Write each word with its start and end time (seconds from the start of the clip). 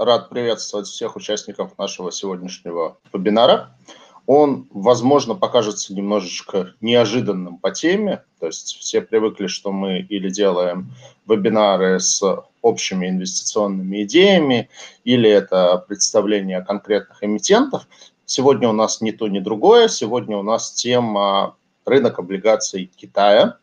рад 0.00 0.30
приветствовать 0.30 0.88
всех 0.88 1.14
участников 1.14 1.76
нашего 1.76 2.10
сегодняшнего 2.10 2.96
вебинара. 3.12 3.76
Он, 4.26 4.66
возможно, 4.72 5.34
покажется 5.34 5.92
немножечко 5.94 6.72
неожиданным 6.80 7.58
по 7.58 7.70
теме, 7.70 8.24
то 8.38 8.46
есть 8.46 8.78
все 8.78 9.02
привыкли, 9.02 9.46
что 9.46 9.72
мы 9.72 9.98
или 9.98 10.30
делаем 10.30 10.92
вебинары 11.26 12.00
с 12.00 12.22
общими 12.62 13.08
инвестиционными 13.08 14.04
идеями, 14.04 14.70
или 15.04 15.28
это 15.28 15.84
представление 15.86 16.62
конкретных 16.62 17.22
эмитентов. 17.22 17.86
Сегодня 18.24 18.68
у 18.68 18.72
нас 18.72 19.00
ни 19.00 19.10
то, 19.10 19.28
ни 19.28 19.40
другое. 19.40 19.88
Сегодня 19.88 20.38
у 20.38 20.42
нас 20.42 20.72
тема 20.72 21.56
рынок 21.84 22.18
облигаций 22.18 22.90
Китая. 22.96 23.58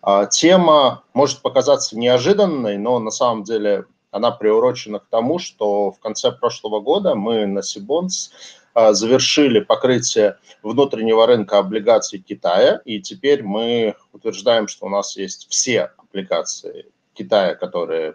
А, 0.00 0.26
тема 0.26 1.02
может 1.14 1.40
показаться 1.40 1.98
неожиданной, 1.98 2.76
но 2.76 2.98
на 2.98 3.10
самом 3.10 3.44
деле 3.44 3.86
она 4.12 4.30
приурочена 4.30 5.00
к 5.00 5.06
тому, 5.10 5.40
что 5.40 5.90
в 5.90 5.98
конце 5.98 6.30
прошлого 6.30 6.80
года 6.80 7.16
мы 7.16 7.46
на 7.46 7.62
Сибонс 7.62 8.30
а, 8.74 8.92
завершили 8.92 9.60
покрытие 9.60 10.36
внутреннего 10.62 11.26
рынка 11.26 11.58
облигаций 11.58 12.20
Китая, 12.20 12.80
и 12.84 13.00
теперь 13.00 13.42
мы 13.42 13.96
утверждаем, 14.12 14.68
что 14.68 14.86
у 14.86 14.88
нас 14.90 15.16
есть 15.16 15.48
все 15.50 15.90
облигации 15.96 16.86
Китая, 17.14 17.54
которые, 17.54 18.14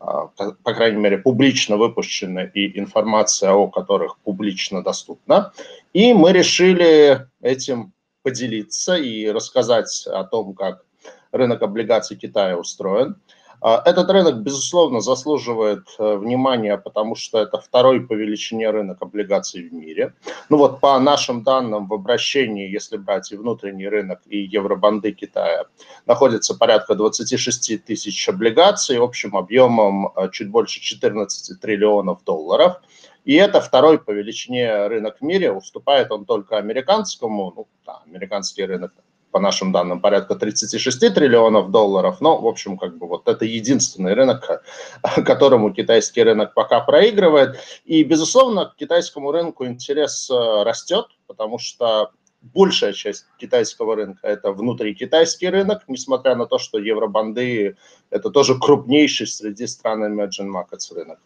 а, 0.00 0.26
по 0.26 0.74
крайней 0.74 0.98
мере, 0.98 1.16
публично 1.16 1.76
выпущены, 1.76 2.50
и 2.52 2.78
информация 2.78 3.52
о 3.52 3.68
которых 3.68 4.18
публично 4.18 4.82
доступна. 4.82 5.52
И 5.92 6.12
мы 6.12 6.32
решили 6.32 7.28
этим 7.40 7.92
поделиться 8.22 8.96
и 8.96 9.28
рассказать 9.30 10.06
о 10.06 10.24
том, 10.24 10.54
как 10.54 10.84
рынок 11.30 11.62
облигаций 11.62 12.16
Китая 12.16 12.56
устроен. 12.56 13.16
А, 13.62 13.82
этот 13.84 14.08
рынок, 14.10 14.36
безусловно, 14.36 15.00
заслуживает 15.00 15.84
э, 15.98 16.16
внимания, 16.16 16.78
потому 16.78 17.14
что 17.14 17.38
это 17.38 17.60
второй 17.60 18.00
по 18.00 18.14
величине 18.14 18.70
рынок 18.70 19.02
облигаций 19.02 19.68
в 19.68 19.72
мире. 19.72 20.14
Ну 20.48 20.56
вот 20.56 20.80
по 20.80 20.98
нашим 20.98 21.42
данным 21.42 21.86
в 21.86 21.92
обращении, 21.92 22.70
если 22.70 22.96
брать 22.96 23.32
и 23.32 23.36
внутренний 23.36 23.86
рынок, 23.86 24.20
и 24.26 24.38
евробанды 24.38 25.12
Китая, 25.12 25.64
находится 26.06 26.54
порядка 26.54 26.94
26 26.94 27.84
тысяч 27.84 28.28
облигаций 28.28 28.98
общим 28.98 29.36
объемом 29.36 30.12
э, 30.16 30.30
чуть 30.32 30.48
больше 30.50 30.80
14 30.80 31.60
триллионов 31.60 32.24
долларов. 32.24 32.80
И 33.26 33.34
это 33.34 33.60
второй 33.60 33.98
по 33.98 34.12
величине 34.12 34.86
рынок 34.86 35.18
в 35.20 35.22
мире, 35.22 35.52
уступает 35.52 36.10
он 36.10 36.24
только 36.24 36.56
американскому, 36.56 37.52
ну, 37.54 37.68
да, 37.84 38.00
американский 38.06 38.64
рынок 38.64 38.92
по 39.30 39.40
нашим 39.40 39.72
данным, 39.72 40.00
порядка 40.00 40.34
36 40.34 41.14
триллионов 41.14 41.70
долларов. 41.70 42.20
Но, 42.20 42.40
в 42.40 42.46
общем, 42.46 42.76
как 42.76 42.98
бы 42.98 43.06
вот 43.06 43.28
это 43.28 43.44
единственный 43.44 44.14
рынок, 44.14 44.62
которому 45.24 45.72
китайский 45.72 46.22
рынок 46.22 46.54
пока 46.54 46.80
проигрывает. 46.80 47.56
И, 47.84 48.02
безусловно, 48.04 48.66
к 48.66 48.76
китайскому 48.76 49.32
рынку 49.32 49.66
интерес 49.66 50.30
э, 50.30 50.62
растет, 50.62 51.06
потому 51.26 51.58
что 51.58 52.10
большая 52.42 52.92
часть 52.92 53.26
китайского 53.38 53.96
рынка– 53.96 54.20
это 54.26 54.52
внутрикитайский 54.52 55.48
рынок, 55.48 55.82
несмотря 55.88 56.34
на 56.34 56.46
то, 56.46 56.58
что 56.58 56.78
евробанды– 56.78 57.76
это 58.10 58.30
тоже 58.30 58.58
крупнейший 58.58 59.26
среди 59.26 59.66
стран 59.66 60.04
emerging 60.04 60.50
markets 60.50 60.94
рынок. 60.94 61.18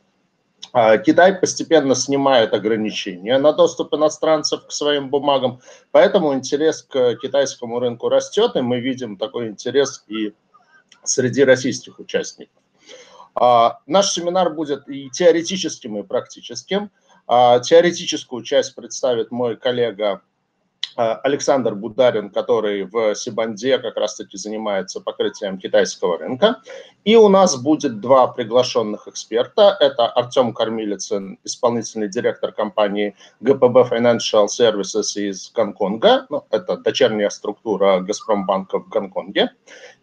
А, 0.72 0.98
Китай 0.98 1.34
постепенно 1.34 1.94
снимает 1.94 2.52
ограничения 2.52 3.38
на 3.38 3.52
доступ 3.52 3.94
иностранцев 3.94 4.66
к 4.66 4.72
своим 4.72 5.08
бумагам, 5.08 5.60
поэтому 5.90 6.34
интерес 6.34 6.82
к 6.82 7.16
китайскому 7.16 7.78
рынку 7.78 8.08
растет, 8.08 8.56
и 8.56 8.60
мы 8.60 8.80
видим 8.80 9.16
такой 9.16 9.48
интерес 9.48 10.04
и 10.08 10.34
среди 11.02 11.44
российских 11.44 11.98
участников. 11.98 12.62
А, 13.34 13.80
наш 13.86 14.12
семинар 14.12 14.50
будет 14.54 14.88
и 14.88 15.10
теоретическим, 15.10 15.98
и 15.98 16.02
практическим. 16.02 16.90
А, 17.26 17.58
теоретическую 17.60 18.42
часть 18.42 18.74
представит 18.74 19.30
мой 19.30 19.56
коллега 19.56 20.22
Александр 20.96 21.74
Бударин, 21.74 22.30
который 22.30 22.84
в 22.84 23.14
Сибанде 23.14 23.78
как 23.78 23.96
раз-таки 23.96 24.36
занимается 24.36 25.00
покрытием 25.00 25.58
китайского 25.58 26.18
рынка. 26.18 26.62
И 27.04 27.16
у 27.16 27.28
нас 27.28 27.56
будет 27.56 28.00
два 28.00 28.28
приглашенных 28.28 29.08
эксперта. 29.08 29.76
Это 29.80 30.06
Артем 30.06 30.52
Кормилицын, 30.52 31.38
исполнительный 31.44 32.08
директор 32.08 32.52
компании 32.52 33.16
ГПБ 33.40 33.90
Financial 33.90 34.46
Services 34.46 35.16
из 35.16 35.50
Гонконга. 35.52 36.26
Ну, 36.30 36.44
это 36.50 36.76
дочерняя 36.76 37.30
структура 37.30 38.00
Газпромбанка 38.00 38.78
в 38.78 38.88
Гонконге. 38.88 39.50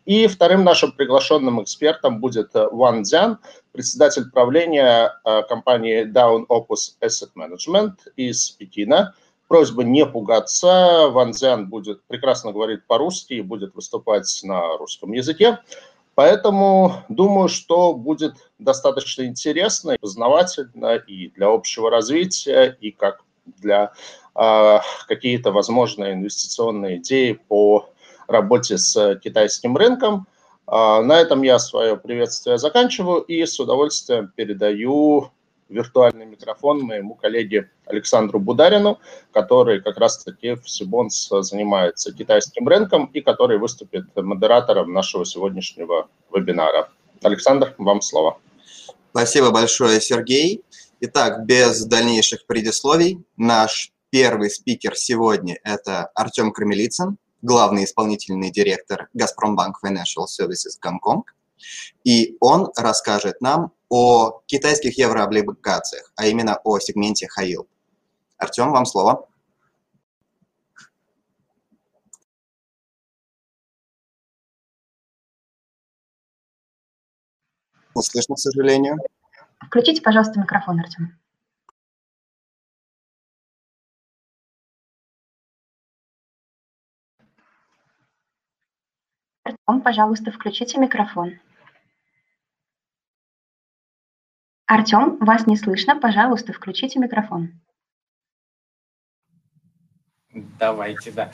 И 0.06 0.28
вторым 0.28 0.64
нашим 0.64 0.92
приглашенным 0.92 1.62
экспертом 1.64 2.20
будет 2.20 2.52
Ван 2.54 3.04
Дзян, 3.04 3.38
председатель 3.72 4.30
правления 4.32 5.12
э, 5.24 5.44
компании 5.44 6.04
Down 6.06 6.46
Opus 6.48 6.98
Asset 7.02 7.30
Management 7.36 7.94
из 8.16 8.52
Пекина– 8.52 9.16
Просьба 9.52 9.84
не 9.84 10.06
пугаться. 10.06 11.10
Ван 11.10 11.34
Цзян 11.34 11.68
будет 11.68 12.02
прекрасно 12.06 12.54
говорить 12.54 12.88
по-русски 12.88 13.34
и 13.34 13.42
будет 13.42 13.76
выступать 13.76 14.40
на 14.44 14.78
русском 14.78 15.12
языке. 15.12 15.60
Поэтому 16.16 17.04
думаю, 17.10 17.50
что 17.50 17.94
будет 17.94 18.36
достаточно 18.60 19.24
интересно 19.24 19.92
и 19.92 19.98
познавательно 19.98 20.96
и 20.96 21.32
для 21.32 21.48
общего 21.50 21.92
развития, 21.92 22.78
и 22.80 22.92
как 22.92 23.26
для 23.46 23.92
э, 24.36 24.78
какие-то 25.10 25.52
возможные 25.52 26.14
инвестиционные 26.14 27.00
идеи 27.00 27.38
по 27.50 27.90
работе 28.30 28.78
с 28.78 29.20
китайским 29.22 29.76
рынком. 29.76 30.28
Э, 30.66 31.02
на 31.02 31.20
этом 31.20 31.42
я 31.42 31.60
свое 31.60 31.98
приветствие 31.98 32.58
заканчиваю 32.58 33.20
и 33.24 33.46
с 33.46 33.60
удовольствием 33.60 34.32
передаю 34.34 35.30
виртуальный 35.72 36.26
микрофон 36.26 36.82
моему 36.82 37.16
коллеге 37.16 37.70
Александру 37.86 38.40
Бударину, 38.40 39.00
который 39.32 39.82
как 39.82 39.98
раз-таки 39.98 40.56
в 40.56 40.70
Сибонс 40.70 41.30
занимается 41.30 42.14
китайским 42.14 42.68
рынком 42.68 43.06
и 43.06 43.22
который 43.22 43.58
выступит 43.58 44.06
модератором 44.16 44.94
нашего 44.94 45.26
сегодняшнего 45.26 46.10
вебинара. 46.34 46.90
Александр, 47.24 47.74
вам 47.78 48.02
слово. 48.02 48.38
Спасибо 49.12 49.52
большое, 49.52 50.00
Сергей. 50.02 50.64
Итак, 51.00 51.46
без 51.46 51.86
дальнейших 51.86 52.46
предисловий, 52.46 53.24
наш 53.38 53.92
первый 54.10 54.50
спикер 54.50 54.96
сегодня– 54.96 55.58
это 55.64 56.12
Артем 56.16 56.52
Крамелицын, 56.52 57.18
главный 57.42 57.86
исполнительный 57.86 58.52
директор 58.52 59.10
«Газпромбанк 59.14 59.80
Financial 59.84 60.26
Services 60.28 60.78
Гонконг». 60.82 61.34
И 62.04 62.38
он 62.40 62.70
расскажет 62.76 63.42
нам 63.42 63.72
о 63.92 64.42
китайских 64.46 64.98
еврооблигациях, 64.98 66.14
а 66.16 66.26
именно 66.26 66.62
о 66.64 66.80
сегменте 66.80 67.28
Хаил. 67.28 67.68
Артем, 68.38 68.72
вам 68.72 68.86
слово. 68.86 69.28
Не 77.94 78.02
слышно, 78.02 78.36
к 78.36 78.40
сожалению. 78.40 78.98
Включите, 79.60 80.02
пожалуйста, 80.02 80.40
микрофон, 80.40 80.80
Артем. 80.80 81.20
Артем, 89.44 89.82
пожалуйста, 89.82 90.32
включите 90.32 90.80
микрофон. 90.80 91.42
Артем, 94.72 95.18
вас 95.18 95.48
не 95.48 95.58
слышно. 95.58 96.00
Пожалуйста, 96.00 96.54
включите 96.54 96.98
микрофон. 96.98 97.60
Давайте, 100.32 101.12
да. 101.12 101.30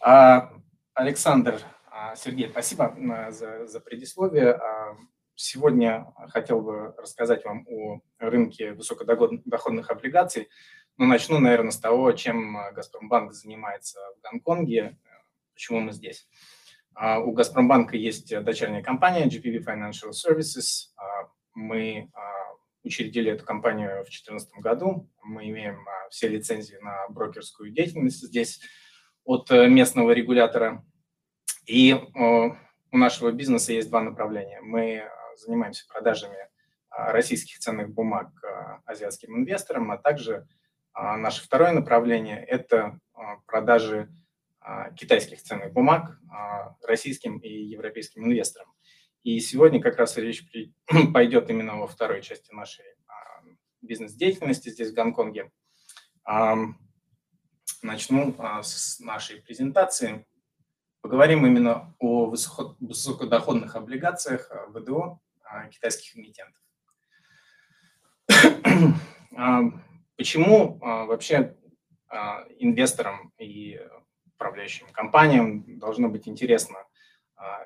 А, 0.00 0.52
Александр, 0.92 1.60
а, 1.92 2.16
Сергей, 2.16 2.48
спасибо 2.48 2.92
за, 3.30 3.68
за 3.68 3.78
предисловие. 3.78 4.54
А, 4.54 4.96
сегодня 5.36 6.12
хотел 6.30 6.60
бы 6.60 6.92
рассказать 6.98 7.44
вам 7.44 7.64
о 7.68 8.00
рынке 8.18 8.72
высокодоходных 8.72 9.88
облигаций. 9.88 10.48
Но 10.96 11.06
начну, 11.06 11.38
наверное, 11.38 11.70
с 11.70 11.78
того, 11.78 12.10
чем 12.10 12.56
Газпромбанк 12.74 13.32
занимается 13.32 14.00
в 14.18 14.22
Гонконге, 14.22 14.98
почему 15.54 15.78
мы 15.78 15.92
здесь. 15.92 16.28
У 17.00 17.30
Газпромбанка 17.30 17.96
есть 17.96 18.36
дочерняя 18.42 18.82
компания 18.82 19.28
GPV 19.28 19.64
Financial 19.64 20.10
Services. 20.10 20.88
Мы 21.54 22.10
учредили 22.84 23.30
эту 23.30 23.44
компанию 23.44 23.90
в 24.00 24.04
2014 24.04 24.54
году. 24.58 25.08
Мы 25.22 25.48
имеем 25.48 25.86
а, 25.88 26.08
все 26.10 26.28
лицензии 26.28 26.76
на 26.76 27.08
брокерскую 27.08 27.70
деятельность 27.70 28.22
здесь 28.22 28.60
от 29.24 29.50
э, 29.50 29.68
местного 29.68 30.10
регулятора. 30.10 30.84
И 31.66 31.94
у 31.94 32.96
нашего 32.96 33.30
бизнеса 33.30 33.72
есть 33.72 33.88
два 33.88 34.02
направления. 34.02 34.60
Мы 34.60 34.98
а, 34.98 35.36
занимаемся 35.36 35.86
продажами 35.88 36.36
а, 36.90 37.12
российских 37.12 37.58
ценных 37.58 37.90
бумаг 37.90 38.30
азиатским 38.84 39.36
инвесторам, 39.36 39.90
а 39.90 39.96
также 39.96 40.46
наше 40.94 41.42
второе 41.42 41.72
направление– 41.72 42.44
это 42.48 42.98
продажи 43.46 44.10
китайских 44.96 45.42
ценных 45.42 45.72
бумаг 45.72 46.18
российским 46.82 47.38
и 47.38 47.48
европейским 47.48 48.24
инвесторам. 48.24 48.71
И 49.22 49.38
сегодня 49.38 49.80
как 49.80 49.98
раз 49.98 50.16
речь 50.16 50.44
пойдет 51.12 51.48
именно 51.48 51.76
во 51.76 51.86
второй 51.86 52.22
части 52.22 52.52
нашей, 52.52 52.84
а, 53.06 53.44
бизнес-деятельности 53.80 54.70
здесь, 54.70 54.90
в 54.90 54.94
Гонконге. 54.94 55.50
Начну 57.82 58.36
с 58.62 59.00
нашей 59.00 59.42
презентации. 59.42 60.24
Поговорим 61.00 61.44
именно 61.44 61.94
о 61.98 62.26
высокодоходных 62.26 63.74
облигациях 63.74 64.48
ВДО 64.68 65.18
китайских 65.72 66.16
эмитентов. 66.16 66.62
Почему 70.16 70.78
вообще 70.78 71.56
инвесторам 72.58 73.32
и 73.38 73.80
управляющим 74.36 74.86
компаниям 74.92 75.78
должно 75.78 76.08
быть 76.08 76.28
интересно, 76.28 76.78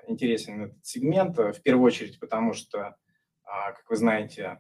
интересен 0.07 0.63
этот 0.63 0.87
сегмент? 0.87 1.37
В 1.37 1.61
первую 1.63 1.87
очередь, 1.87 2.19
потому 2.21 2.53
что, 2.53 2.97
как 3.45 3.85
вы 3.89 3.97
знаете, 3.97 4.59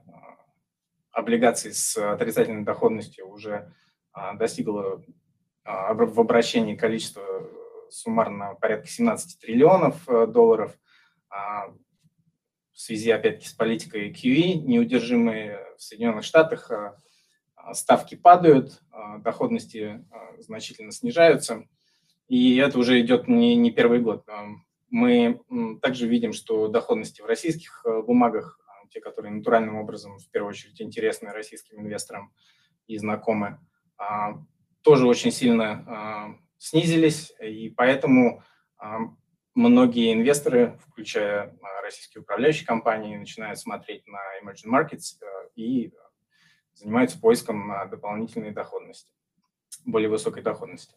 облигаций 1.10 1.72
с 1.72 1.96
отрицательной 1.96 2.64
доходностью 2.64 3.28
уже 3.28 3.72
достигло 4.34 5.02
в 5.64 6.20
обращении 6.20 6.76
количество 6.76 7.22
суммарно 7.90 8.54
порядка 8.60 8.86
17 8.86 9.40
триллионов 9.40 10.08
э, 10.08 10.26
долларов. 10.26 10.76
В 12.72 12.78
связи, 12.78 13.10
опять-таки, 13.10 13.48
с 13.48 13.54
политикой 13.54 14.12
QE, 14.12 14.60
неудержимые 14.60 15.66
в 15.78 15.82
Соединенных 15.82 16.24
Штатах, 16.24 16.70
а, 16.70 17.00
а, 17.54 17.72
ставки 17.72 18.14
падают, 18.16 18.82
а, 18.90 19.16
доходности 19.18 20.04
значительно 20.38 20.92
снижаются, 20.92 21.64
и 22.28 22.56
это 22.58 22.78
уже 22.78 23.00
идет 23.00 23.28
не, 23.28 23.56
не 23.56 23.70
первый 23.70 24.00
год. 24.00 24.26
Мы 24.90 25.40
также 25.82 26.06
видим, 26.06 26.32
что 26.32 26.68
доходности 26.68 27.22
в 27.22 27.26
российских 27.26 27.84
бумагах, 28.06 28.60
те, 28.90 29.00
которые 29.00 29.32
натуральным 29.32 29.76
образом, 29.76 30.18
в 30.18 30.30
первую 30.30 30.50
очередь, 30.50 30.80
интересны 30.80 31.32
российским 31.32 31.80
инвесторам 31.80 32.32
и 32.86 32.96
знакомы, 32.98 33.58
тоже 34.82 35.06
очень 35.06 35.32
сильно 35.32 36.38
снизились, 36.58 37.32
и 37.40 37.68
поэтому 37.70 38.42
многие 39.56 40.12
инвесторы, 40.12 40.78
включая 40.86 41.56
а, 41.62 41.82
российские 41.82 42.22
управляющие 42.22 42.66
компании, 42.66 43.16
начинают 43.16 43.58
смотреть 43.58 44.06
на 44.06 44.18
emerging 44.42 44.70
markets 44.70 45.16
э, 45.20 45.48
и 45.56 45.92
занимаются 46.74 47.18
поиском 47.18 47.72
дополнительной 47.90 48.52
доходности, 48.52 49.12
более 49.84 50.10
высокой 50.10 50.42
доходности. 50.42 50.94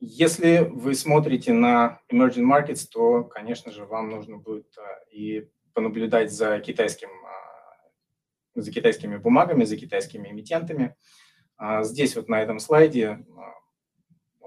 Если 0.00 0.58
вы 0.70 0.94
смотрите 0.94 1.52
на 1.52 2.00
emerging 2.10 2.44
markets, 2.44 2.86
то, 2.90 3.24
конечно 3.24 3.70
же, 3.70 3.84
вам 3.84 4.08
нужно 4.08 4.38
будет 4.38 4.66
а, 4.78 5.04
и 5.12 5.48
понаблюдать 5.74 6.32
за, 6.32 6.58
китайским, 6.60 7.10
а, 7.24 8.60
за 8.60 8.72
китайскими 8.72 9.16
бумагами, 9.16 9.64
за 9.64 9.76
китайскими 9.76 10.28
эмитентами. 10.28 10.96
Здесь 11.82 12.16
вот 12.16 12.30
на 12.30 12.40
этом 12.40 12.58
слайде 12.58 13.22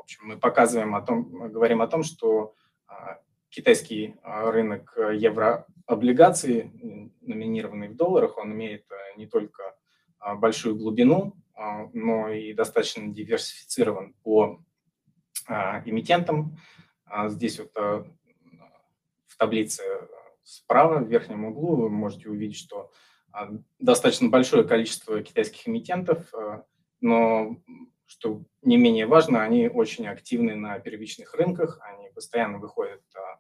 общем, 0.04 0.22
мы 0.24 0.38
показываем 0.38 0.96
о 0.96 1.02
том, 1.02 1.52
говорим 1.52 1.82
о 1.82 1.88
том, 1.88 2.04
что 2.04 2.54
а, 2.88 3.20
китайский 3.50 4.16
а, 4.22 4.52
рынок 4.52 4.96
еврооблигаций, 4.98 6.72
номинированный 7.22 7.88
в 7.88 7.96
долларах, 7.96 8.38
он 8.38 8.52
имеет 8.54 8.86
а, 8.92 9.18
не 9.18 9.28
только 9.28 9.76
большую 10.38 10.78
глубину, 10.78 11.36
но 11.92 12.30
и 12.30 12.54
достаточно 12.54 13.06
диверсифицирован 13.10 14.16
по 14.24 14.64
эмитентам. 15.48 16.58
Здесь 17.28 17.60
вот 17.60 17.72
в 17.76 19.38
таблице 19.38 19.84
справа 20.44 21.00
в 21.00 21.08
верхнем 21.08 21.46
углу 21.46 21.76
вы 21.76 21.90
можете 21.90 22.30
увидеть, 22.30 22.58
что 22.58 22.92
достаточно 23.80 24.30
большое 24.30 24.64
количество 24.64 25.22
китайских 25.22 25.68
эмитентов, 25.68 26.32
но 27.02 27.58
что 28.06 28.44
не 28.62 28.78
менее 28.78 29.08
важно, 29.08 29.44
они 29.44 29.68
очень 29.68 30.08
активны 30.08 30.56
на 30.56 30.80
первичных 30.80 31.34
рынках, 31.34 31.80
они 31.82 32.10
постоянно 32.10 32.60
выходят 32.60 33.02
а, 33.16 33.40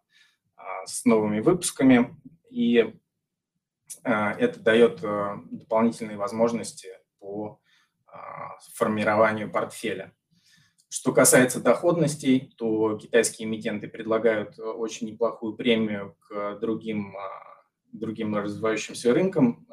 а, 0.55 0.85
с 0.85 1.05
новыми 1.05 1.39
выпусками, 1.39 2.15
и 2.50 2.94
а, 4.03 4.33
это 4.33 4.59
дает 4.59 5.01
дополнительные 5.01 6.17
возможности 6.17 6.89
по 7.19 7.59
формированию 8.75 9.50
портфеля. 9.50 10.13
Что 10.95 11.11
касается 11.11 11.59
доходностей, 11.59 12.53
то 12.55 12.99
китайские 12.99 13.47
эмитенты 13.47 13.87
предлагают 13.87 14.59
очень 14.59 15.07
неплохую 15.07 15.55
премию 15.55 16.15
к 16.19 16.59
другим, 16.59 17.15
другим 17.91 18.35
развивающимся 18.35 19.11
рынкам, 19.11 19.65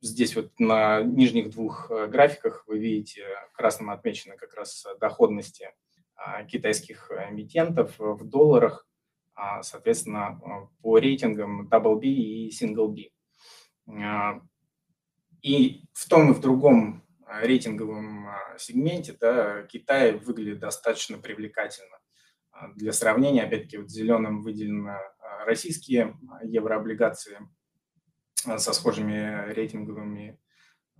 Здесь 0.00 0.34
вот 0.34 0.50
на 0.58 1.02
нижних 1.02 1.50
двух 1.50 1.88
э, 1.88 2.08
графиках 2.08 2.64
вы 2.66 2.80
видите 2.80 3.24
красным 3.52 3.90
отмечены 3.90 4.36
как 4.36 4.52
раз 4.54 4.84
доходности 5.00 5.70
китайских 6.48 7.12
эмитентов 7.30 7.94
в 8.00 8.28
долларах, 8.28 8.88
а, 9.36 9.62
соответственно, 9.62 10.40
э, 10.42 10.66
по 10.82 10.98
рейтингам 10.98 11.68
Double 11.68 12.00
B 12.00 12.08
и 12.08 12.50
Single 12.50 12.88
B. 12.88 13.10
И 15.42 15.84
в 15.92 16.08
том 16.08 16.32
и 16.32 16.34
в 16.34 16.40
другом 16.40 17.04
рейтинговом 17.28 18.28
сегменте 18.58 19.16
да, 19.20 19.62
Китай 19.64 20.12
выглядит 20.12 20.60
достаточно 20.60 21.18
привлекательно. 21.18 21.98
Для 22.74 22.92
сравнения, 22.92 23.42
опять-таки, 23.42 23.78
вот 23.78 23.90
зеленым 23.90 24.42
выделены 24.42 24.96
российские 25.44 26.16
еврооблигации– 26.42 27.38
Э, 28.46 28.58
со 28.58 28.72
схожими 28.72 29.52
рейтинговыми, 29.52 30.38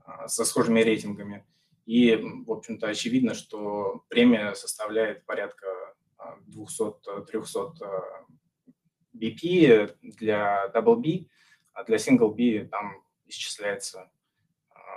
э, 0.06 0.28
со 0.28 0.44
схожими 0.44 0.80
рейтингами. 0.80 1.46
И, 1.86 2.14
в 2.14 2.50
общем-то, 2.50 2.88
очевидно, 2.88 3.34
что 3.34 4.04
премия 4.08 4.54
составляет 4.54 5.24
порядка 5.26 5.66
200-300 6.46 7.74
э, 7.80 8.66
BP 9.16 9.96
для 10.02 10.70
Double 10.72 10.96
B, 10.96 11.28
а 11.72 11.84
для 11.84 11.96
Single 11.96 12.34
B 12.34 12.66
там 12.66 13.04
исчисляется, 13.26 14.10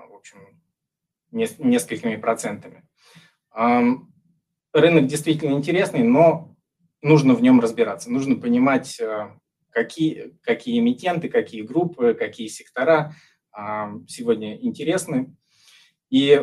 в 0.10 0.14
общем, 0.14 0.62
несколькими 1.36 2.16
процентами. 2.16 2.84
Рынок 4.74 5.08
действительно 5.08 5.54
интересный, 5.54 6.04
но 6.04 6.56
нужно 7.02 7.34
в 7.34 7.42
нем 7.42 7.60
разбираться. 7.60 8.12
Нужно 8.12 8.36
понимать, 8.36 9.00
какие, 9.70 10.38
какие 10.42 10.80
эмитенты, 10.80 11.30
какие 11.30 11.62
группы, 11.62 12.14
какие 12.14 12.48
сектора 12.48 13.14
а, 13.52 13.92
сегодня 14.08 14.58
интересны. 14.62 15.36
И 16.10 16.42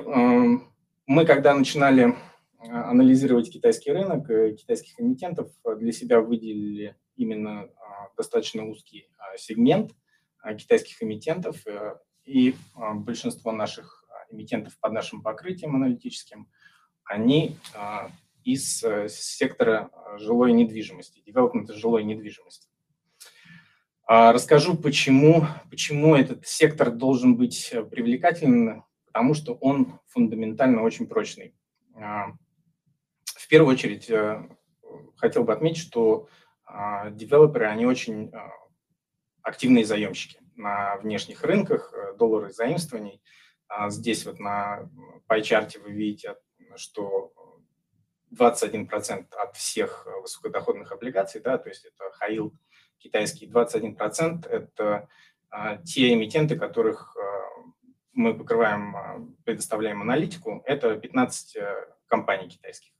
мы, 1.07 1.27
когда 1.27 1.55
начинали 1.55 2.17
а, 2.59 2.91
анализировать 2.91 3.51
китайский 3.51 3.93
рынок, 3.93 4.31
э, 4.31 4.55
китайских 4.55 4.99
эмитентов, 5.01 5.51
для 5.79 5.93
себя 5.93 6.21
выделили 6.21 6.97
именно 7.17 7.63
а, 7.63 8.09
достаточно 8.17 8.65
узкий 8.65 9.09
сегмент 9.37 9.93
китайских 10.59 11.03
эмитентов, 11.03 11.67
э, 11.67 11.97
и 12.25 12.55
большинство 12.95 13.53
наших 13.53 14.02
эмитентов 14.33 14.79
под 14.81 14.93
нашим 14.93 15.23
покрытием 15.23 15.77
аналитическим, 15.77 16.49
они 17.05 17.57
из 18.45 18.83
э, 18.83 19.09
сектора 19.09 19.91
жилой 20.19 20.53
недвижимости, 20.53 21.23
девелопмента 21.25 21.75
жилой 21.75 22.05
недвижимости. 22.05 22.69
А, 24.05 24.33
расскажу, 24.33 24.77
почему, 24.77 25.47
почему 25.71 26.17
этот 26.17 26.47
сектор 26.47 26.91
должен 26.91 27.37
быть 27.37 27.71
э, 27.73 27.85
привлекательным, 27.85 28.85
потому 29.07 29.35
что 29.35 29.55
он 29.55 30.01
фундаментально 30.07 30.83
очень 30.83 31.07
прочный. 31.07 31.55
А, 31.95 32.33
в 33.25 33.49
первую 33.49 33.73
очередь 33.73 34.11
э, 34.11 34.49
хотел 35.17 35.45
бы 35.45 35.53
отметить, 35.53 35.83
что 35.83 36.29
а, 36.65 37.11
девелоперы, 37.11 37.67
они 37.67 37.87
очень 37.87 38.33
активные 39.43 39.85
заемщики 39.85 40.41
на 40.57 40.97
внешних 40.97 41.43
рынках, 41.43 41.95
доллары 42.19 42.53
заимствований. 42.53 43.23
Здесь 43.89 44.27
вот 44.27 44.39
на 44.39 44.91
пайчарте 45.27 45.79
вы 45.79 45.93
видите, 45.93 46.37
что 46.77 47.33
21% 48.35 49.35
от 49.35 49.57
всех 49.57 50.07
высокодоходных 50.23 50.93
облигаций, 50.93 51.41
да, 51.41 51.59
то 51.59 51.69
есть 51.69 51.85
это 51.85 52.11
yield 52.29 52.53
китайские 53.03 53.51
21%– 53.51 54.49
это 54.51 55.09
а, 55.51 55.77
те 55.79 56.15
эмитенты, 56.15 56.57
которых 56.57 57.17
а, 57.17 57.23
мы 58.13 58.37
покрываем, 58.37 58.97
а, 58.97 59.29
предоставляем 59.45 60.01
аналитику, 60.01 60.63
это 60.67 60.97
15 60.97 61.57
э, 61.57 61.87
компаний 62.07 62.49
китайских. 62.49 62.93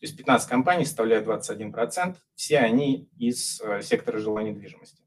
То 0.00 0.06
есть 0.06 0.16
15 0.16 0.48
компаний 0.48 0.84
составляют 0.84 1.26
21%, 1.26 2.16
все 2.34 2.58
они 2.58 3.08
из 3.18 3.60
э, 3.60 3.80
сектора 3.82 4.18
жилой 4.18 4.44
недвижимости. 4.44 5.02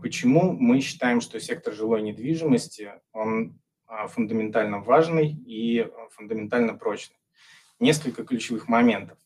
Почему 0.00 0.52
мы 0.52 0.80
считаем, 0.80 1.20
что 1.20 1.38
сектор 1.40 1.74
жилой 1.74 2.00
недвижимости, 2.00 2.90
он 3.12 3.60
фундаментально 4.08 4.80
важный 4.80 5.28
и 5.28 5.90
фундаментально 6.10 6.74
прочный? 6.74 7.16
Несколько 7.80 8.24
ключевых 8.24 8.68
моментов. 8.68 9.18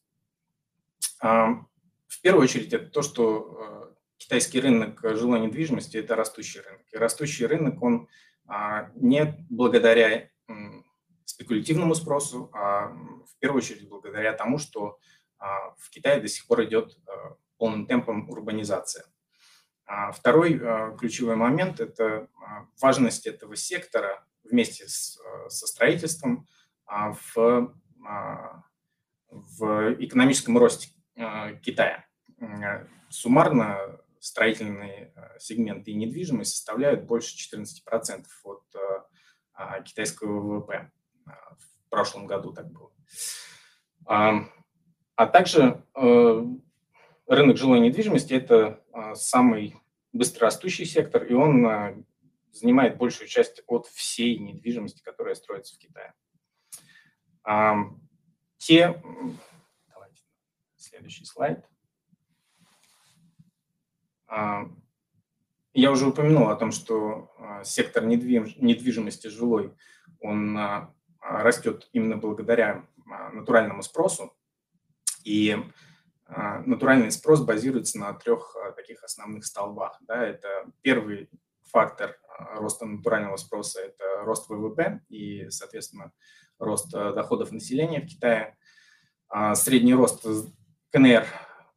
В 1.20 2.20
первую 2.20 2.44
очередь 2.44 2.72
это 2.72 2.86
то, 2.86 3.02
что 3.02 3.94
китайский 4.18 4.60
рынок 4.60 5.00
жилой 5.02 5.40
недвижимости– 5.40 5.96
это 5.98 6.14
растущий 6.14 6.60
рынок. 6.60 6.82
И 6.92 6.96
растущий 6.96 7.46
рынок, 7.46 7.82
он 7.82 8.08
не 8.94 9.46
благодаря 9.48 10.28
спекулятивному 11.24 11.94
спросу, 11.94 12.50
а 12.52 12.88
в 12.88 13.38
первую 13.38 13.58
очередь 13.58 13.88
благодаря 13.88 14.32
тому, 14.32 14.58
что 14.58 14.98
в 15.38 15.90
Китае 15.90 16.20
до 16.20 16.28
сих 16.28 16.46
пор 16.46 16.64
идет 16.64 16.98
полным 17.56 17.86
темпом 17.86 18.28
урбанизация. 18.28 19.06
Второй 20.12 20.58
ключевой 20.98 21.36
момент– 21.36 21.80
это 21.80 22.28
важность 22.80 23.26
этого 23.26 23.56
сектора 23.56 24.24
вместе 24.52 24.86
с, 24.86 25.18
со 25.48 25.66
строительством 25.66 26.46
в, 26.86 27.74
в 29.28 29.94
экономическом 29.98 30.58
росте 30.58 30.90
Китая. 31.62 32.04
Суммарно 33.08 33.98
строительные 34.20 35.12
сегменты 35.40 35.90
и 35.90 35.94
недвижимость 35.94 36.54
составляют 36.54 37.04
больше 37.04 37.34
14% 37.36 38.24
от 38.44 39.84
китайского 39.84 40.40
ВВП. 40.40 40.92
В 41.24 41.88
прошлом 41.90 42.26
году 42.26 42.52
так 42.52 42.70
было. 42.70 42.92
А 44.04 45.26
также 45.26 45.84
э, 45.94 46.44
рынок 47.26 47.56
жилой 47.56 47.80
недвижимости– 47.80 48.32
это 48.34 48.82
самый 49.14 49.76
быстрорастущий 50.12 50.84
сектор, 50.84 51.22
и 51.24 51.34
он 51.34 52.04
занимает 52.52 52.98
большую 52.98 53.28
часть 53.28 53.62
от 53.66 53.86
всей 53.88 54.38
недвижимости, 54.38 55.02
которая 55.02 55.34
строится 55.34 55.74
в 55.74 55.78
Китае. 55.78 56.14
Те, 58.58 59.02
давайте, 59.88 60.22
следующий 60.76 61.24
слайд. 61.24 61.64
Я 65.74 65.90
уже 65.90 66.06
упомянул 66.06 66.50
о 66.50 66.56
том, 66.56 66.70
что 66.70 67.32
а, 67.38 67.64
сектор 67.64 68.04
недвижимости 68.04 69.28
жилой, 69.28 69.74
он 70.20 70.56
а, 70.58 70.94
растет 71.20 71.88
именно 71.92 72.18
благодаря 72.18 72.86
а, 73.10 73.30
натуральному 73.30 73.82
спросу. 73.82 74.34
И 75.24 75.56
натуральный 76.26 77.12
спрос 77.12 77.42
базируется 77.42 77.98
на 77.98 78.12
трех 78.14 78.56
таких 78.74 79.04
основных 79.04 79.44
столбах. 79.44 79.98
Да, 80.00 80.26
это 80.26 80.66
первый 80.80 81.28
фактор 81.72 82.16
роста 82.54 82.84
натурального 82.86 83.36
спроса– 83.36 83.80
это 83.82 84.22
рост 84.24 84.48
ВВП 84.48 85.00
и, 85.08 85.48
соответственно, 85.50 86.12
рост 86.58 86.90
доходов 86.92 87.50
населения 87.52 88.00
в 88.00 88.06
Китае. 88.06 88.56
Средний 89.54 89.94
рост 89.94 90.24
КНР 90.90 91.26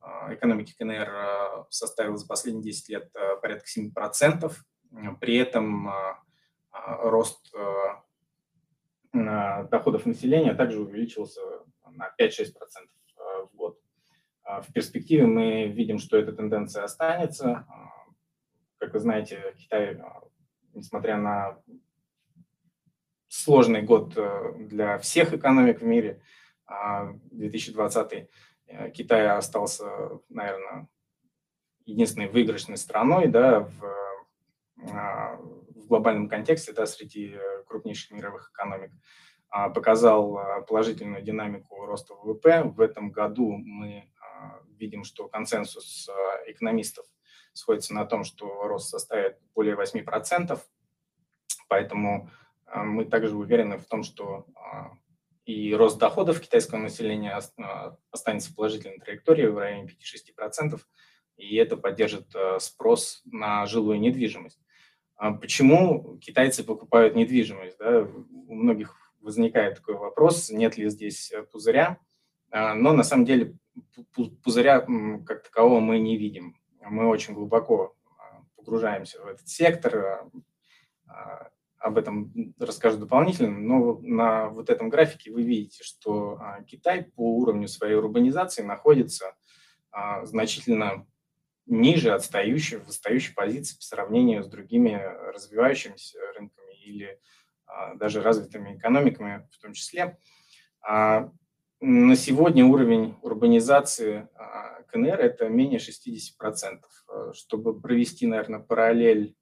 а, 0.05 0.33
экономики 0.33 0.75
КНР 0.77 1.09
а, 1.09 1.65
составил 1.69 2.15
за 2.17 2.27
последние 2.27 2.63
10 2.63 2.89
лет 2.89 3.09
а, 3.15 3.37
порядка 3.37 3.65
7%. 3.67 4.51
При 5.19 5.35
этом 5.37 5.89
рост 6.71 7.53
доходов 9.11 10.05
населения 10.05 10.53
также 10.53 10.79
увеличился 10.79 11.41
на 11.89 12.13
5-6% 12.19 12.53
в 13.51 13.55
год. 13.55 13.77
В 14.45 14.71
перспективе 14.71 15.25
мы 15.25 15.67
видим, 15.67 15.99
что 15.99 16.17
эта 16.17 16.31
тенденция 16.31 16.83
останется. 16.83 17.65
Как 18.85 18.93
вы 18.93 18.99
знаете, 18.99 19.55
Китай, 19.57 19.99
несмотря 20.73 21.17
на 21.17 21.57
сложный 23.27 23.81
год 23.81 24.17
для 24.57 24.97
всех 24.99 25.33
экономик 25.33 25.81
в 25.81 25.85
мире, 25.85 26.21
2020 27.31 28.29
Э, 28.67 28.89
Китай 28.89 29.27
остался, 29.27 29.85
наверное, 30.29 30.87
единственной 31.85 32.27
выигрышной 32.27 32.77
страной 32.77 33.27
да, 33.27 33.59
в, 33.59 33.83
а, 34.91 35.35
в 35.35 35.87
глобальном 35.87 36.27
контексте 36.27 36.73
да, 36.73 36.85
среди 36.87 37.37
крупнейших 37.67 38.11
мировых 38.11 38.51
экономик. 38.51 38.91
А, 39.49 39.69
показал 39.69 40.37
а, 40.37 40.61
положительную 40.61 41.21
динамику 41.21 41.85
роста 41.85 42.15
ВВП. 42.15 42.63
В 42.63 42.81
этом 42.81 43.11
году 43.11 43.51
мы 43.51 44.11
видим, 44.77 45.05
что 45.05 45.29
консенсус 45.29 46.09
экономистов 46.47 47.05
сходится 47.55 47.93
на 47.93 48.05
том, 48.05 48.23
что 48.23 48.67
рост 48.67 48.89
составит 48.89 49.37
более 49.55 49.75
8%. 49.75 50.59
Поэтому 51.67 52.29
мы 52.75 53.05
также 53.05 53.35
уверены 53.35 53.77
в 53.77 53.85
том, 53.85 54.03
что 54.03 54.45
и 55.45 55.73
рост 55.75 55.99
доходов 55.99 56.39
китайского 56.39 56.79
населения 56.79 57.39
а, 57.57 57.95
останется 58.11 58.51
в 58.51 58.55
положительной 58.55 58.99
траектории 58.99 59.45
в 59.45 59.57
районе 59.57 59.89
5-6%, 60.39 60.79
и 61.37 61.55
это 61.57 61.77
поддержит 61.77 62.35
а, 62.35 62.59
спрос 62.59 63.21
на 63.25 63.65
жилую 63.67 63.99
недвижимость. 63.99 64.59
А 65.15 65.31
почему 65.31 66.17
китайцы 66.17 66.63
покупают 66.63 67.15
недвижимость? 67.15 67.77
Да? 67.77 68.01
У 68.01 68.55
многих 68.55 68.95
возникает 69.21 69.77
такой 69.77 69.95
вопрос, 69.95 70.49
нет 70.49 70.77
ли 70.77 70.89
здесь 70.89 71.31
э, 71.31 71.43
пузыря, 71.43 71.97
но 72.51 72.93
на 72.93 73.03
самом 73.03 73.25
деле 73.25 73.57
пузыря 74.43 74.81
как 75.25 75.43
такового 75.43 75.79
мы 75.79 75.97
не 75.97 76.15
видим. 76.15 76.55
Мы 76.89 77.07
очень 77.07 77.33
глубоко 77.33 77.95
погружаемся 78.55 79.21
в 79.21 79.27
этот 79.27 79.47
сектор, 79.47 80.27
об 81.85 81.99
этом 81.99 82.33
расскажу 82.59 82.97
дополнительно, 82.97 83.59
но 83.59 83.99
на 84.01 84.49
вот 84.49 84.71
этом 84.71 84.89
графике 84.89 85.31
вы 85.31 85.43
видите, 85.43 85.83
что 85.83 86.37
а, 86.39 86.63
Китай 86.63 87.03
по 87.03 87.37
уровню 87.37 87.67
своей 87.67 87.93
урбанизации 87.93 88.63
находится 88.63 89.35
а, 89.91 90.25
значительно 90.25 91.05
ниже 91.67 92.11
отстающей, 92.11 92.77
в 92.77 92.87
отстающей 92.87 93.35
позиции 93.35 93.75
по 93.75 93.83
сравнению 93.83 94.43
с 94.43 94.47
другими 94.47 94.99
развивающимися 95.31 96.17
рынками 96.35 96.73
или 96.83 97.19
а, 97.67 97.93
даже 97.93 98.23
развитыми 98.23 98.75
экономиками 98.77 99.47
в 99.51 99.61
том 99.61 99.73
числе. 99.73 100.17
На 101.81 102.15
сегодня 102.15 102.65
уровень 102.65 103.15
урбанизации 103.21 104.27
КНР– 104.87 105.19
это 105.21 105.49
менее 105.49 105.79
60%. 105.79 107.33
Чтобы 107.33 107.79
провести, 107.79 108.27
наверное, 108.27 108.59
параллель 108.59 109.35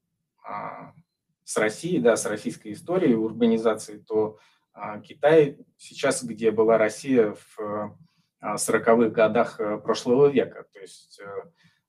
с 1.44 1.56
Россией, 1.56 2.00
да, 2.00 2.16
с 2.16 2.26
российской 2.26 2.72
историей 2.72 3.14
урбанизации, 3.14 3.98
то 3.98 4.38
а, 4.72 4.98
Китай 4.98 5.58
сейчас, 5.76 6.24
где 6.24 6.50
была 6.50 6.78
Россия 6.78 7.34
в 7.34 7.96
40-х 8.42 8.92
а, 8.92 9.08
годах 9.08 9.60
э, 9.60 9.78
прошлого 9.78 10.28
века. 10.28 10.66
То 10.72 10.80
есть 10.80 11.20
э, 11.20 11.26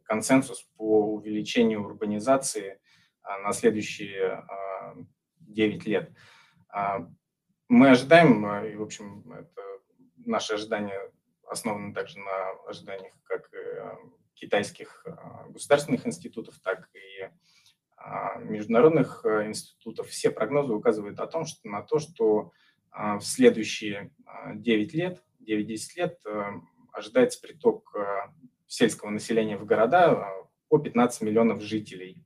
консенсус 0.04 0.64
по 0.78 1.14
увеличению 1.14 1.84
урбанизации 1.84 2.80
на 3.44 3.52
следующие 3.54 4.46
9 5.40 5.86
лет. 5.86 6.12
Мы 7.70 7.90
ожидаем, 7.90 8.46
и, 8.66 8.76
в 8.76 8.82
общем, 8.82 9.32
это, 9.32 9.62
наши 10.18 10.54
ожидания 10.54 11.00
основаны 11.48 11.94
также 11.94 12.20
на 12.20 12.52
ожиданиях 12.68 13.14
как 13.24 13.50
китайских 14.36 15.06
государственных 15.50 16.08
институтов, 16.08 16.60
так 16.60 16.90
и 16.94 17.30
а, 18.06 18.38
международных 18.40 19.24
э, 19.24 19.48
институтов, 19.48 20.10
все 20.10 20.30
прогнозы 20.30 20.74
указывают 20.74 21.20
о 21.22 21.28
том, 21.28 21.46
что, 21.46 21.66
на 21.66 21.82
то, 21.82 22.00
что 22.00 22.52
а, 22.92 23.18
в 23.18 23.24
следующие 23.24 24.12
9 24.56 24.94
а, 24.94 24.98
лет, 24.98 25.24
9-10 25.40 25.80
лет 25.96 26.20
э, 26.26 26.44
ожидается 26.94 27.42
приток 27.42 27.94
э, 27.96 28.06
сельского 28.68 29.10
населения 29.10 29.58
в 29.58 29.66
города 29.66 30.28
по 30.70 30.80
15 30.80 31.22
миллионов 31.22 31.62
жителей. 31.62 32.26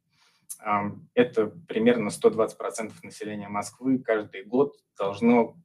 Это 1.13 1.47
примерно 1.67 2.09
120% 2.09 2.93
населения 3.03 3.49
Москвы 3.49 3.99
каждый 3.99 4.43
год 4.43 4.75
должно 4.97 5.57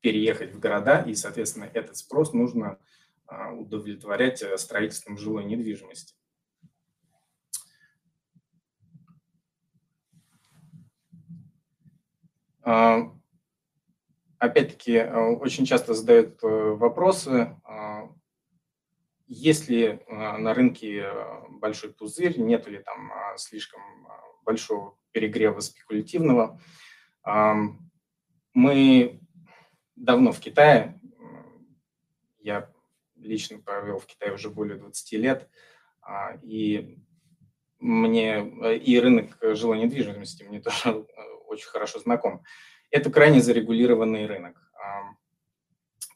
переехать 0.00 0.52
в 0.52 0.58
города, 0.58 1.02
и, 1.02 1.14
соответственно, 1.14 1.70
этот 1.72 1.96
спрос 1.96 2.32
нужно 2.32 2.78
удовлетворять 3.52 4.44
строительством 4.58 5.16
жилой 5.16 5.44
недвижимости. 5.44 6.14
А, 14.38 14.46
опять-таки, 14.46 14.92
э, 14.92 15.16
очень 15.16 15.66
часто 15.66 15.94
задают 15.94 16.42
э, 16.42 16.46
вопросы, 16.46 17.56
а, 17.64 18.08
есть 19.26 19.68
ли 19.68 19.84
э, 19.84 20.36
на 20.36 20.54
рынке 20.54 21.06
большой 21.50 21.92
пузырь, 21.92 22.38
нет 22.38 22.66
ли 22.68 22.78
там 22.78 23.12
а, 23.12 23.36
слишком 23.38 23.80
большого 24.44 24.96
перегрева 25.10 25.58
спекулятивного. 25.58 26.60
Мы 28.54 29.20
давно 29.96 30.30
в 30.30 30.38
Китае, 30.38 31.00
я 32.38 32.70
лично 33.16 33.58
провел 33.58 33.98
в 33.98 34.06
Китае 34.06 34.34
уже 34.34 34.50
более 34.50 34.76
20 34.76 35.12
лет, 35.14 35.50
и 36.44 37.02
мне 37.80 38.78
и 38.78 39.00
рынок 39.00 39.36
жилой 39.40 39.80
недвижимости 39.80 40.44
мне 40.44 40.60
тоже 40.60 41.06
очень 41.48 41.66
хорошо 41.66 41.98
знаком. 41.98 42.44
Это 42.90 43.10
крайне 43.10 43.40
зарегулированный 43.40 44.26
рынок. 44.26 44.62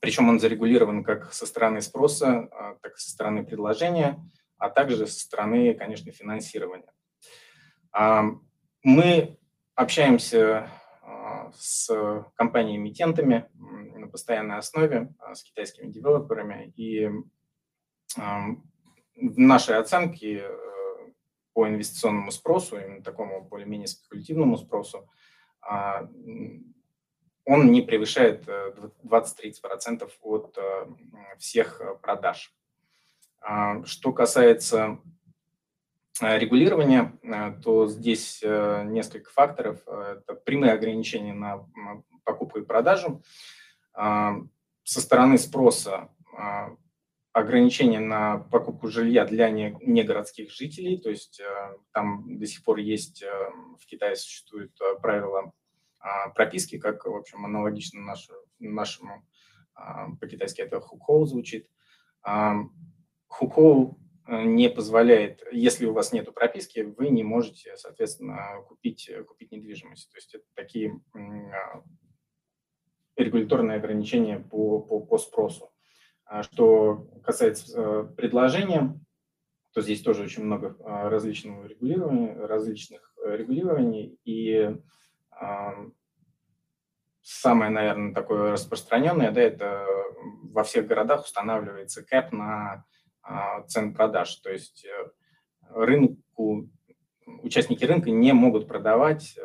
Причем 0.01 0.29
он 0.31 0.41
зарегулирован 0.41 1.05
как 1.05 1.33
со 1.33 1.47
стороны 1.47 1.83
спроса, 1.83 2.49
а, 2.53 2.77
так 2.81 2.95
и 2.95 2.99
со 2.99 3.11
стороны 3.11 3.45
предложения, 3.45 4.19
а 4.57 4.71
также 4.71 5.07
со 5.07 5.21
стороны, 5.21 5.75
конечно, 5.75 6.11
финансирования. 6.11 6.91
Мы 8.83 9.39
общаемся 9.75 10.71
а, 11.03 11.53
с 11.55 12.25
компаниями-эмитентами 12.35 13.51
на 13.53 14.09
постоянной 14.09 14.57
основе, 14.57 15.13
а, 15.19 15.35
с 15.35 15.43
китайскими 15.43 15.91
девелоперами, 15.91 16.73
и 16.77 17.11
в 19.21 19.39
нашей 19.39 19.77
оценке 19.77 20.45
э, 20.45 21.13
по 21.53 21.69
инвестиционному 21.69 22.31
спросу, 22.31 22.79
именно 22.79 23.03
такому 23.03 23.43
более-менее 23.45 23.87
спекулятивному 23.87 24.57
спросу, 24.57 25.09
он 27.51 27.73
не 27.73 27.83
превышает 27.83 28.47
20-30% 28.49 30.03
э, 30.03 30.07
от 30.23 30.57
э, 30.57 30.87
всех 31.39 31.81
э, 31.81 31.97
продаж. 32.01 32.55
А, 33.41 33.85
что 33.85 34.13
касается 34.13 34.99
регулирования, 36.21 37.19
то 37.65 37.87
здесь 37.87 38.43
несколько 38.43 39.31
факторов. 39.31 39.81
Это 39.89 40.35
прямые 40.35 40.75
ограничения 40.75 41.33
на 41.33 41.67
покупку 42.25 42.59
и 42.59 42.65
продажу. 42.65 43.23
А, 43.95 44.35
со 44.85 45.01
стороны 45.01 45.39
спроса 45.39 46.11
ограничения 47.33 48.01
на 48.01 48.39
покупку 48.39 48.89
жилья 48.89 49.25
для 49.25 49.49
негородских 49.49 50.53
жителей, 50.53 50.99
то 50.99 51.09
есть 51.09 51.41
там 51.93 52.39
до 52.39 52.47
сих 52.47 52.65
пор 52.65 52.79
есть, 52.79 53.25
в 53.81 53.87
Китае 53.87 54.17
существуют 54.17 54.77
правила 55.01 55.41
а, 55.41 55.60
прописки, 56.35 56.79
как, 56.79 57.05
в 57.05 57.15
общем, 57.15 57.45
аналогично 57.45 58.01
нашу, 58.01 58.33
нашему, 58.59 59.27
а, 59.75 60.11
по-китайски 60.21 60.61
это 60.61 60.81
хукоу 60.81 61.27
звучит. 61.27 61.69
А, 62.23 62.55
хукоу 63.29 63.99
не 64.27 64.71
позволяет, 64.71 65.43
если 65.51 65.87
у 65.87 65.93
вас 65.93 66.13
нет 66.13 66.33
прописки, 66.33 66.81
вы 66.81 67.09
не 67.09 67.25
можете, 67.25 67.77
соответственно, 67.77 68.63
купить, 68.69 69.11
купить 69.27 69.51
недвижимость. 69.51 70.11
То 70.11 70.17
есть 70.19 70.35
это 70.35 70.45
такие 70.55 71.01
регуляторные 73.17 73.79
ограничения 73.79 74.39
по, 74.39 74.81
по, 74.81 75.01
по 75.01 75.19
спросу. 75.19 75.71
А 76.25 76.45
что 76.45 77.09
касается 77.25 77.73
э, 77.75 78.05
предложения, 78.17 78.99
то 79.73 79.83
здесь 79.83 80.01
тоже 80.01 80.23
очень 80.23 80.45
много 80.45 80.77
а, 80.85 81.09
различного 81.09 81.67
регулирования, 81.67 82.35
различных 82.35 83.13
э, 83.25 83.37
регулирований. 83.37 84.17
И 84.25 84.77
самое, 87.23 87.71
наверное, 87.71 88.15
такое 88.15 88.53
распространенное, 88.53 89.31
да, 89.31 89.41
это 89.41 89.87
во 90.53 90.65
всех 90.65 90.87
городах 90.87 91.25
устанавливается 91.25 92.05
кэп 92.05 92.33
на 92.33 92.85
а, 93.23 93.63
цен 93.63 93.95
продаж. 93.95 94.35
То 94.37 94.51
есть 94.51 94.85
э, 94.85 95.09
рынку, 95.71 96.69
участники 97.43 97.85
рынка 97.85 98.11
не 98.11 98.33
могут 98.33 98.69
продавать 98.69 99.39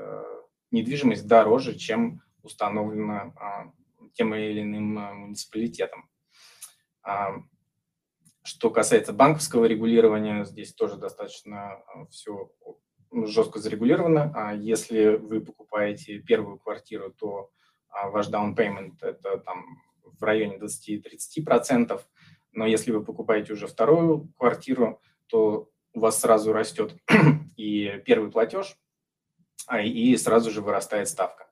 недвижимость 0.72 1.28
дороже, 1.28 1.76
чем 1.76 2.22
установлено 2.42 3.34
тем 4.14 4.34
или 4.36 4.62
иным 4.62 4.96
муниципалитетом. 4.96 6.10
Что 8.48 8.70
касается 8.70 9.12
банковского 9.12 9.66
регулирования, 9.66 10.46
здесь 10.46 10.74
тоже 10.76 10.98
достаточно 10.98 11.72
а, 11.72 12.06
все 12.12 12.52
жестко 13.12 13.60
зарегулировано. 13.60 14.32
А 14.36 14.54
если 14.54 15.16
вы 15.16 15.42
покупаете 15.42 16.20
первую 16.20 16.58
квартиру, 16.58 17.12
то 17.12 17.52
а, 17.90 18.10
ваш 18.10 18.30
down 18.30 18.56
payment 18.56 18.96
это 19.02 19.38
там 19.38 19.82
в 20.04 20.24
районе 20.24 20.58
20-30%, 20.58 22.02
но 22.54 22.66
если 22.66 22.92
вы 22.92 23.04
покупаете 23.04 23.54
уже 23.54 23.68
вторую 23.68 24.32
квартиру, 24.38 25.02
то 25.28 25.70
у 25.94 26.00
вас 26.00 26.20
сразу 26.20 26.54
растет 26.54 26.96
и 27.58 28.02
первый 28.06 28.32
платеж, 28.32 28.78
и 29.84 30.16
сразу 30.18 30.52
же 30.52 30.62
вырастает 30.62 31.08
ставка. 31.08 31.48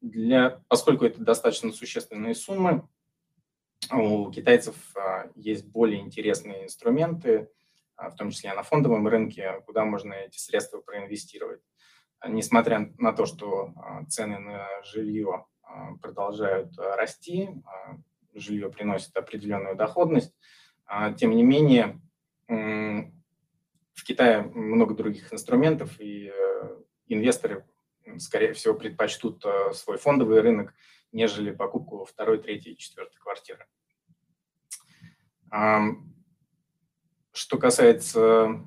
Для, 0.00 0.62
поскольку 0.68 1.04
это 1.04 1.22
достаточно 1.22 1.72
существенные 1.72 2.34
суммы, 2.34 2.88
у 3.92 4.30
китайцев 4.30 4.74
а, 4.96 5.30
есть 5.36 5.66
более 5.66 6.00
интересные 6.00 6.64
инструменты, 6.64 7.38
а, 7.38 7.55
в 7.96 8.14
том 8.16 8.30
числе 8.30 8.52
на 8.54 8.62
фондовом 8.62 9.06
рынке, 9.08 9.62
куда 9.66 9.84
можно 9.84 10.12
эти 10.12 10.38
средства 10.38 10.80
проинвестировать. 10.80 11.62
Несмотря 12.26 12.92
на 12.98 13.12
то, 13.12 13.26
что 13.26 13.72
а, 13.76 14.04
цены 14.06 14.38
на 14.38 14.68
жилье 14.82 15.46
продолжают 16.00 16.76
расти, 16.78 17.50
жилье 18.34 18.70
приносит 18.70 19.16
определенную 19.16 19.76
доходность, 19.76 20.34
тем 21.16 21.32
не 21.32 21.42
менее 21.42 22.00
в 22.48 24.04
Китае 24.04 24.42
много 24.42 24.94
других 24.94 25.32
инструментов, 25.32 25.98
и 25.98 26.30
э, 26.32 26.76
инвесторы, 27.08 27.66
скорее 28.18 28.52
всего, 28.52 28.74
предпочтут 28.74 29.44
свой 29.72 29.98
фондовый 29.98 30.40
рынок, 30.40 30.74
нежели 31.12 31.50
покупку 31.50 32.04
второй, 32.04 32.38
третьей, 32.38 32.76
четвертой 32.76 33.18
квартиры. 33.20 33.66
Что 37.36 37.58
касается 37.58 38.66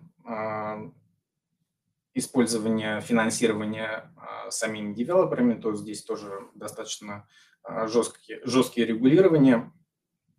использования 2.14 3.02
финансирования 3.02 4.14
а, 4.16 4.52
самими 4.52 4.94
девелоперами, 4.94 5.60
то 5.60 5.74
здесь 5.76 6.04
тоже 6.04 6.48
достаточно 6.54 7.28
а, 7.64 7.88
жесткие, 7.88 8.46
жесткие 8.46 8.86
регулирования. 8.86 9.72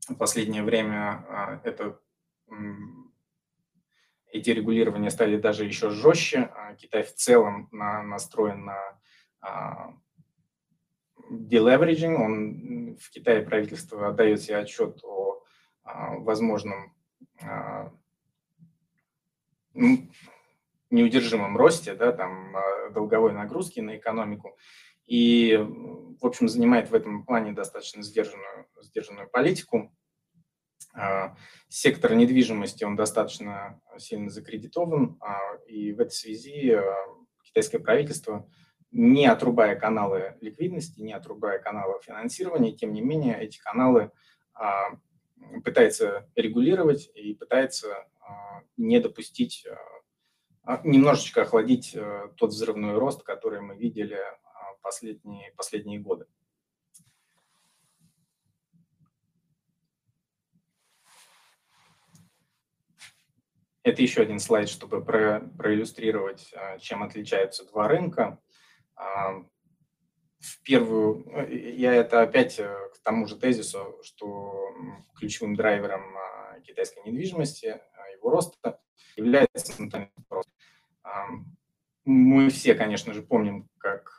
В 0.09 0.15
последнее 0.15 0.63
время 0.63 1.25
а, 1.29 1.61
это, 1.65 1.99
эти 4.31 4.51
регулирования 4.51 5.11
стали 5.11 5.37
даже 5.37 5.65
еще 5.65 5.91
жестче. 5.91 6.53
Китай 6.79 7.03
в 7.03 7.13
целом 7.13 7.69
на, 7.73 8.05
настроен 8.05 8.65
на 8.65 9.99
deleveraging. 11.33 12.15
Он, 12.15 12.97
в 12.97 13.11
Китае 13.11 13.43
правительство 13.43 14.07
отдает 14.07 14.41
себе 14.41 14.59
отчет 14.59 15.01
о 15.03 15.43
а, 15.83 16.15
возможном 16.19 16.95
а, 17.43 17.93
неудержимом 20.91 21.57
росте, 21.57 21.95
да, 21.95 22.13
там, 22.13 22.57
а, 22.57 22.91
долговой 22.91 23.33
нагрузки 23.33 23.81
на 23.81 23.97
экономику. 23.97 24.57
и, 25.07 25.57
в 25.57 26.25
общем, 26.25 26.49
занимает 26.49 26.89
в 26.91 26.95
этом 26.95 27.25
плане 27.25 27.51
достаточно 27.51 28.01
сдержанную, 28.01 28.69
сдержанную 28.81 29.29
политику. 29.29 29.93
А, 30.95 31.35
сектор 31.69 32.15
недвижимости, 32.15 32.85
он 32.85 32.95
достаточно 32.95 33.81
сильно 33.99 34.31
закредитован, 34.31 35.19
а, 35.21 35.57
и 35.67 35.93
в 35.93 35.99
этой 35.99 36.13
связи 36.13 36.79
китайское 37.43 37.81
правительство, 37.81 38.49
не 38.93 39.27
отрубая 39.27 39.75
каналы 39.75 40.37
ликвидности, 40.41 41.01
не 41.01 41.13
отрубая 41.13 41.59
каналы 41.59 42.01
финансирования, 42.03 42.73
тем 42.73 42.93
не 42.93 43.01
менее 43.01 43.37
эти 43.41 43.59
каналы 43.59 44.13
пытается 45.65 46.29
регулировать 46.37 47.11
и 47.15 47.35
пытается 47.35 48.07
не 48.77 49.01
допустить, 49.01 49.67
немножечко 50.85 51.43
охладить 51.43 51.97
тот 52.37 52.51
взрывной 52.51 52.99
рост, 52.99 53.23
который 53.23 53.61
мы 53.61 53.77
видели 53.77 54.19
последние, 54.83 55.53
последние 55.53 55.99
годы. 55.99 56.27
Это 63.83 64.03
еще 64.03 64.23
один 64.23 64.39
слайд, 64.41 64.69
чтобы 64.69 65.03
про, 65.03 65.41
проиллюстрировать, 65.41 66.53
а, 66.55 66.79
чем 66.79 67.03
отличаются 67.03 67.65
два 67.65 67.89
рынка. 67.89 68.39
А, 68.95 69.43
в 70.39 70.63
первую, 70.63 71.27
я 71.51 71.95
это 71.95 72.23
опять 72.23 72.59
э, 72.59 72.75
к 72.95 72.99
тому 73.03 73.27
же 73.27 73.37
тезису, 73.37 73.99
что 74.03 74.71
ключевым 75.17 75.55
драйвером 75.55 76.17
а, 76.17 76.61
китайской 76.61 77.07
недвижимости, 77.07 77.81
его 78.21 78.31
роста, 78.31 78.81
является 79.17 79.89
рост. 80.29 80.49
Мы 82.05 82.49
все, 82.51 82.75
конечно 82.75 83.13
же, 83.13 83.23
помним, 83.23 83.69
как 83.79 84.19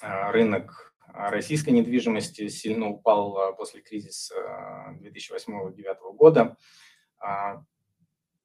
рынок 0.00 0.94
российской 1.08 1.70
недвижимости 1.70 2.48
сильно 2.48 2.88
упал 2.88 3.56
после 3.56 3.80
кризиса 3.80 4.34
2008-2009 5.00 6.12
года 6.14 6.56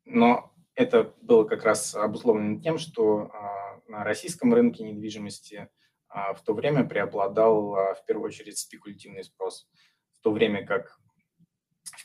но 0.06 0.54
это 0.76 1.14
было 1.22 1.44
как 1.44 1.64
раз 1.64 1.96
обусловлено 1.96 2.62
тем, 2.62 2.78
что 2.78 3.32
а, 3.34 3.82
на 3.88 4.04
российском 4.04 4.54
рынке 4.54 4.84
недвижимости 4.84 5.70
а, 6.08 6.34
в 6.34 6.44
то 6.44 6.54
время 6.54 6.86
преобладал 6.86 7.76
а, 7.76 7.94
в 7.94 8.06
первую 8.06 8.28
очередь 8.28 8.58
спекулятивный 8.58 9.24
спрос, 9.24 9.70
в 10.14 10.22
то 10.22 10.32
время 10.32 10.66
как 10.66 11.00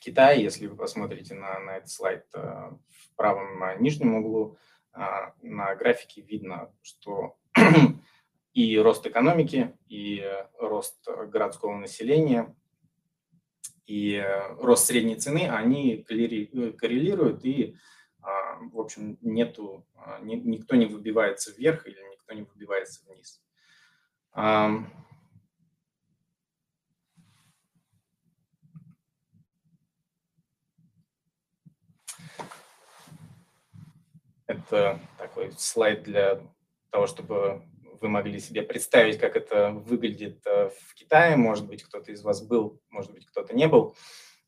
в 0.06 0.08
Китае, 0.08 0.40
если 0.40 0.68
вы 0.68 0.76
посмотрите 0.76 1.34
на, 1.34 1.58
на 1.58 1.78
этот 1.78 1.90
слайд 1.90 2.24
в 2.32 3.16
правом 3.16 3.82
нижнем 3.82 4.14
углу, 4.14 4.56
на 4.92 5.74
графике 5.74 6.22
видно, 6.22 6.72
что 6.80 7.36
и 8.52 8.78
рост 8.78 9.04
экономики, 9.04 9.76
и 9.88 10.24
рост 10.60 11.04
городского 11.28 11.76
населения, 11.76 12.54
и 13.86 14.24
рост 14.60 14.86
средней 14.86 15.16
цены, 15.16 15.50
они 15.50 16.04
коррелируют, 16.04 17.44
и 17.44 17.76
а, 18.22 18.60
в 18.60 18.78
общем, 18.78 19.18
нету, 19.22 19.88
никто 20.22 20.76
не 20.76 20.86
выбивается 20.86 21.52
вверх 21.52 21.84
или 21.88 21.98
никто 22.12 22.32
не 22.32 22.42
выбивается 22.42 23.04
вниз. 23.08 23.42
Это 34.56 35.00
такой 35.18 35.52
слайд 35.56 36.02
для 36.02 36.40
того, 36.90 37.06
чтобы 37.06 37.62
вы 38.00 38.08
могли 38.08 38.38
себе 38.38 38.62
представить, 38.62 39.18
как 39.18 39.36
это 39.36 39.70
выглядит 39.70 40.46
э, 40.46 40.70
в 40.70 40.94
Китае. 40.94 41.36
Может 41.36 41.66
быть, 41.66 41.82
кто-то 41.82 42.12
из 42.12 42.22
вас 42.22 42.42
был, 42.42 42.80
может 42.90 43.12
быть, 43.12 43.26
кто-то 43.26 43.54
не 43.54 43.68
был. 43.68 43.96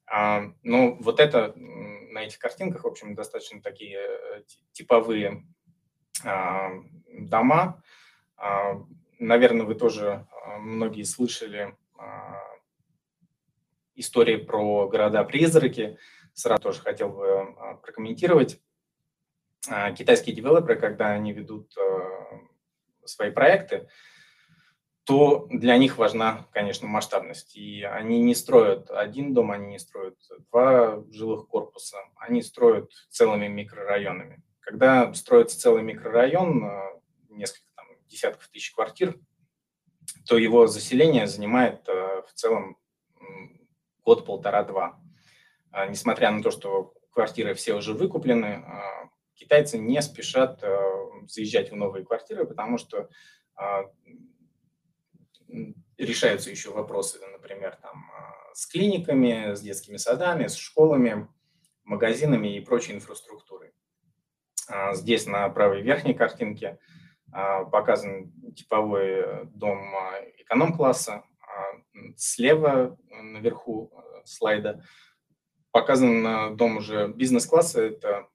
А, 0.06 0.52
ну, 0.62 0.96
вот 1.00 1.20
это 1.20 1.52
на 1.56 2.24
этих 2.24 2.38
картинках, 2.38 2.84
в 2.84 2.86
общем, 2.86 3.14
достаточно 3.14 3.60
такие 3.60 3.98
э, 3.98 4.42
типовые 4.72 5.44
а, 6.24 6.70
дома. 7.12 7.82
А, 8.36 8.82
наверное, 9.18 9.66
вы 9.66 9.74
тоже 9.74 10.26
многие 10.60 11.04
слышали 11.04 11.76
истории 13.94 14.36
про 14.36 14.88
города-призраки. 14.88 15.98
Сразу 16.32 16.62
тоже 16.62 16.80
хотел 16.80 17.08
бы 17.10 17.54
прокомментировать. 17.82 18.60
Китайские 19.96 20.34
девелоперы, 20.34 20.76
когда 20.76 21.10
они 21.10 21.32
ведут 21.32 21.74
свои 23.04 23.30
проекты, 23.30 23.88
то 25.08 25.46
для 25.50 25.78
них 25.78 25.96
важна, 25.96 26.46
конечно, 26.52 26.86
масштабность. 26.86 27.56
И 27.56 27.82
они 27.82 28.20
не 28.20 28.34
строят 28.34 28.90
один 28.90 29.32
дом, 29.32 29.50
они 29.50 29.68
не 29.68 29.78
строят 29.78 30.18
два 30.50 31.02
жилых 31.10 31.48
корпуса, 31.48 31.96
они 32.16 32.42
строят 32.42 32.90
целыми 33.08 33.48
микрорайонами. 33.48 34.42
Когда 34.60 35.14
строится 35.14 35.58
целый 35.58 35.82
микрорайон, 35.82 36.62
э, 36.62 37.00
несколько 37.30 37.70
там, 37.74 37.86
десятков 38.06 38.48
тысяч 38.48 38.72
квартир, 38.72 39.18
то 40.26 40.36
его 40.36 40.66
заселение 40.66 41.26
занимает 41.26 41.88
э, 41.88 42.22
в 42.26 42.34
целом 42.34 42.76
год, 44.04 44.26
полтора-два. 44.26 45.00
А, 45.70 45.86
несмотря 45.86 46.30
на 46.30 46.42
то, 46.42 46.50
что 46.50 46.92
квартиры 47.12 47.54
все 47.54 47.72
уже 47.74 47.94
выкуплены, 47.94 48.62
а, 48.66 49.08
китайцы 49.38 49.78
не 49.78 50.02
спешат 50.02 50.62
э, 50.62 50.76
заезжать 51.28 51.70
в 51.70 51.76
новые 51.76 52.04
квартиры, 52.04 52.46
потому 52.46 52.78
что 52.78 53.08
а, 53.58 53.84
решаются 55.96 56.50
еще 56.50 56.70
вопросы, 56.70 57.18
например, 57.26 57.76
там, 57.82 58.10
а, 58.12 58.54
с 58.54 58.66
клиниками, 58.66 59.54
с 59.54 59.60
детскими 59.60 59.96
садами, 59.96 60.46
с 60.46 60.56
школами, 60.56 61.28
магазинами 61.84 62.56
и 62.56 62.60
прочей 62.60 62.92
инфраструктурой. 62.92 63.72
А, 64.68 64.94
здесь 64.94 65.26
на 65.26 65.48
правой 65.48 65.82
верхней 65.82 66.14
картинке 66.14 66.78
показан 67.30 68.32
типовой 68.56 69.44
дом 69.48 69.94
эконом-класса. 70.38 71.24
Слева 72.16 72.96
наверху 73.10 73.92
слайда 74.24 74.82
показан 75.70 76.56
дом 76.56 76.78
уже 76.78 77.08
бизнес-класса. 77.08 77.82
Это 77.82 78.28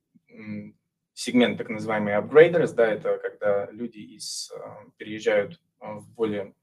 сегмент 1.13 1.57
так 1.57 1.69
называемый 1.69 2.13
upgraders, 2.13 2.73
да, 2.73 2.87
это 2.87 3.17
когда 3.17 3.69
люди 3.71 3.99
из, 3.99 4.51
переезжают 4.97 5.61
в 5.79 6.09
более 6.11 6.53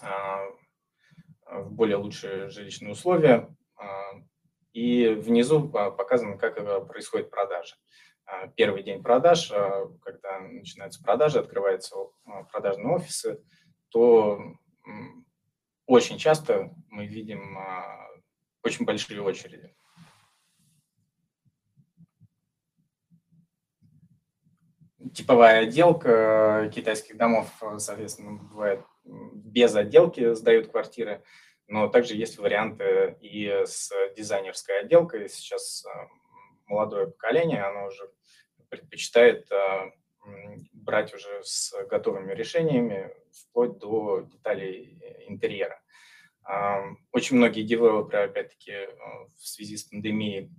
а, 0.00 0.46
в 1.50 1.72
более 1.72 1.96
лучшие 1.96 2.48
жилищные 2.48 2.92
условия. 2.92 3.54
И 4.72 5.08
внизу 5.08 5.68
показано, 5.68 6.38
как 6.38 6.56
происходит 6.86 7.30
продажа. 7.30 7.74
Первый 8.54 8.84
день 8.84 9.02
продаж, 9.02 9.48
когда 9.48 10.38
начинаются 10.38 11.02
продажи, 11.02 11.40
открываются 11.40 11.96
продажные 12.52 12.94
офисы, 12.94 13.42
то 13.88 14.40
очень 15.86 16.18
часто 16.18 16.72
мы 16.88 17.06
видим 17.06 17.58
очень 18.62 18.84
большие 18.84 19.20
очереди. 19.20 19.74
Типовая 25.14 25.62
отделка 25.62 26.70
китайских 26.74 27.16
домов, 27.16 27.48
соответственно, 27.78 28.32
бывает 28.32 28.84
без 29.04 29.74
отделки 29.74 30.34
сдают 30.34 30.70
квартиры, 30.70 31.22
но 31.66 31.88
также 31.88 32.14
есть 32.14 32.38
варианты 32.38 33.16
и 33.20 33.46
с 33.64 33.92
дизайнерской 34.16 34.80
отделкой. 34.80 35.28
Сейчас 35.28 35.86
э, 35.86 36.08
молодое 36.66 37.06
поколение, 37.06 37.62
оно 37.62 37.86
уже 37.86 38.10
предпочитает 38.68 39.50
э, 39.50 39.90
брать 40.72 41.14
уже 41.14 41.42
с 41.42 41.72
готовыми 41.88 42.32
решениями, 42.32 43.10
вплоть 43.32 43.78
до 43.78 44.20
деталей 44.20 44.98
интерьера. 45.28 45.80
Очень 47.12 47.36
многие 47.36 47.62
девелоперы, 47.62 48.24
опять-таки, 48.24 48.72
э, 48.72 48.88
в 49.38 49.46
связи 49.46 49.76
с 49.76 49.84
пандемией 49.84 50.50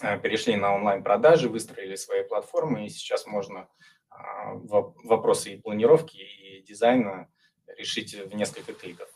перешли 0.00 0.56
на 0.56 0.74
онлайн-продажи, 0.74 1.48
выстроили 1.48 1.96
свои 1.96 2.22
платформы, 2.22 2.86
и 2.86 2.88
сейчас 2.88 3.26
можно 3.26 3.68
вопросы 4.10 5.54
и 5.54 5.60
планировки, 5.60 6.16
и 6.16 6.62
дизайна 6.62 7.28
решить 7.76 8.14
в 8.14 8.34
несколько 8.34 8.72
кликов. 8.72 9.08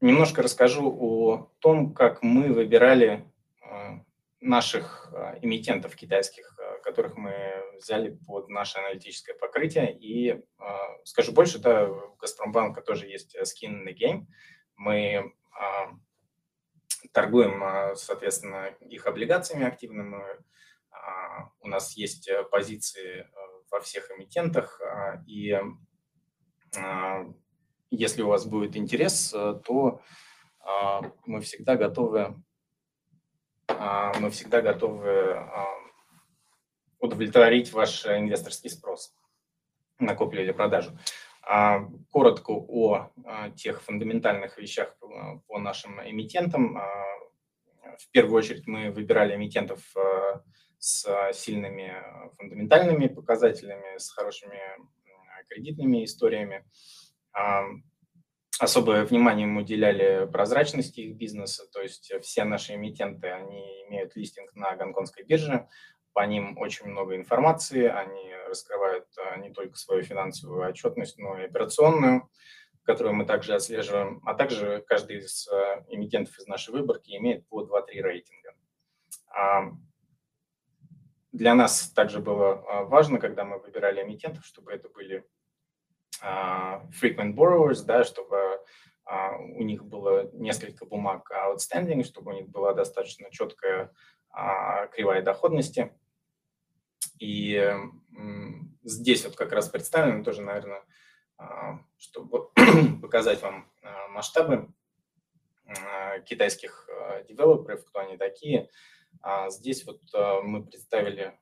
Немножко 0.00 0.42
расскажу 0.42 0.96
о 0.98 1.50
том, 1.58 1.92
как 1.92 2.22
мы 2.22 2.52
выбирали 2.52 3.30
а, 3.62 4.02
наших 4.40 5.12
а, 5.12 5.38
эмитентов 5.42 5.94
китайских, 5.94 6.58
а, 6.58 6.78
которых 6.78 7.16
мы 7.16 7.62
взяли 7.76 8.18
под 8.26 8.48
наше 8.48 8.78
аналитическое 8.78 9.34
покрытие. 9.36 9.96
И 9.98 10.42
скажу 11.04 11.32
больше, 11.32 11.58
да, 11.58 11.88
у 11.88 12.16
Газпромбанка 12.16 12.82
тоже 12.82 13.06
есть 13.06 13.36
skin 13.36 13.82
in 13.82 13.86
the 13.86 13.94
game. 13.94 14.26
Мы 14.76 15.32
торгуем, 17.12 17.96
соответственно, 17.96 18.66
их 18.80 19.06
облигациями 19.06 19.66
активными. 19.66 20.22
У 21.60 21.68
нас 21.68 21.96
есть 21.96 22.30
позиции 22.50 23.26
во 23.70 23.80
всех 23.80 24.10
эмитентах, 24.10 24.78
и 25.26 25.58
если 27.90 28.22
у 28.22 28.28
вас 28.28 28.44
будет 28.44 28.76
интерес, 28.76 29.30
то 29.30 30.02
мы 31.24 31.40
всегда 31.40 31.76
готовы 31.76 32.36
мы 34.20 34.30
всегда 34.30 34.60
готовы 34.60 35.42
удовлетворить 36.98 37.72
ваш 37.72 38.06
инвесторский 38.06 38.70
спрос 38.70 39.14
на 39.98 40.14
куплю 40.14 40.42
или 40.42 40.52
продажу. 40.52 40.96
А, 41.42 41.80
коротко 42.10 42.52
о 42.52 43.10
а, 43.24 43.50
тех 43.50 43.82
фундаментальных 43.82 44.58
вещах 44.58 44.94
а, 45.02 45.38
по 45.48 45.58
нашим 45.58 46.00
эмитентам. 46.00 46.78
В 47.98 48.10
первую 48.12 48.38
очередь 48.38 48.66
мы 48.66 48.90
выбирали 48.90 49.34
эмитентов 49.34 49.80
с 50.78 51.06
сильными 51.32 51.92
фундаментальными 52.38 53.08
показателями, 53.08 53.98
с 53.98 54.10
хорошими 54.10 54.60
кредитными 55.48 56.04
историями. 56.04 56.64
Особое 58.60 59.06
внимание 59.06 59.46
мы 59.46 59.62
уделяли 59.62 60.30
прозрачности 60.30 61.00
их 61.00 61.16
бизнеса, 61.16 61.64
то 61.72 61.80
есть 61.80 62.12
все 62.20 62.44
наши 62.44 62.74
эмитенты, 62.74 63.28
они 63.28 63.86
имеют 63.86 64.14
листинг 64.16 64.54
на 64.54 64.76
гонконгской 64.76 65.24
бирже, 65.24 65.66
по 66.12 66.26
ним 66.26 66.58
очень 66.58 66.84
много 66.84 67.16
информации, 67.16 67.86
они 67.86 68.34
раскрывают 68.46 69.06
а, 69.16 69.38
не 69.38 69.50
только 69.50 69.76
свою 69.76 70.02
финансовую 70.02 70.68
отчетность, 70.68 71.16
но 71.16 71.38
и 71.38 71.46
операционную, 71.46 72.28
которую 72.82 73.14
мы 73.14 73.24
также 73.24 73.54
отслеживаем, 73.54 74.20
а 74.26 74.34
также 74.34 74.84
каждый 74.86 75.20
из 75.20 75.48
а, 75.48 75.82
эмитентов 75.88 76.38
из 76.38 76.46
нашей 76.46 76.72
выборки 76.72 77.16
имеет 77.16 77.48
по 77.48 77.62
2-3 77.62 78.02
рейтинга. 78.02 78.54
А, 79.34 79.70
для 81.32 81.54
нас 81.54 81.90
также 81.92 82.18
было 82.18 82.62
важно, 82.84 83.18
когда 83.18 83.46
мы 83.46 83.58
выбирали 83.58 84.02
эмитентов, 84.02 84.44
чтобы 84.44 84.70
это 84.70 84.90
были 84.90 85.24
frequent 86.22 87.34
borrowers, 87.34 87.84
да, 87.84 88.04
чтобы 88.04 88.60
у 89.56 89.62
них 89.62 89.84
было 89.84 90.30
несколько 90.34 90.84
бумаг 90.84 91.30
outstanding, 91.30 92.04
чтобы 92.04 92.32
у 92.32 92.34
них 92.34 92.48
была 92.48 92.74
достаточно 92.74 93.30
четкая 93.30 93.92
кривая 94.92 95.22
доходности. 95.22 95.92
И 97.18 97.74
здесь 98.82 99.24
вот 99.24 99.36
как 99.36 99.52
раз 99.52 99.68
представлено 99.68 100.22
тоже, 100.24 100.42
наверное, 100.42 100.82
а, 101.40 101.78
чтобы 101.96 102.50
показать 103.02 103.40
вам 103.42 103.70
а, 103.82 104.08
масштабы 104.08 104.68
а, 105.66 106.20
китайских 106.20 106.88
девелоперов, 107.28 107.84
кто 107.84 108.00
они 108.00 108.16
такие. 108.16 108.68
Здесь 109.48 109.84
вот 109.84 110.00
мы 110.44 110.64
представили 110.64 111.36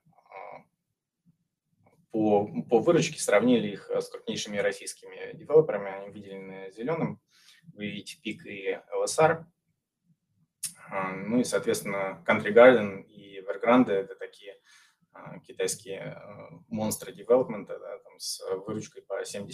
по, 2.11 2.47
по 2.69 2.79
выручке, 2.79 3.19
сравнили 3.19 3.67
их 3.69 3.89
с 3.89 4.09
крупнейшими 4.09 4.57
российскими 4.57 5.35
девелоперами, 5.35 5.91
они 5.91 6.09
выделены 6.09 6.71
зеленым, 6.71 7.21
вы 7.73 7.87
видите 7.87 8.19
пик 8.21 8.45
и 8.45 8.79
LSR. 8.95 9.45
Ну 11.25 11.39
и, 11.39 11.43
соответственно, 11.43 12.23
Country 12.27 12.51
Garden 12.51 13.03
и 13.03 13.39
Evergrande– 13.39 13.91
это 13.93 14.15
такие 14.15 14.57
а, 15.11 15.39
китайские 15.39 16.01
а, 16.01 16.49
монстры 16.67 17.13
девелопмента 17.13 17.77
да, 17.77 17.99
с 18.17 18.41
выручкой 18.65 19.03
по 19.03 19.21
70-80 19.21 19.51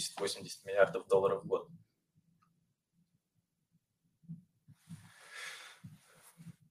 миллиардов 0.64 1.06
долларов 1.08 1.44
в 1.44 1.46
год. 1.46 1.68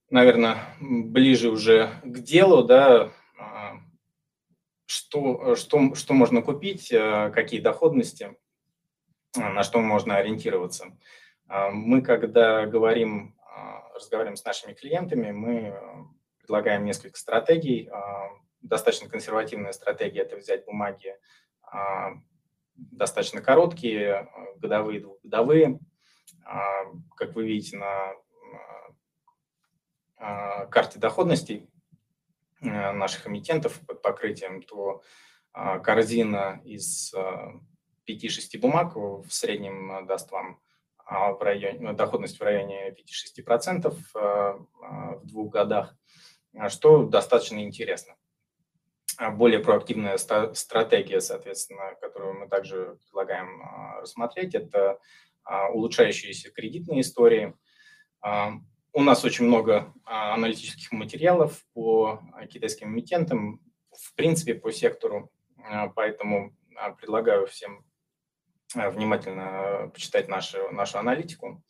Наверное, 0.10 0.76
ближе 0.80 1.50
уже 1.50 2.00
к 2.04 2.20
делу, 2.20 2.64
да, 2.64 3.12
а, 3.38 3.78
что, 4.96 5.56
что, 5.56 5.94
что 5.96 6.14
можно 6.14 6.42
купить, 6.42 6.90
какие 6.90 7.60
доходности, 7.60 8.38
на 9.36 9.64
что 9.64 9.80
можно 9.80 10.18
ориентироваться. 10.18 10.98
Мы, 11.48 12.02
когда 12.02 12.66
говорим, 12.66 13.36
разговариваем 13.94 14.38
с 14.38 14.46
нашими 14.46 14.74
клиентами, 14.74 15.32
мы 15.32 15.78
предлагаем 16.40 16.86
несколько 16.86 17.20
стратегий, 17.20 17.90
достаточно 18.62 19.10
консервативная 19.10 19.74
стратегия– 19.74 20.22
это 20.22 20.38
взять 20.38 20.66
бумаги 20.66 21.16
а, 21.62 22.14
достаточно 22.76 23.42
короткие, 23.42 24.14
а, 24.14 24.28
годовые, 24.58 25.02
двухгодовые. 25.02 25.80
А, 26.44 26.86
как 27.16 27.36
вы 27.36 27.46
видите 27.48 27.78
на 27.78 28.14
карте 30.72 30.98
доходностей 30.98 31.70
наших 32.66 33.28
эмитентов 33.28 33.80
под 33.88 34.02
покрытием, 34.02 34.62
то 34.62 35.02
корзина 35.54 36.62
из 36.66 37.14
5-6 38.08 38.60
бумаг 38.60 38.96
в 38.96 39.30
среднем 39.30 40.06
даст 40.06 40.32
вам 40.32 40.60
в 41.08 41.38
районе, 41.42 41.94
доходность 41.94 42.40
в 42.40 42.44
районе 42.44 42.96
5-6% 43.38 43.96
в 44.14 44.68
двух 45.24 45.54
годах, 45.54 45.96
что 46.70 47.04
достаточно 47.04 47.64
интересно. 47.64 48.16
А, 49.18 49.32
более 49.32 49.60
проактивная 49.60 50.18
стратегия, 50.18 51.22
соответственно, 51.22 51.96
которую 52.02 52.40
мы 52.40 52.48
также 52.48 52.98
предлагаем 53.06 53.62
а, 53.62 54.02
рассмотреть, 54.02 54.56
это 54.56 55.00
а, 55.44 55.70
улучшающиеся 55.70 56.52
кредитные 56.52 57.02
истории. 57.02 57.56
У 58.98 59.04
нас 59.04 59.26
очень 59.26 59.44
много 59.46 59.94
аналитических 60.06 60.94
материалов 60.94 61.66
по 61.74 62.22
китайским 62.50 62.94
эмитентам, 62.94 63.60
в 63.92 64.16
принципе, 64.16 64.56
по 64.56 64.72
сектору, 64.72 65.34
поэтому 65.96 66.56
предлагаю 67.02 67.46
всем 67.46 67.84
внимательно 68.74 69.92
почитать 69.94 70.30
нашу, 70.30 70.72
нашу 70.72 70.98
аналитику. 70.98 71.62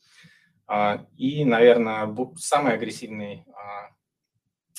И, 1.17 1.43
наверное, 1.45 2.15
самый 2.37 2.75
агрессивный 2.75 3.43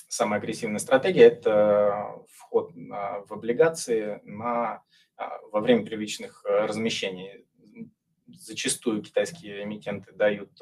самая 0.06 0.38
агрессивная 0.38 0.78
стратегия– 0.78 1.24
это 1.24 2.14
вход 2.30 2.70
в 2.74 3.32
облигации 3.32 4.20
на, 4.22 4.84
а, 5.16 5.40
во 5.50 5.60
время 5.60 5.84
первичных 5.84 6.44
размещений. 6.44 7.44
Зачастую 8.28 9.02
китайские 9.02 9.64
эмитенты 9.64 10.12
дают 10.12 10.52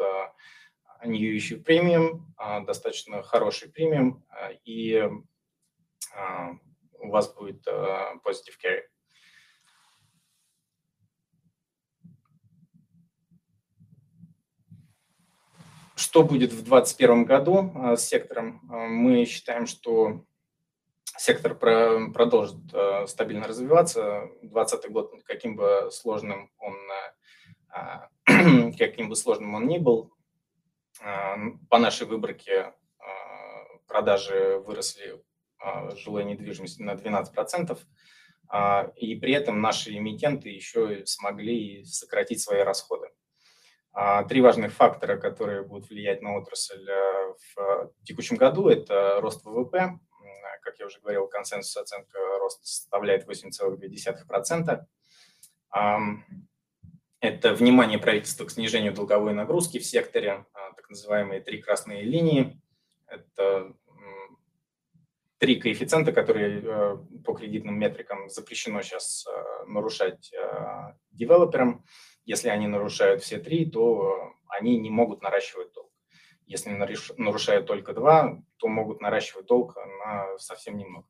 new 1.06 1.36
issue 1.36 1.62
премиум, 1.62 2.34
достаточно 2.66 3.22
хороший 3.22 3.70
премиум, 3.70 4.24
а, 4.28 4.50
и 4.64 5.08
а, 6.16 6.52
у 7.00 7.10
вас 7.10 7.32
будет 7.32 7.66
positive 7.66 8.56
carry. 8.62 8.82
Что 15.96 16.24
будет 16.24 16.52
в 16.52 16.64
2021 16.64 17.24
году 17.24 17.72
а, 17.74 17.96
с 17.96 18.06
сектором? 18.06 18.60
А, 18.70 18.86
мы 18.86 19.24
считаем, 19.26 19.66
что 19.66 20.24
сектор 21.16 21.54
продолжит 21.54 22.56
а, 22.72 23.06
стабильно 23.06 23.46
развиваться. 23.46 24.28
2020 24.42 24.90
год, 24.90 25.12
каким 25.24 25.56
бы 25.56 25.88
сложным 25.92 26.50
он, 26.58 26.76
каким 28.78 29.08
бы 29.08 29.14
сложным 29.14 29.54
он 29.54 29.66
ни 29.68 29.78
был, 29.78 30.12
по 31.68 31.78
нашей 31.78 32.06
выборке 32.06 32.72
продажи 33.86 34.58
выросли 34.58 35.22
жилой 35.96 36.24
недвижимости 36.24 36.82
на 36.82 36.92
12%, 36.92 37.78
и 38.96 39.14
при 39.16 39.32
этом 39.32 39.60
наши 39.60 39.96
эмитенты 39.96 40.48
еще 40.48 41.04
смогли 41.06 41.84
сократить 41.84 42.40
свои 42.40 42.60
расходы. 42.60 43.08
А, 43.96 44.24
три 44.24 44.40
важных 44.40 44.72
фактора, 44.72 45.16
которые 45.16 45.62
будут 45.62 45.88
влиять 45.88 46.20
на 46.20 46.36
отрасль 46.36 46.84
в 47.54 47.92
текущем 48.02 48.36
году, 48.36 48.68
это 48.68 49.20
рост 49.20 49.44
ВВП. 49.44 49.98
Как 50.62 50.78
я 50.80 50.86
уже 50.86 51.00
говорил, 51.00 51.28
консенсус 51.28 51.76
оценка 51.76 52.18
роста 52.40 52.66
составляет 52.66 53.28
8,2%. 53.28 54.86
Это 57.24 57.54
внимание 57.54 57.98
правительства 57.98 58.44
к 58.44 58.50
снижению 58.50 58.92
долговой 58.92 59.32
нагрузки 59.32 59.78
в 59.78 59.86
секторе, 59.86 60.44
а, 60.52 60.72
так 60.74 60.90
называемые 60.90 61.40
три 61.40 61.56
красные 61.62 62.02
линии. 62.02 62.60
Это 63.06 63.72
три 65.38 65.58
коэффициента, 65.58 66.12
которые 66.12 66.60
э, 66.62 66.96
по 67.24 67.32
кредитным 67.32 67.78
метрикам 67.78 68.28
запрещено 68.28 68.82
сейчас 68.82 69.26
э, 69.26 69.64
нарушать 69.66 70.34
девелоперам. 71.12 71.86
Если 72.26 72.50
они 72.50 72.66
нарушают 72.66 73.22
все 73.22 73.38
три, 73.38 73.70
то 73.70 74.34
они 74.48 74.78
не 74.78 74.90
могут 74.90 75.22
наращивать 75.22 75.72
долг. 75.72 75.90
Если 76.44 76.68
нарушают 77.16 77.66
только 77.66 77.94
два, 77.94 78.38
то 78.58 78.68
могут 78.68 79.00
наращивать 79.00 79.46
долг 79.46 79.76
на 79.76 80.36
совсем 80.36 80.76
немного. 80.76 81.06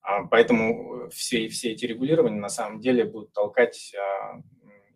А, 0.00 0.24
поэтому 0.24 1.10
все, 1.10 1.48
все 1.48 1.72
эти 1.72 1.84
регулирования 1.84 2.40
на 2.40 2.48
самом 2.48 2.80
деле 2.80 3.04
будут 3.04 3.34
толкать 3.34 3.94
а, 3.94 4.40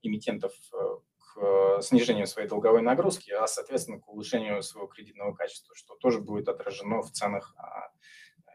эмитентов 0.03 0.53
э, 0.73 0.77
к 1.19 1.83
снижению 1.83 2.27
своей 2.27 2.49
долговой 2.49 2.83
нагрузки, 2.83 3.31
а, 3.31 3.47
соответственно, 3.47 4.01
к 4.01 4.09
улучшению 4.09 4.63
своего 4.63 4.87
кредитного 4.87 5.35
качества, 5.35 5.75
что 5.75 5.95
тоже 5.97 6.21
будет 6.21 6.49
отражено 6.49 7.03
в 7.03 7.11
ценах 7.13 7.55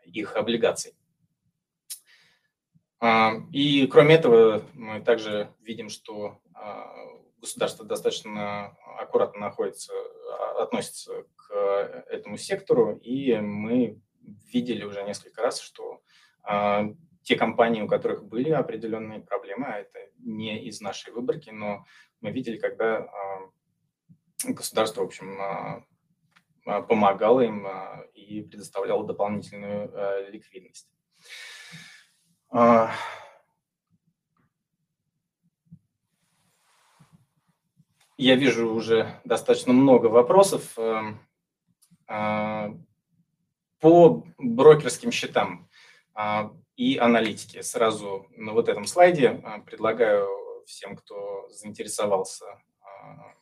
их 0.05 0.35
облигаций. 0.35 0.95
И 3.51 3.87
кроме 3.87 4.15
этого, 4.15 4.63
мы 4.73 4.99
также 5.01 5.53
видим, 5.61 5.89
что 5.89 6.39
государство 7.39 7.85
достаточно 7.85 8.77
аккуратно 8.99 9.39
находится, 9.39 9.93
относится 10.59 11.25
к 11.35 11.53
этому 12.09 12.37
сектору, 12.37 12.97
и 12.97 13.35
мы 13.37 13.99
видели 14.51 14.83
уже 14.83 15.03
несколько 15.03 15.41
раз, 15.41 15.59
что 15.59 16.01
те 17.23 17.35
компании, 17.35 17.81
у 17.81 17.87
которых 17.87 18.23
были 18.25 18.49
определенные 18.49 19.19
проблемы, 19.19 19.67
а 19.67 19.79
это 19.79 19.99
не 20.19 20.65
из 20.65 20.81
нашей 20.81 21.13
выборки, 21.13 21.49
но 21.51 21.85
мы 22.19 22.31
видели, 22.31 22.57
когда 22.57 23.07
государство, 24.43 25.01
в 25.01 25.05
общем, 25.05 25.85
помогало 26.63 27.41
им 27.41 27.67
и 28.13 28.41
предоставляло 28.41 29.05
дополнительную 29.05 30.31
ликвидность. 30.31 30.89
Я 38.17 38.35
вижу 38.35 38.71
уже 38.73 39.19
достаточно 39.23 39.73
много 39.73 40.07
вопросов 40.07 40.75
по 43.79 44.23
брокерским 44.37 45.11
счетам 45.11 45.69
и 46.75 46.97
аналитики. 46.97 47.61
Сразу 47.61 48.27
на 48.31 48.53
вот 48.53 48.69
этом 48.69 48.85
слайде 48.85 49.41
а, 49.43 49.59
предлагаю 49.59 50.27
всем, 50.65 50.95
кто 50.95 51.47
заинтересовался 51.49 52.45
а, 52.81 53.35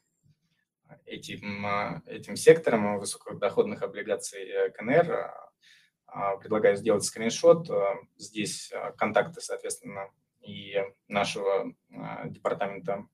этим, 1.05 1.65
а, 1.65 2.01
этим 2.05 2.35
сектором 2.35 2.99
высокодоходных 2.99 3.81
облигаций 3.83 4.41
э, 4.41 4.69
КНР, 4.71 5.33
предлагаю 6.41 6.75
сделать 6.75 7.03
скриншот. 7.03 7.69
Здесь 8.17 8.73
контакты, 8.97 9.41
соответственно, 9.41 10.09
и 10.41 10.75
нашего 11.07 11.71
департамента 12.25 13.05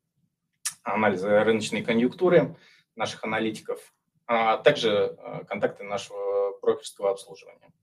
анализа 0.81 1.43
рыночной 1.43 1.83
конъюнктуры, 1.83 2.55
наших 2.95 3.25
аналитиков, 3.25 3.93
а 4.27 4.55
также 4.59 5.17
контакты 5.49 5.83
нашего 5.83 6.57
брокерского 6.61 7.11
обслуживания. 7.11 7.73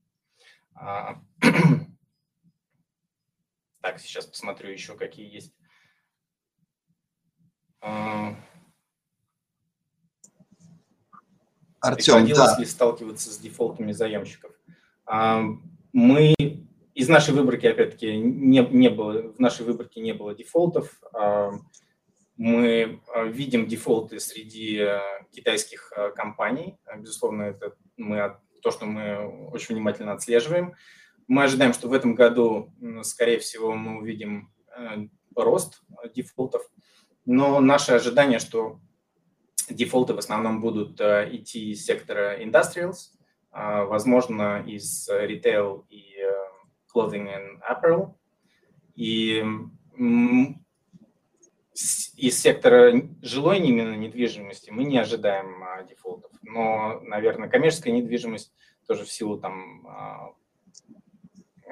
Так, 3.83 3.99
сейчас 3.99 4.27
посмотрю 4.27 4.71
еще, 4.71 4.95
какие 4.95 5.29
есть. 5.31 5.53
А, 7.81 8.37
Артем, 11.81 12.15
Приходилось 12.15 12.53
да. 12.53 12.59
ли 12.61 12.65
сталкиваться 12.65 13.33
с 13.33 13.39
дефолтами 13.39 13.91
заемщиков? 13.91 14.53
А, 15.05 15.43
мы 15.93 16.35
из 16.95 17.09
нашей 17.09 17.35
выборки, 17.35 17.67
опять-таки, 17.67 18.17
не, 18.17 18.61
не 18.61 18.89
было, 18.89 19.33
в 19.33 19.41
нашей 19.41 19.67
выборке 19.67 20.01
не 20.01 20.13
было 20.13 20.33
дефолтов. 20.33 21.03
А, 21.13 21.51
мы 22.37 23.03
видим 23.27 23.67
дефолты 23.67 24.21
среди 24.21 24.87
китайских 25.33 25.93
компаний. 26.15 26.79
Безусловно, 26.97 27.43
это 27.43 27.77
мы, 27.97 28.37
то, 28.63 28.71
что 28.71 28.87
мы 28.87 29.49
очень 29.51 29.75
внимательно 29.75 30.13
отслеживаем. 30.13 30.75
Мы 31.33 31.45
ожидаем, 31.45 31.73
что 31.73 31.89
в 31.89 31.95
этом 31.95 32.15
году, 32.15 32.75
скорее 33.05 33.39
всего, 33.39 33.73
мы 33.73 34.01
увидим 34.01 34.53
э, 34.77 35.07
рост 35.35 35.81
дефолтов, 36.15 36.61
но 37.25 37.59
наше 37.59 37.93
ожидание, 37.93 38.39
что 38.39 38.81
дефолты 39.71 40.13
в 40.13 40.19
основном 40.19 40.61
будут 40.61 41.01
э, 41.01 41.31
идти 41.33 41.71
из 41.71 41.87
сектора 41.87 42.39
industrials, 42.39 43.15
а, 43.51 43.85
возможно, 43.85 44.63
из 44.67 45.09
retail 45.09 45.87
и 45.89 46.19
э, 46.19 46.33
clothing 46.95 47.31
and 47.35 47.63
apparel, 47.67 48.13
и 48.95 49.43
из 51.73 52.39
сектора 52.43 52.93
жилой 53.23 53.61
именно 53.61 53.95
недвижимости 53.95 54.69
мы 54.69 54.85
не 54.85 54.99
ожидаем 54.99 55.65
а, 55.65 55.83
дефолтов, 55.83 56.31
но, 56.43 57.01
наверное, 57.01 57.49
коммерческая 57.49 57.95
недвижимость 57.95 58.53
тоже 58.87 59.07
в 59.07 59.11
силу 59.11 59.39
там 59.39 59.87
а, 59.87 60.35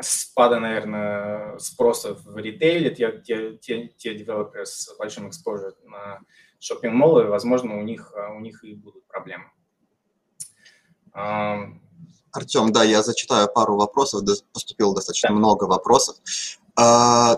спада, 0.02 0.60
наверное, 0.60 1.58
спроса 1.58 2.14
в 2.14 2.36
ритейле, 2.36 2.94
те, 2.94 3.20
те, 3.24 3.56
те, 3.56 3.88
те 3.88 4.14
девелоперы 4.14 4.66
с 4.66 4.94
большим 4.98 5.28
exposure 5.28 5.74
на 5.84 6.20
шоппинг-моллы, 6.58 7.26
возможно, 7.26 7.78
у 7.78 7.82
них, 7.82 8.12
у 8.36 8.40
них 8.40 8.64
и 8.64 8.74
будут 8.74 9.06
проблемы. 9.06 9.44
Артем, 12.32 12.72
да, 12.72 12.84
я 12.84 13.02
зачитаю 13.02 13.48
пару 13.52 13.76
вопросов, 13.76 14.22
поступило 14.52 14.94
достаточно 14.94 15.30
да. 15.30 15.34
много 15.34 15.64
вопросов. 15.64 16.16
А, 16.76 17.36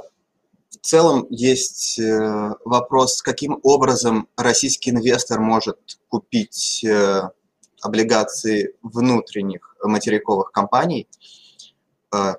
в 0.71 0.77
целом 0.83 1.27
есть 1.31 1.99
э, 1.99 2.55
вопрос, 2.65 3.23
каким 3.23 3.59
образом 3.63 4.29
российский 4.37 4.91
инвестор 4.91 5.41
может 5.41 5.79
купить 6.09 6.85
э, 6.85 7.23
облигации 7.81 8.75
внутренних 8.83 9.77
материковых 9.83 10.53
компаний, 10.53 11.09
а, 12.11 12.37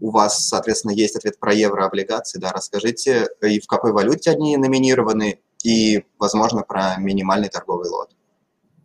у 0.00 0.10
вас, 0.10 0.48
соответственно, 0.48 0.92
есть 0.92 1.14
ответ 1.14 1.38
про 1.38 1.52
еврооблигации, 1.52 2.38
да, 2.38 2.50
расскажите, 2.50 3.28
и 3.42 3.60
в 3.60 3.66
какой 3.66 3.92
валюте 3.92 4.30
они 4.30 4.56
номинированы, 4.56 5.40
и, 5.62 6.04
возможно, 6.18 6.62
про 6.62 6.96
минимальный 6.96 7.50
торговый 7.50 7.90
лот. 7.90 8.16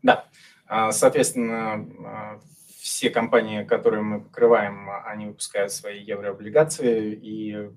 Да, 0.04 0.28
а, 0.68 0.92
соответственно, 0.92 1.88
а, 2.06 2.42
все 2.80 3.10
компании, 3.10 3.64
которые 3.64 4.04
мы 4.04 4.22
покрываем, 4.22 4.90
они 5.06 5.28
выпускают 5.28 5.72
свои 5.72 6.04
еврооблигации, 6.04 7.14
и 7.14 7.70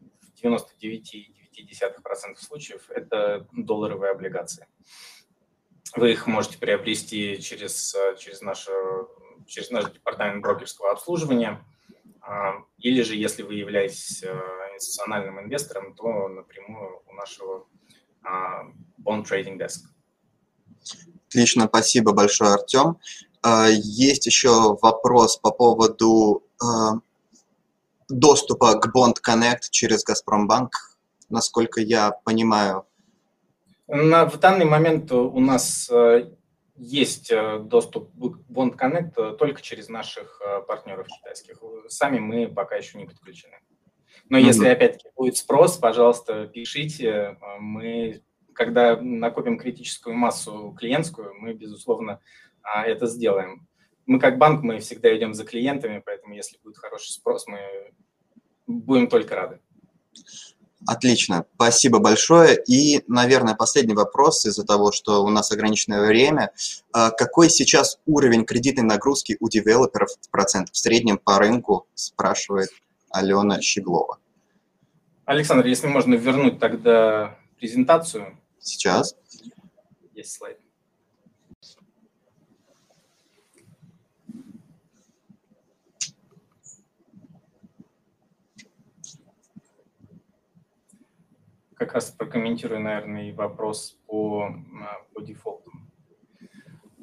в 0.00 0.42
99,9% 0.42 2.36
случаев 2.38 2.88
это 2.88 3.46
долларовые 3.52 4.12
облигации. 4.12 4.66
Вы 5.94 6.12
их 6.12 6.26
можете 6.26 6.56
приобрести 6.56 7.38
через, 7.42 7.94
через, 8.18 8.40
наше, 8.40 8.72
через 9.46 9.70
наш 9.70 9.92
департамент 9.92 10.40
брокерского 10.40 10.90
обслуживания– 10.90 11.62
а, 11.71 11.71
или 12.78 13.02
же, 13.02 13.16
если 13.16 13.42
вы 13.42 13.54
являетесь 13.54 14.22
э, 14.22 14.28
институциональным 14.74 15.40
инвестором, 15.40 15.94
то 15.94 16.28
напрямую 16.28 17.02
у 17.06 17.12
нашего 17.14 17.66
а, 18.22 18.64
Bond 19.04 19.24
Trading 19.24 19.58
Desk. 19.58 19.80
Отлично, 21.28 21.66
спасибо 21.66 22.12
большое, 22.12 22.54
Артем. 22.54 22.98
А, 23.42 23.68
есть 23.68 24.26
еще 24.26 24.76
вопрос 24.80 25.36
по 25.36 25.50
поводу 25.50 26.44
доступа 28.08 28.78
к 28.78 28.94
Bond 28.94 29.16
Connect 29.26 29.70
через 29.70 30.04
Газпромбанк. 30.04 30.70
Насколько 31.28 31.80
я 31.80 32.12
понимаю, 32.24 32.86
на, 33.92 34.24
в 34.24 34.38
данный 34.38 34.64
момент 34.64 35.12
у 35.12 35.38
нас 35.38 35.88
э, 35.90 36.30
есть 36.82 37.30
э, 37.30 37.60
доступ 37.60 38.10
к 38.10 38.40
Bond 38.50 38.76
Connect 38.76 39.12
э, 39.16 39.36
только 39.36 39.62
через 39.62 39.88
наших 39.88 40.40
э, 40.44 40.62
партнеров 40.62 41.06
китайских. 41.06 41.62
Сами 41.86 42.18
мы 42.18 42.48
пока 42.48 42.74
еще 42.74 42.98
не 42.98 43.06
подключены. 43.06 43.54
Но 44.28 44.36
mm-hmm. 44.36 44.42
если 44.42 44.66
опять-таки 44.66 45.08
будет 45.14 45.36
спрос, 45.36 45.78
пожалуйста, 45.78 46.48
пишите. 46.48 47.38
Мы, 47.60 48.22
когда 48.52 49.00
накопим 49.00 49.58
критическую 49.58 50.16
массу 50.16 50.74
клиентскую, 50.76 51.32
мы, 51.38 51.54
безусловно, 51.54 52.20
а, 52.62 52.84
это 52.84 53.06
сделаем. 53.06 53.68
Мы 54.06 54.18
как 54.18 54.38
банк, 54.38 54.64
мы 54.64 54.80
всегда 54.80 55.16
идем 55.16 55.34
за 55.34 55.44
клиентами, 55.44 56.02
поэтому 56.04 56.34
если 56.34 56.58
будет 56.64 56.78
хороший 56.78 57.12
спрос, 57.12 57.46
мы 57.46 57.60
будем 58.66 59.06
только 59.06 59.36
рады. 59.36 59.60
Отлично, 60.86 61.46
спасибо 61.54 61.98
большое. 62.00 62.60
И, 62.66 63.04
наверное, 63.06 63.54
последний 63.54 63.94
вопрос 63.94 64.46
из-за 64.46 64.64
того, 64.64 64.90
что 64.90 65.24
у 65.24 65.30
нас 65.30 65.52
ограниченное 65.52 66.06
время. 66.06 66.50
А 66.92 67.10
какой 67.10 67.50
сейчас 67.50 67.98
уровень 68.06 68.44
кредитной 68.44 68.84
нагрузки 68.84 69.36
у 69.40 69.48
девелоперов 69.48 70.10
в 70.20 70.30
процент 70.30 70.70
в 70.70 70.76
среднем 70.76 71.18
по 71.18 71.38
рынку, 71.38 71.86
спрашивает 71.94 72.70
Алена 73.10 73.60
Щеглова. 73.60 74.18
Александр, 75.24 75.66
если 75.66 75.86
можно 75.86 76.14
вернуть 76.14 76.58
тогда 76.58 77.38
презентацию. 77.58 78.38
Сейчас. 78.58 79.14
Есть 80.14 80.32
слайд. 80.32 80.58
Как 91.84 91.94
раз 91.94 92.10
прокомментирую, 92.10 92.80
наверное, 92.80 93.28
и 93.28 93.32
вопрос 93.32 93.98
по, 94.06 94.54
а, 94.80 95.02
по 95.12 95.20
дефолтам. 95.20 95.90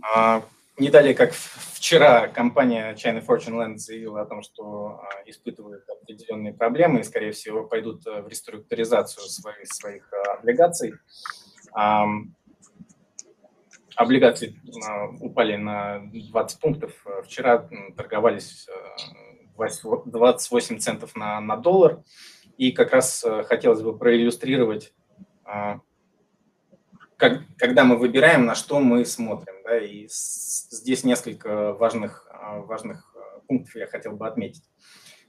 А, 0.02 0.42
не 0.78 0.90
далее, 0.90 1.14
как 1.14 1.34
вчера 1.34 2.28
компания 2.30 2.94
China 2.96 3.26
Fortune 3.26 3.56
Land 3.56 3.78
заявила 3.78 4.22
о 4.22 4.26
том, 4.26 4.42
что 4.42 5.02
а, 5.04 5.30
испытывает 5.30 5.84
определенные 5.90 6.54
проблемы 6.54 7.02
и, 7.02 7.04
скорее 7.04 7.34
всего, 7.34 7.66
пойдут 7.66 8.06
в 8.06 8.28
реструктуризацию 8.30 9.28
своих, 9.28 9.68
своих 9.68 10.10
облигаций. 10.38 10.94
Облигации 13.96 14.56
упали 15.20 15.58
на 15.58 16.10
20 16.14 16.60
пунктов. 16.62 17.06
Вчера 17.26 17.68
торговались 17.98 18.66
28 19.58 20.78
центов 20.80 21.18
на, 21.18 21.42
на 21.42 21.58
доллар. 21.58 22.02
И 22.60 22.72
как 22.72 22.92
раз 22.92 23.26
хотелось 23.48 23.82
бы 23.82 23.98
проиллюстрировать 23.98 24.94
как, 27.20 27.42
когда 27.58 27.84
мы 27.84 27.98
выбираем, 27.98 28.46
на 28.46 28.56
что 28.56 28.80
мы 28.80 29.06
смотрим. 29.06 29.56
Да, 29.66 29.78
и 29.78 30.08
здесь 30.10 31.04
несколько 31.04 31.74
важных, 31.74 32.26
а, 32.32 32.60
важных 32.62 33.14
а, 33.14 33.42
пунктов 33.42 33.76
я 33.76 33.88
хотел 33.88 34.14
бы 34.14 34.26
отметить. 34.26 34.64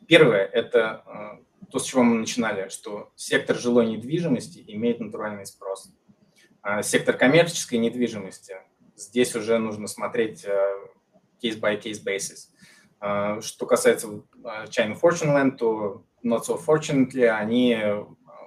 Первое– 0.07 0.45
это 0.53 1.03
а, 1.05 1.41
то, 1.71 1.81
с 1.81 1.85
чего 1.85 2.05
мы 2.05 2.15
начинали, 2.15 2.69
что 2.69 3.13
сектор 3.17 3.57
жилой 3.57 3.87
недвижимости 3.87 4.65
имеет 4.69 5.01
натуральный 5.01 5.47
спрос. 5.47 5.93
Сектор 6.83 7.17
коммерческой 7.17 7.79
недвижимости, 7.79 8.57
здесь 8.95 9.35
уже 9.35 9.59
нужно 9.59 9.87
смотреть 9.87 10.47
case-by-case 11.43 12.05
basis. 12.05 13.41
Что 13.41 13.67
касается 13.67 14.09
China 14.69 14.99
Fortune 15.01 15.35
Land, 15.35 15.57
то 15.57 16.05
not 16.23 16.45
so 16.45 16.59
fortunately, 16.59 17.27
они 17.27 17.77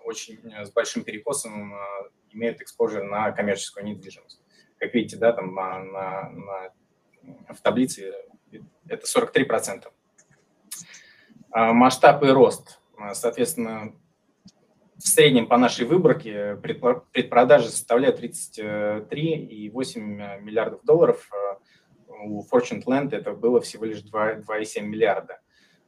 очень 0.04 0.40
с 0.64 0.72
большим 0.72 1.04
перекосом 1.04 1.74
имеют 2.32 2.60
exposure 2.62 3.04
на 3.04 3.32
коммерческую 3.32 3.86
недвижимость. 3.86 4.42
Как 4.78 4.94
видите, 4.94 5.18
да, 5.18 5.34
там 5.34 5.54
на, 5.54 5.80
на, 5.80 6.72
в 7.54 7.62
таблице 7.62 8.14
это 8.88 9.06
43%. 9.06 9.92
А 11.52 11.74
масштаб 11.74 12.24
и 12.24 12.28
рост. 12.28 12.80
Соответственно, 13.14 13.94
в 14.98 15.08
среднем 15.08 15.48
по 15.48 15.58
нашей 15.58 15.86
выборке 15.86 16.56
предпродажи 16.56 17.70
составляют 17.70 18.22
33,8 18.22 20.40
миллиардов 20.40 20.84
долларов. 20.84 21.30
У 22.26 22.44
Fortune 22.44 22.84
Land 22.86 23.16
это 23.16 23.34
было 23.34 23.62
всего 23.62 23.86
лишь 23.86 24.04
2,7 24.04 24.82
миллиарда. 24.82 25.40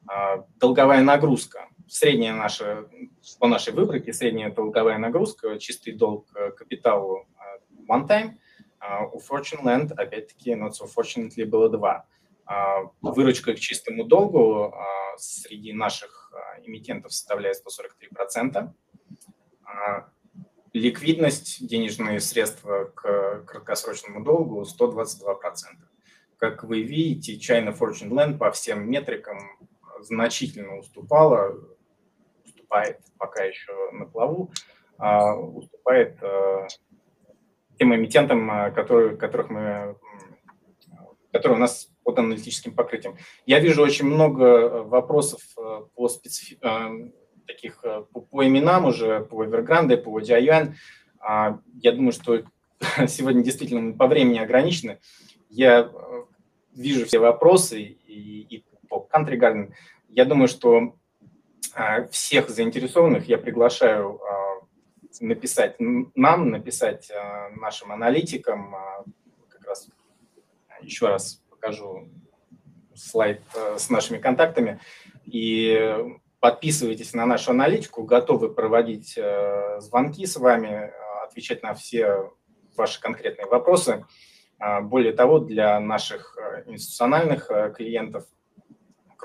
А, 0.08 0.46
долговая 0.58 1.02
нагрузка. 1.02 1.68
Средняя 1.88 2.34
наша, 2.34 2.90
по 3.40 3.48
нашей 3.48 3.74
выборке, 3.74 4.12
средняя 4.12 4.52
долговая 4.52 4.98
нагрузка, 4.98 5.60
чистый 5.60 5.94
долг 5.94 6.28
капиталу 6.58 7.28
э, 7.38 7.60
one 7.88 8.08
time. 8.08 8.38
А, 8.80 9.06
у 9.06 9.20
Fortune 9.20 9.64
Land, 9.64 9.94
опять-таки, 9.94 10.52
not 10.54 10.72
so 10.72 10.88
fortunately, 10.88 11.46
было 11.46 11.70
два. 11.70 12.08
А, 12.46 12.90
выручка 13.02 13.54
к 13.54 13.60
чистому 13.60 14.06
долгу 14.06 14.74
среди 15.18 15.74
наших 15.74 16.32
эмитентов 16.64 17.14
составляет 17.14 17.58
143%. 17.58 18.70
Ликвидность, 20.74 21.66
денежные 21.66 22.20
средства 22.20 22.92
к 22.94 23.46
краткосрочному 23.46 24.24
долгу 24.24 24.64
122%. 24.64 25.38
Как 26.38 26.66
вы 26.66 26.82
видите, 26.82 27.38
China 27.38 27.76
Fortune 27.78 28.10
Land 28.10 28.38
по 28.38 28.52
всем 28.52 28.90
метрикам 28.90 29.38
значительно 30.02 30.78
уступала, 30.78 31.56
уступает 32.76 33.00
пока 33.18 33.44
еще 33.44 33.74
на 33.92 34.06
плаву, 34.06 34.52
а 34.98 35.36
уступает 35.36 36.18
э, 36.22 36.68
тем 37.78 37.96
эмитентам, 37.96 38.50
э, 38.52 38.72
которые, 38.72 39.18
которых 39.18 39.50
мы, 39.50 39.96
которые 41.32 41.58
у 41.58 41.62
нас 41.62 41.90
под 42.04 42.20
аналитическим 42.20 42.74
покрытием. 42.74 43.18
Я 43.46 43.60
вижу 43.60 43.82
очень 43.82 44.06
много 44.06 44.84
вопросов 44.84 45.42
э, 45.58 45.82
по 45.96 46.08
специфи... 46.08 46.60
таких 47.48 47.82
по, 48.12 48.22
по 48.22 48.46
именам 48.46 48.86
уже, 48.86 49.22
по 49.22 49.44
Evergrande, 49.44 49.98
по. 49.98 50.20
А, 51.20 51.60
я 51.82 51.92
думаю, 51.92 52.12
что 52.12 52.44
сегодня 53.08 53.44
действительно 53.44 53.94
по 53.94 54.08
времени 54.08 54.40
ограничены. 54.40 55.00
Я 55.50 55.92
вижу 56.74 57.06
все 57.06 57.20
вопросы 57.20 57.82
и, 57.82 58.42
и 58.50 58.66
по 58.90 59.08
Country 59.12 59.40
Garden. 59.40 59.74
Я 60.10 60.26
думаю, 60.26 60.48
что 60.48 60.78
а, 60.78 61.05
всех 62.12 62.50
заинтересованных 62.50 63.28
я 63.28 63.38
приглашаю 63.38 64.22
а, 64.24 64.66
написать 65.20 65.76
нам, 65.80 66.50
написать 66.50 67.12
а, 67.12 67.50
нашим 67.50 67.92
аналитикам. 67.92 68.76
Как 69.50 69.66
раз 69.68 69.90
еще 70.82 71.08
раз 71.08 71.44
покажу 71.50 72.10
слайд 72.94 73.42
с 73.78 73.90
нашими 73.90 74.20
контактами. 74.20 74.80
И 75.26 75.94
подписывайтесь 76.40 77.14
на 77.14 77.26
нашу 77.26 77.52
аналитику, 77.52 78.04
готовы 78.04 78.54
проводить 78.54 79.20
звонки 79.80 80.26
с 80.26 80.38
вами, 80.38 80.94
отвечать 81.24 81.64
на 81.64 81.74
все 81.74 82.32
ваши 82.78 83.02
конкретные 83.02 83.48
вопросы. 83.48 84.06
Более 84.84 85.12
того, 85.12 85.40
для 85.40 85.80
наших 85.80 86.38
институциональных 86.68 87.50
клиентов 87.76 88.26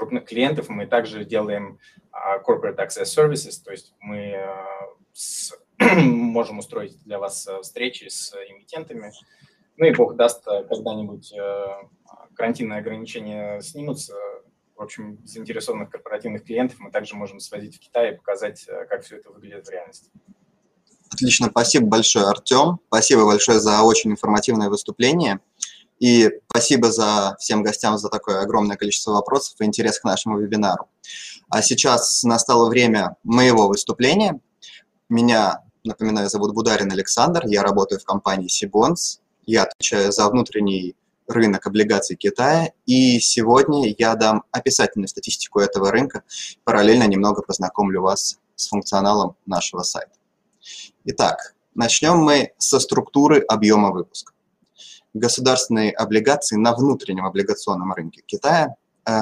крупных 0.00 0.24
клиентов 0.24 0.70
мы 0.70 0.86
также 0.86 1.26
делаем 1.26 1.78
а, 2.10 2.38
corporate 2.38 2.78
access 2.78 3.04
services, 3.04 3.62
то 3.62 3.70
есть 3.70 3.92
мы 4.00 4.34
а, 4.34 4.66
с, 5.12 5.52
можем 5.78 6.58
устроить 6.58 6.98
для 7.04 7.18
вас 7.18 7.46
а, 7.46 7.60
встречи 7.60 8.08
с 8.08 8.34
эмитентами. 8.48 9.12
Ну 9.76 9.84
и 9.86 9.94
бог 9.94 10.16
даст, 10.16 10.44
когда-нибудь 10.44 11.32
карантинные 12.34 12.80
ограничения 12.80 13.60
снимутся. 13.60 14.14
В 14.76 14.82
общем, 14.82 15.18
заинтересованных 15.24 15.90
корпоративных 15.90 16.44
клиентов 16.44 16.80
мы 16.80 16.90
также 16.90 17.14
можем 17.14 17.40
свозить 17.40 17.76
в 17.76 17.80
Китай 17.80 18.12
и 18.12 18.16
показать, 18.16 18.66
как 18.88 19.04
все 19.04 19.16
это 19.16 19.30
выглядит 19.30 19.66
в 19.66 19.70
реальности. 19.70 20.10
Отлично, 21.10 21.48
спасибо 21.48 21.86
большое, 21.86 22.26
Артем. 22.26 22.78
Спасибо 22.88 23.24
большое 23.24 23.58
за 23.58 23.82
очень 23.82 24.10
информативное 24.10 24.68
выступление. 24.68 25.40
И 26.00 26.30
спасибо 26.48 26.90
за 26.90 27.36
всем 27.38 27.62
гостям 27.62 27.98
за 27.98 28.08
такое 28.08 28.40
огромное 28.40 28.76
количество 28.76 29.12
вопросов 29.12 29.54
и 29.60 29.64
интерес 29.64 30.00
к 30.00 30.04
нашему 30.04 30.38
вебинару. 30.38 30.88
А 31.50 31.62
сейчас 31.62 32.24
настало 32.24 32.68
время 32.70 33.16
моего 33.22 33.68
выступления. 33.68 34.40
Меня, 35.10 35.62
напоминаю, 35.84 36.30
зовут 36.30 36.54
Бударин 36.54 36.90
Александр, 36.90 37.46
я 37.46 37.62
работаю 37.62 38.00
в 38.00 38.04
компании 38.04 38.48
Сибонс, 38.48 39.20
я 39.44 39.64
отвечаю 39.64 40.10
за 40.10 40.26
внутренний 40.28 40.96
рынок 41.26 41.66
облигаций 41.66 42.16
Китая, 42.16 42.72
и 42.86 43.20
сегодня 43.20 43.94
я 43.98 44.14
дам 44.14 44.44
описательную 44.52 45.08
статистику 45.08 45.60
этого 45.60 45.90
рынка, 45.90 46.22
параллельно 46.64 47.06
немного 47.06 47.42
познакомлю 47.42 48.00
вас 48.00 48.38
с 48.56 48.68
функционалом 48.68 49.36
нашего 49.44 49.82
сайта. 49.82 50.12
Итак, 51.04 51.54
начнем 51.74 52.16
мы 52.18 52.52
со 52.58 52.80
структуры 52.80 53.40
объема 53.40 53.90
выпуска 53.90 54.32
государственные 55.14 55.92
облигации 55.92 56.56
на 56.56 56.74
внутреннем 56.74 57.26
облигационном 57.26 57.92
рынке 57.92 58.22
Китая 58.26 58.74
э, 59.06 59.12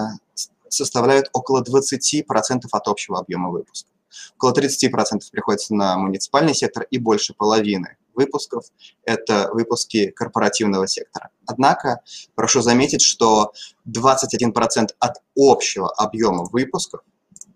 составляют 0.69 1.29
около 1.33 1.63
20% 1.63 2.63
от 2.71 2.89
общего 2.89 3.19
объема 3.19 3.51
выпуска. 3.51 3.91
Около 4.37 4.53
30% 4.53 5.21
приходится 5.31 5.75
на 5.75 5.97
муниципальный 5.99 6.55
сектор 6.55 6.85
и 6.91 6.99
больше 6.99 7.35
половины 7.35 7.97
выпусков– 8.15 8.65
это 9.05 9.49
выпуски 9.53 10.11
корпоративного 10.11 10.89
сектора. 10.89 11.31
Однако, 11.47 12.01
прошу 12.35 12.63
заметить, 12.63 13.01
что 13.01 13.53
21% 13.87 14.89
от 14.99 15.23
общего 15.37 15.91
объема 15.91 16.45
выпусков 16.51 17.01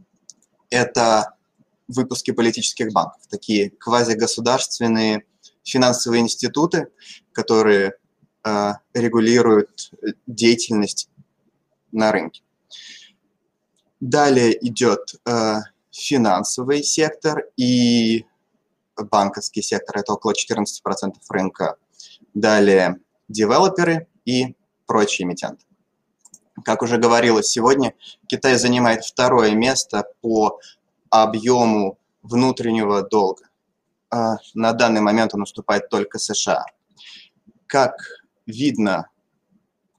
–это 0.71 1.35
выпуски 1.89 2.31
политических 2.31 2.93
банков, 2.93 3.21
такие 3.29 3.71
квазигосударственные 3.71 5.25
финансовые 5.65 6.23
институты, 6.23 6.89
которые 7.33 7.95
Э, 8.45 8.73
регулирует 8.93 9.93
деятельность 10.27 11.09
на 11.93 12.11
рынке. 12.11 12.43
Далее 14.01 14.59
идет 14.67 15.15
э, 15.25 15.59
финансовый 15.93 16.83
сектор 16.83 17.45
и 17.57 18.27
банковский 18.97 19.63
сектор, 19.63 19.99
это 19.99 20.15
около 20.15 20.33
14% 20.33 21.15
рынка. 21.29 21.77
Далее 22.35 22.99
девелоперы 23.29 24.09
и 24.25 24.57
прочие 24.87 25.27
эмитенты. 25.27 25.65
Как 26.65 26.83
уже 26.83 26.99
говорилось 26.99 27.47
сегодня, 27.47 27.95
Китай 28.27 28.57
занимает 28.59 29.05
второе 29.05 29.53
место 29.55 30.05
по 30.21 30.59
объему 31.11 31.97
внутреннего 32.23 33.03
долга. 33.03 33.45
Э, 34.13 34.35
на 34.55 34.73
данный 34.73 35.01
момент 35.01 35.33
он 35.33 35.43
уступает 35.43 35.89
только 35.91 36.19
США. 36.19 36.65
Как 37.69 37.95
видно 38.47 39.09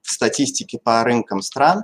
в 0.02 0.12
статистике 0.12 0.80
по 0.80 1.04
рынкам 1.04 1.42
стран, 1.42 1.84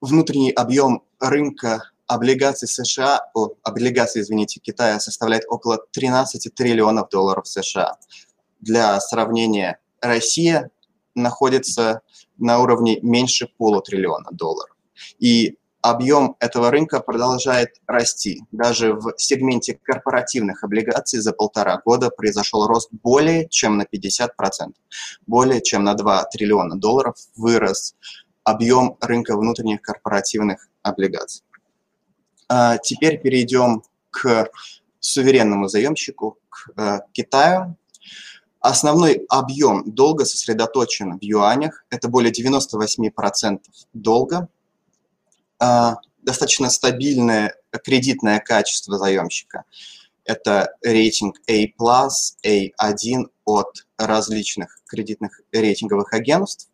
внутренний 0.00 0.50
объем 0.50 1.02
рынка 1.20 1.90
облигаций 2.06 2.68
США, 2.68 3.20
о, 3.34 3.50
облигаций, 3.62 4.22
извините, 4.22 4.60
Китая 4.60 5.00
составляет 5.00 5.44
около 5.48 5.78
13 5.92 6.54
триллионов 6.54 7.08
долларов 7.08 7.46
США. 7.46 7.96
Для 8.60 9.00
сравнения, 9.00 9.78
Россия 10.00 10.70
находится 11.14 12.02
на 12.36 12.60
уровне 12.60 13.00
меньше 13.00 13.48
полутриллиона 13.56 14.30
долларов. 14.32 14.76
И 15.18 15.58
объем 15.84 16.34
этого 16.40 16.70
рынка 16.70 17.00
продолжает 17.00 17.74
расти. 17.86 18.42
Даже 18.52 18.94
в 18.94 19.12
сегменте 19.18 19.78
корпоративных 19.82 20.64
облигаций 20.64 21.20
за 21.20 21.32
полтора 21.34 21.78
года 21.84 22.08
произошел 22.08 22.66
рост 22.66 22.88
более 22.90 23.46
чем 23.50 23.76
на 23.76 23.82
50%. 23.82 24.28
Более 25.26 25.60
чем 25.60 25.84
на 25.84 25.92
2 25.92 26.24
триллиона 26.32 26.76
долларов 26.76 27.16
вырос 27.36 27.96
объем 28.44 28.96
рынка 28.98 29.36
внутренних 29.36 29.82
корпоративных 29.82 30.68
облигаций. 30.82 31.44
А 32.48 32.78
теперь 32.78 33.20
перейдем 33.20 33.82
к 34.08 34.48
суверенному 35.00 35.68
заемщику, 35.68 36.38
к 36.48 36.70
э, 36.78 37.00
Китаю. 37.12 37.76
Основной 38.60 39.26
объем 39.28 39.92
долга 39.92 40.24
сосредоточен 40.24 41.18
в 41.18 41.22
юанях. 41.22 41.84
Это 41.90 42.08
более 42.08 42.32
98% 42.32 43.58
долга. 43.92 44.48
А, 45.58 45.96
достаточно 46.22 46.70
стабильное 46.70 47.54
кредитное 47.82 48.40
качество 48.40 48.98
заемщика. 48.98 49.64
Это 50.24 50.74
рейтинг 50.82 51.38
A+, 51.48 51.66
A1 52.46 53.24
от 53.44 53.86
различных 53.98 54.80
кредитных 54.86 55.42
рейтинговых 55.52 56.12
агентств, 56.14 56.68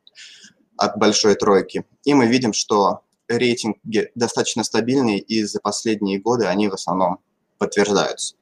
от 0.76 0.96
большой 0.96 1.34
тройки. 1.34 1.84
И 2.04 2.14
мы 2.14 2.26
видим, 2.26 2.52
что 2.52 3.02
рейтинги 3.28 4.10
достаточно 4.14 4.64
стабильные, 4.64 5.18
и 5.18 5.42
за 5.42 5.60
последние 5.60 6.20
годы 6.20 6.46
они 6.46 6.68
в 6.68 6.74
основном 6.74 7.18
подтверждаются. 7.58 8.36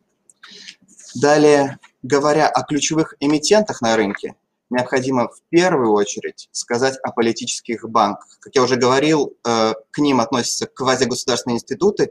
Далее, 1.14 1.78
говоря 2.02 2.48
о 2.48 2.62
ключевых 2.62 3.14
эмитентах 3.18 3.80
на 3.80 3.96
рынке, 3.96 4.34
необходимо 4.70 5.28
в 5.28 5.40
первую 5.48 5.92
очередь 5.92 6.48
сказать 6.52 6.98
о 7.02 7.12
политических 7.12 7.88
банках. 7.88 8.38
Как 8.40 8.54
я 8.54 8.62
уже 8.62 8.76
говорил, 8.76 9.36
э, 9.46 9.74
к 9.90 9.98
ним 9.98 10.20
относятся 10.20 10.66
квазигосударственные 10.66 11.56
институты, 11.56 12.10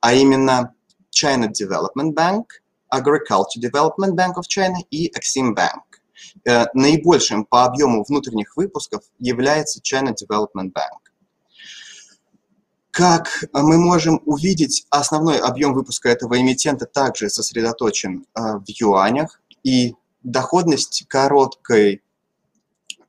а 0.00 0.14
именно 0.14 0.74
China 1.10 1.48
Development 1.48 2.12
Bank, 2.12 2.44
Agriculture 2.92 3.60
Development 3.62 4.14
Bank 4.14 4.34
of 4.36 4.44
China 4.48 4.76
и 4.90 5.10
Exim 5.10 5.54
Bank. 5.54 5.82
Э, 6.44 6.66
наибольшим 6.74 7.44
по 7.44 7.64
объему 7.64 8.04
внутренних 8.04 8.56
выпусков 8.56 9.02
является 9.18 9.80
China 9.80 10.12
Development 10.12 10.72
Bank. 10.72 11.04
Как 12.90 13.44
мы 13.52 13.78
можем 13.78 14.20
увидеть, 14.24 14.86
основной 14.90 15.38
объем 15.38 15.74
выпуска 15.74 16.08
этого 16.08 16.40
эмитента 16.40 16.86
также 16.86 17.28
сосредоточен 17.28 18.24
э, 18.34 18.40
в 18.58 18.64
юанях, 18.68 19.40
и 19.64 19.94
доходность 20.24 21.04
короткой 21.08 22.02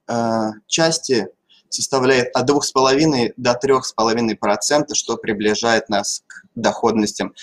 э, 0.08 0.50
части 0.68 1.28
составляет 1.70 2.36
от 2.36 2.50
2,5 2.50 3.34
до 3.38 3.60
3,5%, 3.62 4.94
что 4.94 5.18
приближает 5.18 5.90
нас 5.90 6.24
к 6.28 6.44
доходностям 6.56 7.34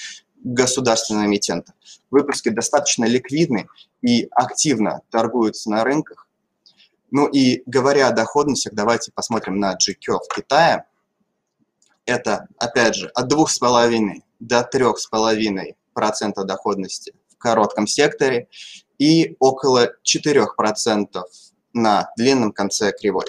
государственного 0.44 1.26
эмитента. 1.26 1.74
Выпуски 2.10 2.50
достаточно 2.50 3.04
ликвидны 3.04 3.68
и 4.02 4.28
активно 4.30 5.02
торгуются 5.10 5.70
на 5.70 5.84
рынках. 5.84 6.28
Ну 7.10 7.26
и 7.26 7.62
говоря 7.66 8.08
о 8.08 8.12
доходностях, 8.12 8.74
давайте 8.74 9.12
посмотрим 9.12 9.58
на 9.58 9.74
GQ 9.74 10.18
в 10.28 10.34
Китае. 10.34 10.86
Это, 12.06 12.48
опять 12.58 12.96
же, 12.96 13.08
от 13.08 13.32
2,5 13.32 14.22
до 14.40 14.68
3,5% 14.72 16.44
доходности 16.44 17.12
в 17.28 17.36
коротком 17.38 17.86
секторе 17.86 18.48
и 19.02 19.34
около 19.40 19.94
4% 20.04 21.22
на 21.72 22.08
длинном 22.16 22.52
конце 22.52 22.92
кривой. 22.92 23.26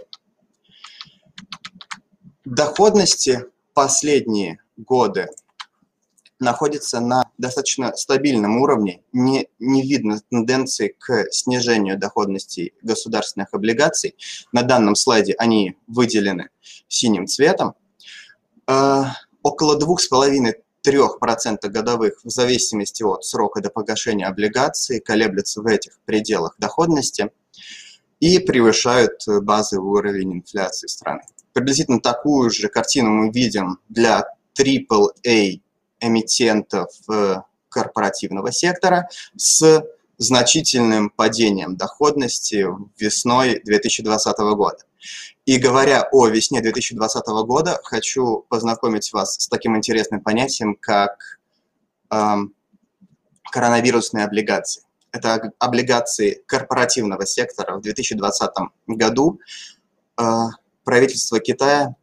Доходности 2.45 3.45
последние 3.73 4.59
годы 4.77 5.29
находятся 6.37 6.99
на 6.99 7.23
достаточно 7.39 7.95
стабильном 7.95 8.57
уровне, 8.57 9.01
не, 9.13 9.47
не 9.57 9.81
видно 9.81 10.21
тенденции 10.29 10.95
к 10.99 11.31
снижению 11.31 11.97
доходности 11.97 12.75
государственных 12.83 13.51
облигаций. 13.53 14.15
На 14.51 14.61
данном 14.61 14.93
слайде 14.93 15.33
они 15.39 15.75
выделены 15.87 16.49
синим 16.87 17.25
цветом. 17.25 17.73
Э, 18.67 19.05
около 19.41 19.79
2,5 19.79 20.53
3% 20.85 21.67
годовых 21.69 22.19
в 22.23 22.29
зависимости 22.29 23.03
от 23.03 23.23
срока 23.23 23.61
до 23.61 23.69
погашения 23.69 24.27
облигаций 24.27 24.99
колеблются 24.99 25.61
в 25.61 25.67
этих 25.67 25.99
пределах 26.05 26.55
доходности 26.57 27.31
и 28.19 28.39
превышают 28.39 29.23
базовый 29.27 29.99
уровень 29.99 30.33
инфляции 30.33 30.87
страны. 30.87 31.21
Приблизительно 31.53 31.99
такую 31.99 32.49
же 32.49 32.67
картину 32.67 33.09
мы 33.09 33.31
видим 33.31 33.79
для 33.89 34.25
AAA 34.57 35.61
эмитентов 35.99 36.89
э, 37.09 37.35
корпоративного 37.69 38.51
сектора 38.51 39.09
с 39.35 39.83
значительным 40.17 41.09
падением 41.09 41.75
доходности 41.75 42.67
весной 42.97 43.61
2020 43.63 44.37
года. 44.55 44.77
И 45.45 45.57
говоря 45.57 46.07
о 46.11 46.27
весне 46.27 46.61
2020 46.61 47.25
года, 47.45 47.79
хочу 47.83 48.45
познакомить 48.49 49.11
вас 49.11 49.35
с 49.35 49.47
таким 49.47 49.75
интересным 49.75 50.21
понятием, 50.21 50.75
как 50.75 51.17
эм, 52.09 52.53
коронавирусные 53.51 54.25
облигации. 54.25 54.83
Это 55.11 55.51
облигации 55.59 56.41
корпоративного 56.47 57.25
сектора. 57.25 57.77
В 57.77 57.81
2020 57.81 58.49
году 58.87 59.39
э, 60.19 60.23
правительство 60.83 61.39
Китая 61.39 61.95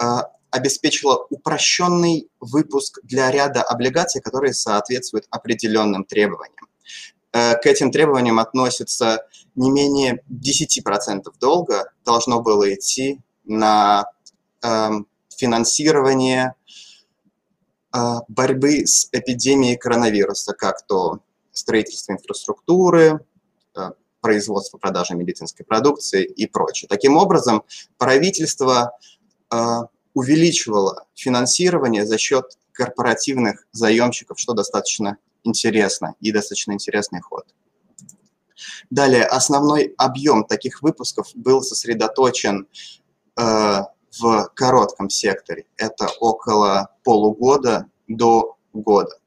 э, 0.00 0.04
обеспечило 0.50 1.26
упрощенный 1.30 2.30
выпуск 2.38 3.00
для 3.02 3.30
ряда 3.30 3.62
облигаций, 3.62 4.20
которые 4.20 4.52
соответствуют 4.52 5.26
определенным 5.30 6.04
требованиям. 6.04 6.68
Э, 7.32 7.54
к 7.56 7.66
этим 7.66 7.90
требованиям 7.90 8.38
относится 8.38 9.26
не 9.54 9.70
менее 9.70 10.22
10% 10.30 11.24
долга 11.40 11.90
должно 12.04 12.40
было 12.40 12.72
идти 12.74 13.20
на 13.44 14.06
э, 14.62 14.88
финансирование 15.36 16.54
э, 17.94 17.98
борьбы 18.28 18.86
с 18.86 19.08
эпидемией 19.12 19.76
коронавируса, 19.76 20.54
как 20.54 20.86
то 20.86 21.20
строительство 21.52 22.12
инфраструктуры, 22.12 23.24
э, 23.76 23.90
производство, 24.20 24.78
продажа 24.78 25.14
медицинской 25.14 25.64
продукции 25.64 26.24
и 26.24 26.46
прочее. 26.46 26.88
Таким 26.88 27.16
образом, 27.16 27.62
правительство 27.98 28.92
э, 29.50 29.56
увеличивало 30.14 31.06
финансирование 31.14 32.04
за 32.06 32.18
счет 32.18 32.58
корпоративных 32.72 33.66
заемщиков, 33.72 34.38
что 34.38 34.52
достаточно 34.54 35.18
интересно 35.48 36.14
и 36.20 36.32
достаточно 36.32 36.72
интересный 36.72 37.20
ход. 37.20 37.46
Далее, 38.90 39.24
основной 39.24 39.94
объем 39.98 40.44
таких 40.44 40.82
выпусков 40.82 41.28
был 41.34 41.62
сосредоточен 41.62 42.66
э, 43.36 43.82
в 44.18 44.50
коротком 44.54 45.10
секторе. 45.10 45.66
Это 45.76 46.08
около 46.20 46.94
полугода 47.04 47.86
до 48.08 48.56
года. 48.72 49.18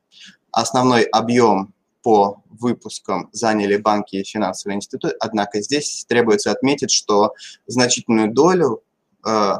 Основной 0.52 1.04
объем 1.04 1.74
по 2.04 2.44
выпускам 2.50 3.30
заняли 3.32 3.78
банки 3.78 4.18
и 4.18 4.24
финансовые 4.24 4.78
институты, 4.78 5.16
однако 5.20 5.62
здесь 5.62 6.06
требуется 6.08 6.52
отметить, 6.52 6.92
что 6.92 7.34
значительную 7.68 8.34
долю 8.34 8.84
э, 9.26 9.54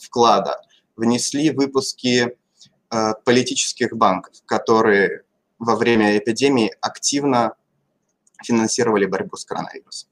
вклада 0.00 0.60
внесли 0.96 1.50
выпуски 1.50 2.36
э, 2.90 3.12
политических 3.24 3.94
банков, 3.96 4.34
которые 4.46 5.23
во 5.64 5.76
время 5.76 6.16
эпидемии 6.18 6.74
активно 6.80 7.54
финансировали 8.44 9.06
борьбу 9.06 9.36
с 9.36 9.44
коронавирусом. 9.44 10.10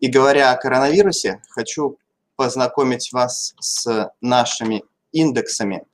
И 0.00 0.08
говоря 0.08 0.52
о 0.52 0.56
коронавирусе, 0.56 1.42
хочу 1.50 1.98
познакомить 2.36 3.12
вас 3.12 3.54
с 3.60 4.10
нашими 4.20 4.84
индексами, 5.12 5.84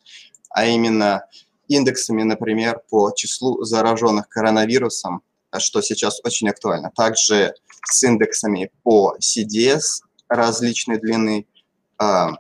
а 0.51 0.67
именно 0.67 1.27
индексами, 1.69 2.23
например, 2.23 2.81
по 2.89 3.11
числу 3.13 3.63
зараженных 3.65 4.29
коронавирусом, 4.29 5.23
что 5.59 5.83
сейчас 5.83 6.21
очень 6.25 6.49
актуально. 6.49 6.91
Также 6.97 7.55
с 7.85 8.03
индексами 8.03 8.71
по 8.83 9.17
CDS 9.21 10.03
различной 10.29 10.99
длины, 10.99 11.47
а, 11.99 12.33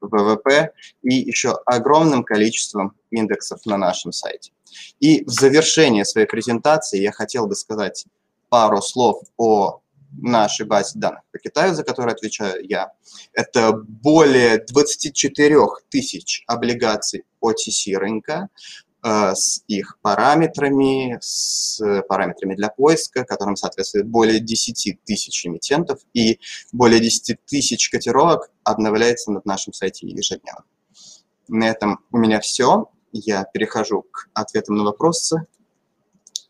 ВВП 0.00 0.72
и 1.02 1.14
еще 1.14 1.58
огромным 1.66 2.24
количеством 2.24 2.94
индексов 3.14 3.64
на 3.66 3.76
нашем 3.76 4.12
сайте. 4.12 4.52
И 5.00 5.24
в 5.24 5.30
завершение 5.30 6.04
своей 6.04 6.26
презентации 6.26 7.00
я 7.00 7.12
хотел 7.12 7.46
бы 7.46 7.54
сказать 7.54 8.06
пару 8.48 8.80
слов 8.82 9.22
о 9.36 9.80
нашей 10.20 10.66
базе 10.66 10.98
данных 10.98 11.22
по 11.32 11.38
Китаю, 11.38 11.74
за 11.74 11.84
которую 11.84 12.12
отвечаю 12.12 12.64
я. 12.66 12.92
Это 13.32 13.72
более 13.72 14.58
24 14.58 15.56
тысяч 15.88 16.44
облигаций 16.46 17.24
OTC 17.42 17.96
рынка 17.96 18.48
э, 19.02 19.34
с 19.34 19.62
их 19.66 19.98
параметрами, 20.02 21.18
с 21.20 21.80
параметрами 22.08 22.54
для 22.54 22.68
поиска, 22.68 23.24
которым 23.24 23.56
соответствует 23.56 24.06
более 24.06 24.40
10 24.40 25.00
тысяч 25.04 25.46
эмитентов, 25.46 26.00
и 26.14 26.38
более 26.72 27.00
10 27.00 27.44
тысяч 27.46 27.90
котировок 27.90 28.50
обновляется 28.62 29.32
на 29.32 29.40
нашем 29.44 29.72
сайте 29.72 30.06
ежедневно. 30.06 30.64
на 31.48 31.68
этом 31.68 32.00
у 32.12 32.18
меня 32.18 32.40
все. 32.40 32.88
Я 33.16 33.44
перехожу 33.44 34.02
к 34.02 34.28
ответам 34.34 34.74
на 34.74 34.82
вопросы. 34.82 35.46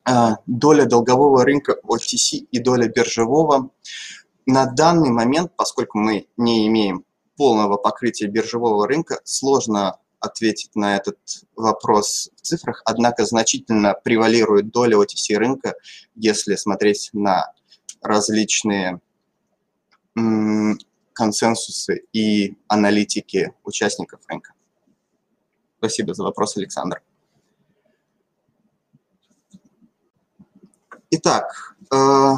А, 0.02 0.38
доля 0.46 0.86
долгового 0.86 1.44
рынка 1.44 1.76
OTC 1.84 2.48
и 2.50 2.58
доля 2.58 2.88
биржевого. 2.88 3.70
На 4.46 4.64
данный 4.64 5.10
момент, 5.10 5.52
поскольку 5.56 5.98
мы 5.98 6.26
не 6.38 6.66
имеем 6.66 7.04
полного 7.36 7.76
покрытия 7.76 8.28
биржевого 8.28 8.88
рынка, 8.88 9.20
сложно 9.24 9.98
ответить 10.20 10.74
на 10.74 10.96
этот 10.96 11.18
вопрос 11.54 12.30
в 12.36 12.40
цифрах, 12.40 12.80
однако 12.86 13.26
значительно 13.26 13.92
превалирует 13.92 14.70
доля 14.70 14.96
OTC 14.96 15.36
рынка, 15.36 15.74
если 16.14 16.56
смотреть 16.56 17.10
на 17.12 17.52
различные 18.00 19.02
консенсусы 21.12 22.04
и 22.14 22.56
аналитики 22.68 23.52
участников 23.64 24.20
рынка. 24.28 24.54
Спасибо 25.84 26.14
за 26.14 26.22
вопрос, 26.22 26.56
Александр. 26.56 27.02
Итак, 31.10 31.76
э, 31.92 32.32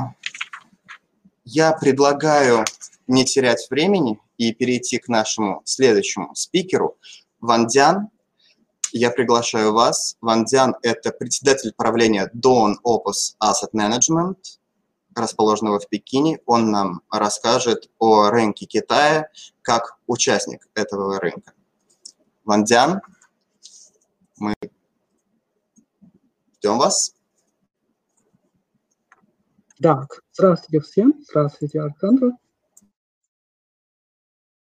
я 1.45 1.73
предлагаю 1.73 2.65
не 3.07 3.25
терять 3.25 3.69
времени 3.71 4.19
и 4.37 4.53
перейти 4.53 4.99
к 4.99 5.07
нашему 5.07 5.63
следующему 5.65 6.35
спикеру, 6.35 6.99
Ван 7.39 7.69
Дян. 7.69 8.09
Я 8.91 9.13
приглашаю 9.13 9.73
вас. 9.73 10.17
Ван 10.21 10.45
Дян– 10.45 10.75
это 10.83 11.13
председатель 11.13 11.73
правления 11.73 12.29
Dawn 12.35 12.75
Opus 12.85 13.37
Asset 13.41 13.71
Management, 13.73 14.39
расположенного 15.15 15.79
в 15.79 15.89
Пекине. 15.89 16.41
Он 16.47 16.73
нам 16.73 17.03
расскажет 17.13 17.91
о 18.01 18.29
рынке 18.29 18.67
Китая 18.67 19.29
как 19.63 19.99
участник 20.09 20.67
этого 20.75 21.21
рынка. 21.21 21.53
Ван 22.45 22.65
Дян, 22.65 23.03
мы 24.39 24.55
ждем 26.59 26.79
вас. 26.79 27.15
Так, 29.81 30.23
здравствуйте 30.33 30.81
всем. 30.81 31.15
Здравствуйте, 31.29 31.83
Александр. 31.83 32.33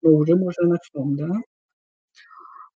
Ну, 0.01 0.15
уже 0.17 0.35
можно 0.35 0.67
начнем, 0.67 1.15
да? 1.15 1.41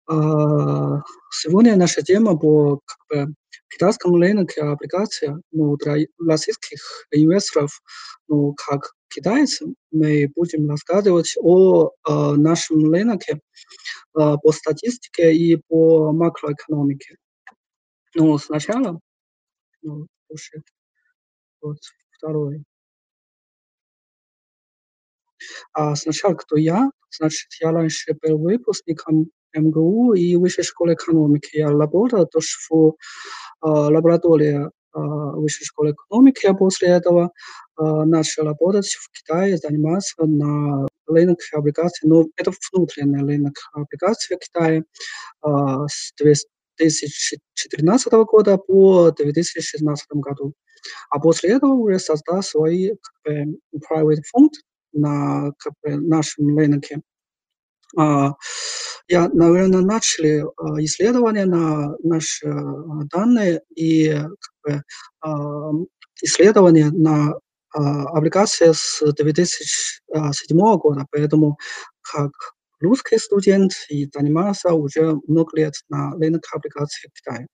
А, 0.08 1.04
сегодня 1.32 1.76
наша 1.76 2.02
тема 2.02 2.38
по 2.38 2.80
как 2.86 2.98
бы, 3.10 3.34
китайскому 3.70 4.18
рынку 4.18 4.62
облигаций 4.62 5.30
ну, 5.52 5.76
для 5.78 6.06
российских 6.20 7.06
инвесторов, 7.12 7.82
ну, 8.28 8.54
как 8.56 8.94
китайцы, 9.10 9.68
мы 9.92 10.32
будем 10.36 10.70
рассказывать 10.70 11.36
о, 11.40 11.92
о 12.04 12.36
нашем 12.36 12.92
рынке 12.92 13.34
а, 13.34 13.38
по 14.14 14.52
статистике 14.52 15.34
и 15.34 15.56
по 15.56 16.12
макроэкономике. 16.12 17.18
Ну, 18.16 18.38
сначала, 18.38 19.00
ну, 19.82 20.08
слушай, 20.28 20.62
вот 21.62 21.78
второй. 22.12 22.64
А 25.74 25.96
сначала 25.96 26.34
кто 26.34 26.58
я? 26.58 26.90
Значит, 27.12 27.50
я 27.62 27.72
раньше 27.72 28.16
был 28.22 28.38
выпускником 28.40 29.30
МГУ 29.56 30.14
и 30.14 30.36
Высшей 30.36 30.64
школы 30.64 30.94
экономики. 30.94 31.58
Я 31.58 31.70
работал 31.70 32.28
тоже 32.28 32.48
в 32.70 32.90
э, 32.90 32.92
лаборатории 33.62 34.66
э, 34.66 34.70
Высшей 34.94 35.66
школы 35.66 35.92
экономики, 35.92 36.46
а 36.46 36.54
после 36.54 36.90
этого 36.90 37.32
э, 37.80 37.84
начал 37.84 38.44
работать 38.44 38.94
в 38.94 39.10
Китае, 39.12 39.58
заниматься 39.58 40.26
на 40.26 40.88
рынок 41.10 41.40
облигаций, 41.54 42.08
но 42.08 42.26
это 42.36 42.52
внутренний 42.72 43.24
рынок 43.24 43.54
облигаций 43.74 44.38
э, 44.38 44.82
с 45.88 46.14
2014 46.16 48.14
года 48.14 48.58
по 48.58 49.12
2016 49.12 50.08
году. 50.14 50.54
А 51.10 51.20
после 51.20 51.52
этого 51.52 51.74
уже 51.74 52.00
создал 52.00 52.42
свой 52.42 52.98
как 53.02 53.14
бы, 53.26 53.58
private 53.92 54.24
фонд 54.32 54.54
на 54.94 55.52
как 55.58 55.74
бы, 55.84 55.96
нашем 55.96 56.58
рынке. 56.58 57.02
Я, 57.96 59.28
наверное, 59.34 59.82
начали 59.82 60.44
исследования 60.84 61.46
на 61.46 61.96
наши 62.04 62.48
данные 63.12 63.62
и 63.76 64.14
как 64.14 64.54
бы, 64.64 64.84
исследования 66.22 66.92
на 66.92 67.34
облигации 67.74 68.72
с 68.74 69.00
2007 69.02 70.58
года, 70.78 71.06
поэтому 71.12 71.58
как 72.02 72.32
русский 72.80 73.18
студент 73.18 73.74
и 73.90 74.10
занимался 74.14 74.74
уже 74.74 75.16
много 75.28 75.58
лет 75.58 75.74
на 75.90 76.12
рынке 76.12 76.50
облигаций 76.54 77.10
в 77.10 77.14
Китае. 77.14 77.48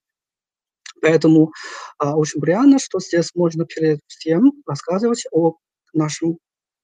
Поэтому 1.01 1.51
а, 1.97 2.15
очень 2.15 2.41
приятно, 2.41 2.79
что 2.79 2.99
здесь 2.99 3.31
можно 3.35 3.65
перед 3.65 3.99
всем 4.07 4.53
рассказывать 4.65 5.25
о 5.31 5.55
нашем 5.93 6.37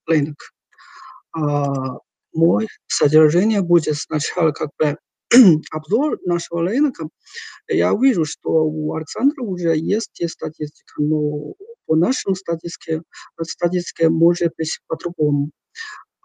рынке. 0.05 0.45
А, 1.33 1.97
мой 2.33 2.67
содержание 2.87 3.61
будет 3.61 3.95
сначала 3.95 4.51
как 4.51 4.69
бы 4.77 4.97
обзор 5.71 6.19
нашего 6.25 6.61
рынка. 6.61 7.07
Я 7.67 7.93
вижу, 7.93 8.25
что 8.25 8.49
у 8.49 8.93
Александра 8.93 9.41
уже 9.41 9.77
есть 9.77 10.21
статистика, 10.29 10.93
но 10.97 11.53
по 11.91 11.97
нашим 11.97 12.35
статистике, 12.35 13.01
статистике 13.41 14.07
может 14.07 14.53
быть 14.57 14.79
по-другому. 14.87 15.51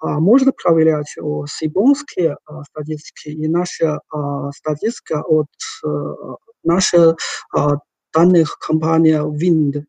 А, 0.00 0.20
можно 0.20 0.52
проверять 0.52 1.12
о 1.20 1.44
сибонские 1.46 2.36
а, 2.44 2.62
статистики 2.62 3.30
и 3.30 3.48
наша 3.48 3.98
статистика 4.54 5.24
от 5.26 5.48
а, 5.84 6.36
нашей 6.62 7.14
а, 7.52 7.78
данных 8.14 8.58
компании 8.60 9.18
Wind. 9.18 9.82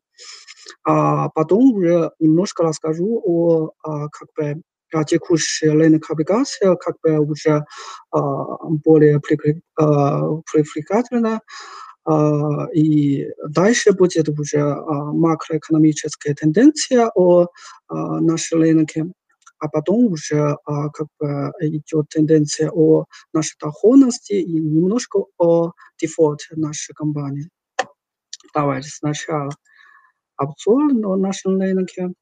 А 0.83 1.29
потом 1.29 1.73
уже 1.73 2.09
немножко 2.17 2.63
расскажу 2.63 3.21
о 3.23 3.69
а, 3.83 4.07
как 4.09 4.29
бы 4.35 4.63
а, 4.95 5.03
текущей 5.03 5.69
рынок 5.69 6.09
облигаций, 6.09 6.75
как 6.77 6.95
бы 7.03 7.19
уже 7.19 7.63
более 8.11 9.19
привлекательно. 9.19 11.35
А, 11.35 11.41
и 12.73 13.27
дальше 13.49 13.91
будет 13.91 14.29
уже 14.29 14.59
а, 14.61 15.11
макроэкономическая 15.11 16.33
тенденция 16.35 17.11
о 17.13 17.47
а, 17.87 18.19
нашем 18.21 18.61
рынке 18.61 19.07
а 19.59 19.69
потом 19.69 20.05
уже 20.05 20.57
а, 20.65 20.89
как 20.89 21.07
бы 21.19 21.51
идет 21.61 22.09
тенденция 22.09 22.69
о 22.71 23.05
нашей 23.33 23.57
доходности 23.59 24.33
и 24.33 24.53
немножко 24.59 25.23
о 25.37 25.71
дефолте 25.99 26.55
нашей 26.55 26.93
компании. 26.93 27.49
Давайте 28.53 28.89
сначала 28.89 29.49
обзор 30.35 30.93
на 30.93 31.15
нашем 31.15 31.59
рынке. 31.59 32.13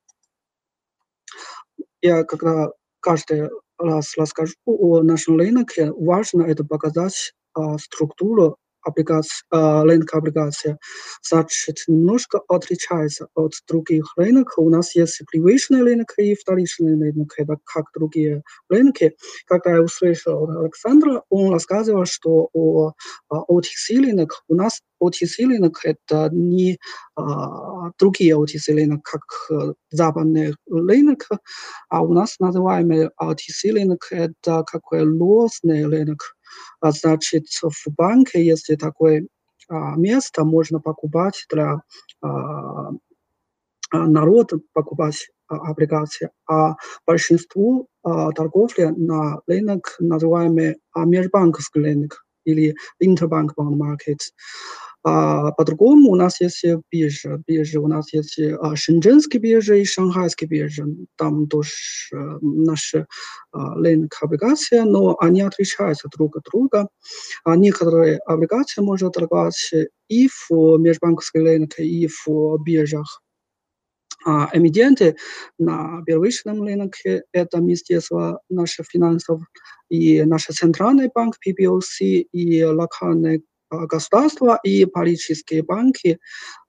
Я 2.01 2.23
когда 2.23 2.71
каждый 2.99 3.49
раз 3.77 4.15
расскажу 4.17 4.55
о 4.65 5.01
нашем 5.01 5.37
рынке, 5.37 5.91
важно 5.91 6.43
это 6.43 6.63
показать 6.63 7.33
а, 7.53 7.77
структуру 7.77 8.57
облигаций, 8.85 9.43
рынок 9.51 10.13
облигаций, 10.13 10.77
значит, 11.21 11.77
немножко 11.87 12.41
отличается 12.47 13.27
от 13.35 13.53
других 13.67 14.13
рынков. 14.15 14.57
У 14.57 14.69
нас 14.69 14.95
есть 14.95 15.21
привычный 15.29 15.81
рынок 15.81 16.13
и 16.17 16.35
вторичный 16.35 16.97
рынок, 16.97 17.33
это 17.37 17.57
как 17.65 17.85
другие 17.93 18.43
рынки. 18.69 19.15
Когда 19.45 19.71
я 19.71 19.81
услышал 19.81 20.43
от 20.43 20.57
Александра, 20.57 21.23
он 21.29 21.51
рассказывал, 21.51 22.05
что 22.05 22.49
о, 22.53 22.93
OTC 23.31 23.97
рынок, 23.97 24.43
у 24.47 24.55
нас 24.55 24.81
OTC 25.01 25.45
рынок 25.45 25.79
это 25.83 26.29
не 26.31 26.77
а, 27.15 27.91
другие 27.99 28.35
OTC 28.35 28.73
рынок, 28.73 29.03
как 29.03 29.21
а, 29.51 29.73
западный 29.91 30.55
рынок, 30.69 31.27
а 31.89 32.03
у 32.03 32.13
нас 32.13 32.35
называемый 32.39 33.09
OTC 33.21 33.71
рынок 33.71 34.07
это 34.11 34.63
какой 34.63 35.03
ложный 35.03 35.85
рынок. 35.85 36.34
А, 36.79 36.91
значит, 36.91 37.45
в 37.61 37.87
банке, 37.95 38.45
если 38.45 38.75
такое 38.75 39.27
а, 39.69 39.95
место, 39.95 40.43
можно 40.43 40.79
покупать 40.79 41.45
для 41.51 41.81
а, 42.21 42.91
народа, 43.93 44.59
покупать 44.73 45.29
облигации, 45.47 46.31
а 46.49 46.75
большинство 47.05 47.85
торговли 48.01 48.85
на 48.97 49.41
рынок, 49.45 49.95
называемый 49.99 50.77
межбанковский 50.95 51.83
рынок 51.83 52.24
или 52.45 52.75
interbank 53.01 53.49
bond 53.57 53.75
market, 53.75 54.19
а, 55.07 55.51
по-другому 55.51 56.09
у 56.09 56.15
нас 56.15 56.41
есть 56.41 56.65
биржа. 56.91 57.39
Биржа 57.45 57.79
у 57.79 57.87
нас 57.87 58.11
есть 58.11 58.39
а, 58.39 58.75
Шэньчжэнские 58.75 59.39
биржи 59.39 59.81
и 59.81 59.85
Шанхайские 59.85 60.47
биржи. 60.47 60.83
Там 61.15 61.47
тоже 61.47 61.69
а, 62.11 62.39
наши 62.41 63.05
а, 63.51 63.75
рынок 63.75 64.17
облигаций, 64.19 64.83
но 64.83 65.15
они 65.19 65.41
отличаются 65.41 66.09
друг 66.11 66.37
от 66.37 66.43
друга. 66.51 66.87
А 67.43 67.55
некоторые 67.55 68.17
облигации 68.25 68.81
можно 68.81 69.11
торговать 69.11 69.71
и 70.09 70.27
в 70.27 70.77
межбанковской 70.79 71.43
рынке, 71.43 71.85
и 71.85 72.07
в 72.07 72.57
биржах. 72.65 73.21
А, 74.25 74.49
на 75.59 76.03
первичном 76.05 76.63
рынке, 76.63 77.23
это 77.31 77.59
Министерство 77.59 78.41
наших 78.49 78.87
финансов 78.87 79.41
и 79.89 80.23
наш 80.23 80.45
Центральный 80.45 81.09
банк 81.13 81.35
PBOC, 81.45 82.27
и 82.31 82.63
локальные 82.63 83.41
а, 83.69 83.85
государства, 83.85 84.59
и 84.63 84.85
политические 84.85 85.63
банки 85.63 86.19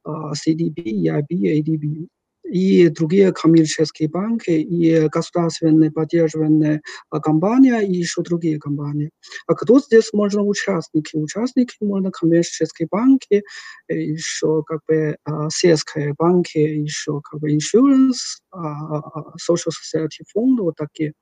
CDB, 0.07 0.75
EIB, 0.77 1.29
ADB 1.31 2.09
и 2.51 2.88
другие 2.88 3.32
коммерческие 3.32 4.09
банки, 4.09 4.51
и 4.51 5.09
государственные 5.09 5.90
поддерживаемые 5.90 6.80
компании, 7.22 7.84
и 7.84 7.99
еще 7.99 8.22
другие 8.22 8.59
компании. 8.59 9.11
А 9.47 9.55
кто 9.55 9.80
здесь 9.80 10.12
можно 10.12 10.42
участники? 10.42 11.16
Участники 11.16 11.74
можно 11.80 12.11
коммерческие 12.11 12.88
банки, 12.90 13.42
еще 13.88 14.62
как 14.64 14.80
бы 14.88 15.16
сельские 15.51 16.14
банки, 16.16 16.59
еще 16.59 17.20
как 17.22 17.40
бы 17.40 17.53
insurance, 17.53 18.40
social 18.55 19.72
society 19.72 20.24
фонды, 20.32 20.62
вот 20.62 20.76
такие. 20.76 21.12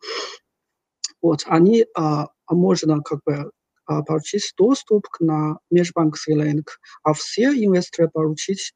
Вот, 1.22 1.44
они 1.46 1.86
можно 2.50 3.00
как 3.00 3.20
бы 3.24 3.50
получить 4.06 4.52
доступ 4.56 5.08
к 5.08 5.20
на 5.20 5.58
межбанковский 5.70 6.34
рынок, 6.34 6.78
а 7.02 7.12
все 7.14 7.44
инвесторы 7.44 8.08
получить 8.10 8.74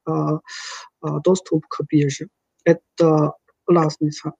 доступ 1.01 1.65
к 1.67 1.83
бирже 1.89 2.27
это 2.71 3.33
разница. 3.67 4.33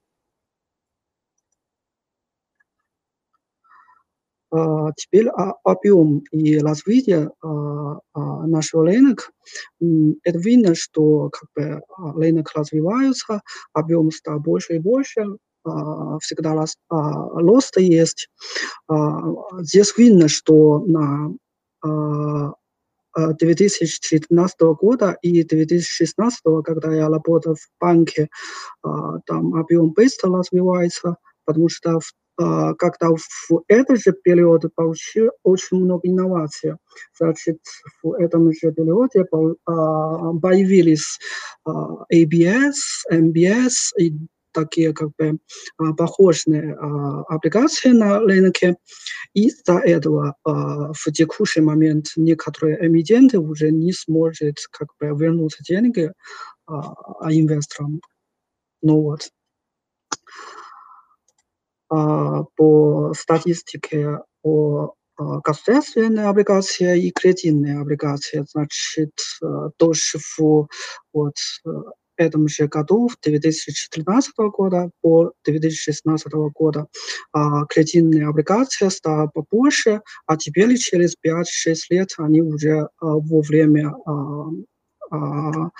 Теперь 4.98 5.28
объем 5.64 6.24
и 6.32 6.58
развитие 6.58 7.30
uh, 7.46 8.00
нашего 8.16 8.84
рынка. 8.84 9.26
Это 9.80 10.40
видно, 10.40 10.74
что 10.74 11.30
как 11.30 11.50
бы, 11.56 11.82
рынок 12.16 12.52
развивается, 12.56 13.42
объем 13.74 14.10
стал 14.10 14.40
больше 14.40 14.78
и 14.78 14.80
больше, 14.80 15.38
всегда 16.22 16.56
рост, 16.56 16.80
рост 16.90 17.78
есть. 17.78 18.28
Здесь 19.60 19.96
видно, 19.98 20.28
что 20.28 20.80
на 20.80 22.56
2013 23.16 24.60
года 24.80 25.18
и 25.22 25.43
2016, 25.43 26.41
когда 26.64 26.93
я 26.93 27.10
работал 27.10 27.55
в 27.55 27.70
банке, 27.80 28.30
там 28.82 29.55
объем 29.55 29.91
быстро 29.91 30.32
развивается, 30.38 31.18
потому 31.45 31.70
что 31.70 31.99
когда 32.38 33.10
в 33.10 33.64
этот 33.68 33.99
же 33.99 34.14
период 34.14 34.64
получил 34.74 35.32
очень 35.43 35.78
много 35.84 36.07
инноваций. 36.07 36.76
Значит, 37.18 37.60
в 38.01 38.14
этом 38.14 38.53
же 38.53 38.72
периоде 38.72 39.26
появились 40.41 41.20
ABS, 41.68 42.76
MBS 43.12 43.74
и 43.97 44.14
такие 44.52 44.93
как 44.93 45.10
бы 45.18 45.39
похожие 45.97 46.76
облигации 47.28 47.89
на 47.89 48.20
рынке. 48.20 48.76
Из-за 49.34 49.80
этого 49.80 50.36
в 50.43 51.12
текущий 51.12 51.62
момент 51.62 52.08
некоторые 52.16 52.86
эмитенты 52.88 53.39
уже 53.39 53.72
не 53.72 53.93
смогут 53.93 54.58
как 54.72 54.89
бы 55.00 55.08
вернуть 55.08 55.58
деньги 55.68 56.12
инвесторам. 56.68 58.02
Ну 58.82 59.02
вот. 59.02 59.30
По 61.89 63.14
статистике 63.14 64.20
о 64.43 64.93
государственные 65.18 66.28
облигации 66.28 67.08
и 67.08 67.12
кредитные 67.12 67.80
облигации, 67.80 68.45
значит, 68.47 69.12
тоже 69.78 70.18
в 70.38 70.68
вот, 71.12 71.36
этом 72.20 72.48
же 72.48 72.68
году, 72.68 73.08
в 73.08 73.18
2014 73.22 74.34
года 74.38 74.92
по 75.02 75.32
2016 75.46 76.52
года, 76.54 76.88
а, 77.32 77.66
кредитные 77.66 78.28
облигации 78.28 78.90
стали 78.90 79.30
побольше, 79.34 80.02
а 80.26 80.38
теперь 80.38 80.78
через 80.78 81.16
5-6 81.16 81.76
лет 81.90 82.10
они 82.18 82.42
уже 82.42 82.80
а, 82.80 82.90
во 83.00 83.42
время 83.42 83.94
а, 84.06 84.50
а, 85.12 85.72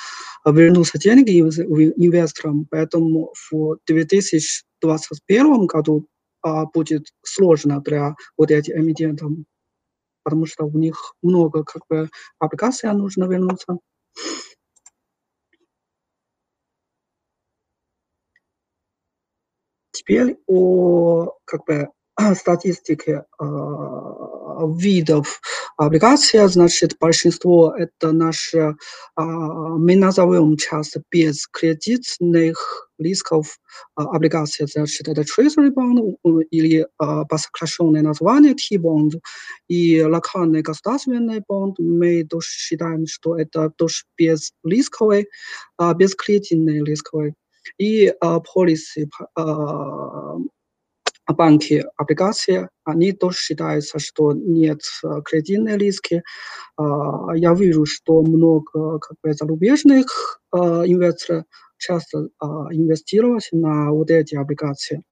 вернутся 0.46 0.98
деньги 0.98 1.40
инвесторам, 1.40 2.66
поэтому 2.70 3.34
в 3.52 3.78
2021 3.86 5.66
году 5.68 6.08
а, 6.42 6.66
будет 6.66 7.08
сложно 7.24 7.82
для 7.82 8.16
вот 8.38 8.52
этих 8.52 8.76
эмитентов, 8.76 9.32
потому 10.24 10.46
что 10.46 10.66
у 10.66 10.78
них 10.78 11.16
много 11.22 11.64
как 11.64 11.84
бы 11.90 12.10
облигаций 12.40 12.92
нужно 12.94 13.26
вернуться. 13.26 13.78
Теперь 20.10 20.38
о 20.48 21.34
как 21.46 21.66
бы, 21.66 21.88
статистике 22.36 23.26
э, 23.40 23.46
видов 24.76 25.40
облигаций, 25.78 26.48
значит, 26.48 26.98
большинство 27.00 27.76
это 27.78 28.12
наши, 28.12 28.58
э, 28.58 28.74
мы 29.22 29.96
назовем 29.96 30.58
часто 30.58 31.04
без 31.12 31.46
кредитных 31.46 32.90
рисков 32.98 33.60
э, 34.00 34.02
облигации, 34.02 34.66
значит, 34.66 35.08
это 35.08 35.22
Treasury 35.22 35.72
bond 35.72 36.16
или 36.50 36.88
по 36.98 37.38
сокращенное 37.38 38.02
название 38.02 38.56
T-bond 38.56 39.20
и 39.68 40.02
локальный 40.02 40.64
государственный 40.64 41.44
бонд, 41.48 41.76
мы 41.78 42.24
тоже 42.24 42.48
считаем, 42.50 43.06
что 43.06 43.38
это 43.38 43.70
тоже 43.78 44.06
без 44.18 44.54
рисковый, 44.64 45.28
без 45.98 46.16
кредитный 46.16 46.84
рисковый 46.84 47.36
и 47.78 48.12
policy 48.22 49.08
банки, 51.28 51.86
облигации, 51.96 52.70
они 52.86 53.12
тоже 53.12 53.38
считаются, 53.38 54.00
что 54.00 54.34
нет 54.34 54.82
кредитной 55.26 55.78
риски. 55.78 56.24
Я 56.80 57.54
вижу, 57.54 57.86
что 57.86 58.22
много 58.22 58.98
как 58.98 59.16
бы, 59.24 59.34
зарубежных 59.34 60.42
инвесторов 60.52 61.44
часто 61.78 62.30
инвестировать 62.72 63.50
на 63.52 63.92
вот 63.92 64.10
эти 64.10 64.34
облигации. 64.36 65.04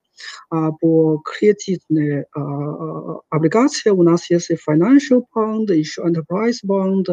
По 0.50 1.22
кредитной 1.24 2.26
облигации 3.30 3.92
у 3.92 4.02
нас 4.02 4.28
есть 4.32 4.50
financial 4.68 5.22
bond, 5.36 5.72
еще 5.72 6.02
enterprise 6.02 6.64
bond, 6.68 7.06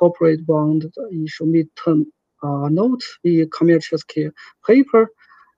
corporate 0.00 0.44
bond, 0.48 0.82
еще 1.10 1.44
mid-term 1.44 2.04
note 2.42 3.00
и 3.22 3.46
коммерческие 3.46 4.32
paper, 4.68 5.06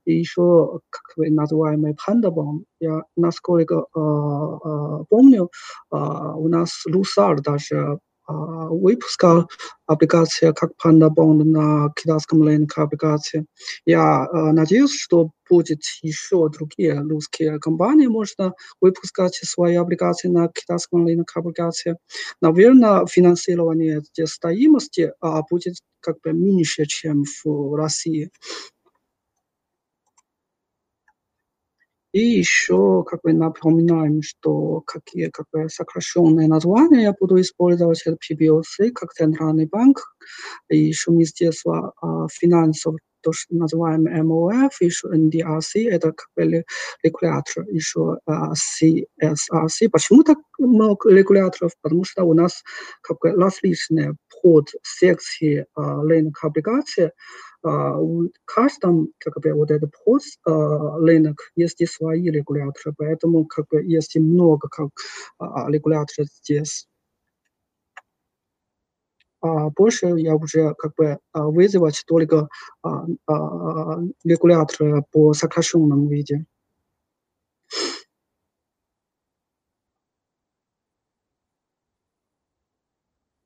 и 0.05 0.13
еще 0.13 0.79
как 0.89 1.17
бы 1.17 1.29
называемый 1.29 1.95
пандабом. 1.95 2.65
Я 2.79 3.01
насколько 3.15 3.75
э, 3.75 3.99
э, 3.99 5.03
помню, 5.09 5.49
э, 5.91 5.95
у 5.97 6.47
нас 6.47 6.83
Русар 6.85 7.41
даже 7.41 7.99
э, 8.27 8.33
выпускал 8.33 9.49
аппликация 9.85 10.53
как 10.53 10.75
пандабон 10.77 11.39
на 11.51 11.91
китайском 11.95 12.43
рынке 12.43 12.81
аппликации. 12.81 13.45
Я 13.85 14.25
э, 14.25 14.51
надеюсь, 14.51 14.93
что 14.93 15.31
будет 15.49 15.81
еще 16.01 16.49
другие 16.49 16.99
русские 16.99 17.59
компании, 17.59 18.07
можно 18.07 18.53
выпускать 18.81 19.35
свои 19.35 19.75
аппликации 19.75 20.27
на 20.27 20.47
китайском 20.47 21.05
рынке 21.05 21.33
аппликации. 21.35 21.97
Наверное, 22.41 23.05
финансирование 23.05 24.01
стоимости 24.25 25.13
а, 25.19 25.41
будет 25.49 25.75
как 25.99 26.17
бы 26.23 26.33
меньше, 26.33 26.85
чем 26.85 27.23
в 27.43 27.75
России. 27.75 28.31
И 32.15 32.21
еще 32.21 33.03
как 33.03 33.19
бы 33.23 33.33
напоминаем, 33.33 34.21
что 34.21 34.79
какие 34.87 35.29
как 35.31 35.47
бы 35.51 35.67
сокращенные 35.67 36.47
названия 36.47 37.03
я 37.03 37.11
буду 37.11 37.41
использовать. 37.41 38.01
Это 38.05 38.15
PBOC 38.15 38.91
как 38.91 39.11
Центральный 39.11 39.65
банк, 39.65 39.99
и 40.69 40.77
еще 40.77 41.11
Министерство 41.11 41.91
а, 42.01 42.27
финансов, 42.31 42.95
то, 43.21 43.33
что 43.33 43.53
называем 43.55 44.07
MOF, 44.07 44.69
еще 44.79 45.09
NDRC, 45.09 45.89
это 45.89 46.13
как 46.13 46.27
бы 46.37 46.63
регулятор, 47.03 47.65
еще 47.67 48.19
а, 48.25 48.53
CSRC. 48.53 49.89
Почему 49.91 50.23
так 50.23 50.37
много 50.57 51.09
регуляторов? 51.09 51.73
Потому 51.81 52.05
что 52.05 52.23
у 52.23 52.33
нас 52.33 52.63
как 53.01 53.17
бы 53.19 53.31
различные 53.31 54.15
подсекции 54.41 55.65
а, 55.75 56.01
рынка 56.01 56.47
облигаций, 56.47 57.11
в 57.65 58.29
каждом 58.45 59.09
как 59.19 59.39
бы, 59.41 59.53
вот 59.53 59.71
этот 59.71 59.91
пост, 60.05 60.39
рынок 60.45 61.51
есть 61.55 61.81
и 61.81 61.85
свои 61.85 62.29
регуляторы, 62.29 62.93
поэтому 62.97 63.45
как 63.45 63.67
бы 63.69 63.83
есть 63.83 64.15
много 64.17 64.67
как 64.69 64.89
регуляторов 65.67 66.27
здесь. 66.43 66.85
А 69.41 69.69
больше 69.69 70.07
я 70.17 70.35
уже 70.35 70.73
как 70.77 70.93
бы 70.95 71.19
вызывать 71.33 72.03
только 72.07 72.47
регуляторы 74.23 75.03
по 75.11 75.33
сокращенному 75.33 76.07
виде. 76.09 76.45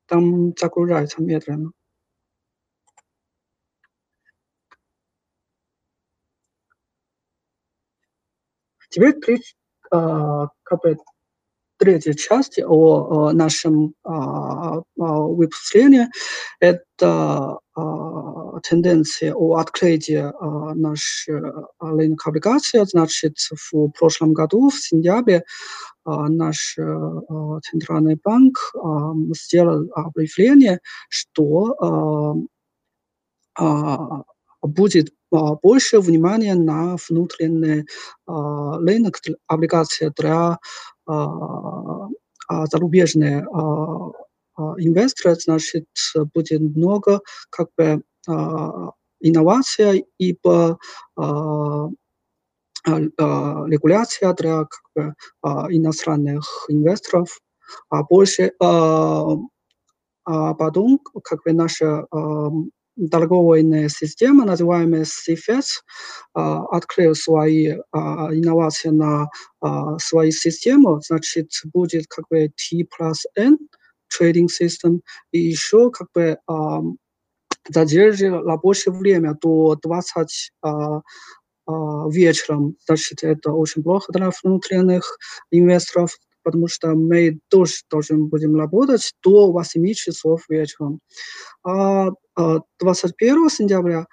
Там 0.10 0.54
загружается 0.58 1.22
медленно. 1.22 1.72
Теперь 8.90 9.16
как 9.90 10.82
бы 10.84 10.98
третья 11.80 12.14
часть 12.14 12.60
о, 12.64 13.32
нашем 13.32 13.94
а, 14.04 14.80
а, 14.80 14.82
выпусклении– 14.98 16.08
это 16.60 17.60
а, 17.74 18.60
тенденция 18.62 19.34
о 19.34 19.56
открытии 19.56 20.18
а, 20.18 20.76
нашего 20.76 21.70
рынка 21.80 22.30
облигаций. 22.30 22.86
Значит, 22.86 23.38
в 23.72 23.90
прошлом 23.98 24.34
году, 24.34 24.70
в 24.70 24.76
сентябре, 24.76 25.46
а, 26.04 26.28
наш 26.28 26.78
а, 26.78 27.60
центральный 27.62 28.20
банк 28.22 28.58
а, 28.76 29.14
сделал 29.34 29.90
объявление, 29.96 30.80
что 31.08 31.76
а, 31.80 32.34
а, 33.58 34.24
будет 34.62 35.14
а, 35.32 35.56
больше 35.56 36.00
внимания 36.00 36.56
на 36.56 36.98
внутренний 37.10 37.86
а, 38.28 38.78
рынок 38.80 39.20
облигаций 39.48 40.12
для 40.18 40.58
зарубежных 42.48 43.48
инвесторов, 44.78 45.42
значит, 45.42 45.86
будет 46.36 46.62
много 46.62 47.22
как 47.50 47.70
бы 47.78 48.04
инноваций, 49.20 50.06
ибо 50.20 50.78
регуляция 52.86 54.34
для 54.34 54.66
как 54.66 54.82
бы, 54.96 55.16
иностранных 55.74 56.66
инвесторов, 56.70 57.40
а 57.90 58.04
больше 58.04 58.52
а 58.60 60.54
потом 60.54 61.00
как 61.24 61.44
бы 61.44 61.54
наша 61.54 62.06
торговая 63.12 63.90
система, 63.90 64.46
называемая 64.46 65.06
CFS, 65.06 65.84
открыл 66.34 67.16
свои 67.16 67.78
инновации 67.94 68.90
на 68.90 69.30
свою 70.00 70.32
систему, 70.32 71.00
значит, 71.06 71.50
будет 71.74 72.08
как 72.08 72.26
бы 72.30 72.50
T 72.50 72.84
plus 72.84 73.26
N 73.36 73.58
trading 74.12 74.48
system, 74.48 75.02
и 75.32 75.40
еще 75.40 75.92
как 75.92 76.08
бы 76.14 76.38
задержит 77.68 78.34
рабочее 78.44 78.94
время 78.94 79.38
до 79.42 79.76
20 79.82 80.52
вечером. 82.12 82.76
Значит, 82.88 83.24
это 83.24 83.52
очень 83.52 83.84
плохо 83.84 84.12
для 84.12 84.32
внутренних 84.44 85.18
инвесторов, 85.52 86.18
потому 86.44 86.68
что 86.68 86.90
мы 86.96 87.40
тоже 87.50 87.74
должны 87.90 88.26
будем 88.26 88.56
работать 88.56 89.14
до 89.24 89.52
8 89.52 89.94
часов 89.94 90.44
вечером. 90.50 91.00
А 91.64 92.10
21 92.80 93.50
сентября 93.50 94.08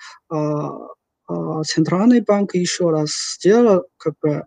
Центральный 1.64 2.20
банк 2.20 2.54
еще 2.54 2.90
раз 2.90 3.10
сделал 3.36 3.84
как 3.96 4.14
бы 4.22 4.44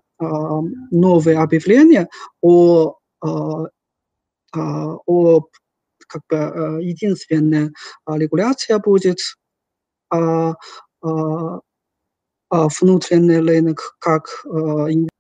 новое 0.92 1.42
объявление 1.42 2.08
о, 2.42 2.96
о 3.22 3.68
как 6.08 6.22
бы 6.30 6.80
единственная 6.82 7.72
регуляция 8.08 8.80
будет 8.80 9.20
внутренний 12.52 13.38
рынок 13.38 13.96
как 14.00 14.44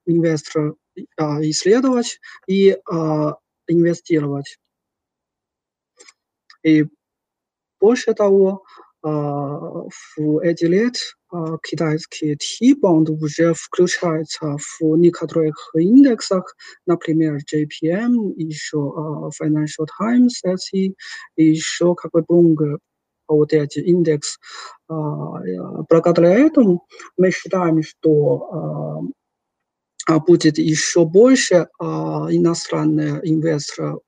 инвестор 0.05 0.75
исследовать 1.17 2.19
и 2.47 2.77
инвестировать. 3.67 4.57
И 6.63 6.85
больше 7.79 8.13
того, 8.13 8.63
в 9.01 10.39
эти 10.43 10.65
лет 10.65 10.97
китайский 11.63 12.35
T-бонд 12.35 13.09
уже 13.09 13.53
включается 13.55 14.57
в 14.57 14.97
некоторых 14.97 15.71
индексах, 15.73 16.55
например, 16.85 17.37
JPM, 17.37 18.33
еще 18.35 19.31
Financial 19.41 19.87
Times, 19.97 20.41
SE, 20.43 20.93
еще 21.37 21.95
как 21.95 22.11
бы 22.11 22.25
Bloomberg 22.29 22.79
вот 23.29 23.53
эти 23.53 23.79
индекс. 23.79 24.37
Благодаря 24.89 26.33
этому 26.33 26.85
мы 27.15 27.31
считаем, 27.31 27.81
что 27.83 29.03
будет 30.17 30.57
еще 30.57 31.05
больше 31.05 31.67
иностранных 31.79 33.23
инвесторов 33.23 34.01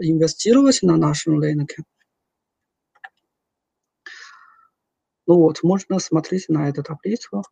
инвестировать 0.00 0.82
на 0.82 0.96
нашем 0.96 1.40
рынке. 1.40 1.82
Ну 5.26 5.36
вот, 5.36 5.62
можно 5.62 5.98
смотреть 5.98 6.48
на 6.48 6.68
эту 6.68 6.82
таблицу. 6.82 7.42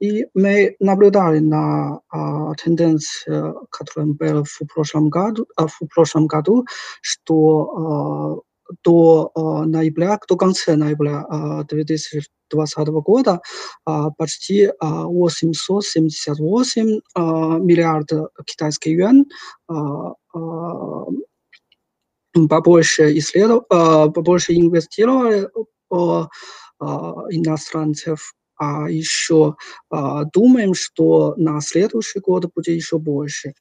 И 0.00 0.26
мы 0.32 0.76
наблюдали 0.78 1.40
на 1.40 2.00
а, 2.08 2.54
тенденцию, 2.54 3.66
которая 3.70 4.12
была 4.12 4.44
в 4.44 4.60
прошлом 4.72 5.08
году, 5.08 5.46
а, 5.56 5.66
в 5.66 5.78
прошлом 5.92 6.28
году 6.28 6.66
что 7.02 8.42
а, 8.44 8.47
до 8.84 9.30
а, 9.34 9.64
ноября, 9.64 10.18
до 10.28 10.36
конца 10.36 10.76
ноября 10.76 11.24
а, 11.28 11.64
2020 11.64 12.88
года 12.88 13.40
а, 13.84 14.10
почти 14.10 14.70
а, 14.78 15.04
878 15.06 17.00
а, 17.14 17.58
миллиардов 17.58 18.28
китайских 18.46 18.92
юань 18.92 19.24
а, 19.68 20.14
а, 20.34 21.06
побольше 22.48 23.16
исследов, 23.18 23.64
а, 23.70 24.08
побольше 24.08 24.54
инвестировали 24.54 25.48
а, 25.90 26.28
иностранцев, 27.30 28.34
а 28.56 28.90
еще 28.90 29.56
а, 29.90 30.24
думаем, 30.24 30.74
что 30.74 31.34
на 31.36 31.60
следующий 31.60 32.20
год 32.20 32.52
будет 32.54 32.68
еще 32.68 32.98
больше. 32.98 33.52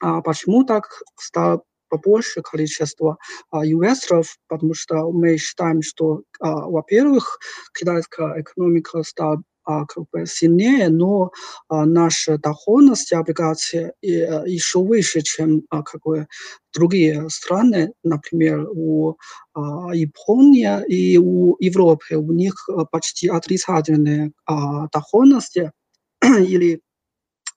А 0.00 0.20
почему 0.22 0.64
так 0.64 1.02
стало 1.16 1.62
побольше 1.94 2.42
количество 2.42 3.16
инвесторов? 3.52 4.36
Потому 4.48 4.74
что 4.74 5.10
мы 5.12 5.36
считаем, 5.36 5.82
что, 5.82 6.22
а, 6.40 6.68
во-первых, 6.68 7.38
китайская 7.72 8.40
экономика 8.40 9.02
стала 9.02 9.42
а, 9.64 9.86
как 9.86 10.04
бы 10.12 10.26
сильнее, 10.26 10.88
но 10.90 11.30
а, 11.68 11.86
наша 11.86 12.38
доходность 12.38 13.12
облигаций 13.12 13.86
а, 13.86 14.44
еще 14.46 14.80
выше, 14.80 15.22
чем 15.22 15.62
а, 15.70 15.82
как 15.82 16.02
бы 16.04 16.26
другие 16.74 17.28
страны, 17.30 17.92
например, 18.02 18.66
у 18.70 19.16
а, 19.54 19.94
Японии 19.94 20.84
и 20.86 21.18
у 21.18 21.56
Европы, 21.60 22.16
у 22.16 22.32
них 22.32 22.68
а, 22.68 22.84
почти 22.84 23.28
отрицательные 23.28 24.32
а, 24.44 24.88
доходности 24.88 25.72
или 26.22 26.80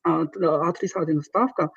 а, 0.04 0.22
отрицательная 0.70 1.24
ставка, 1.24 1.72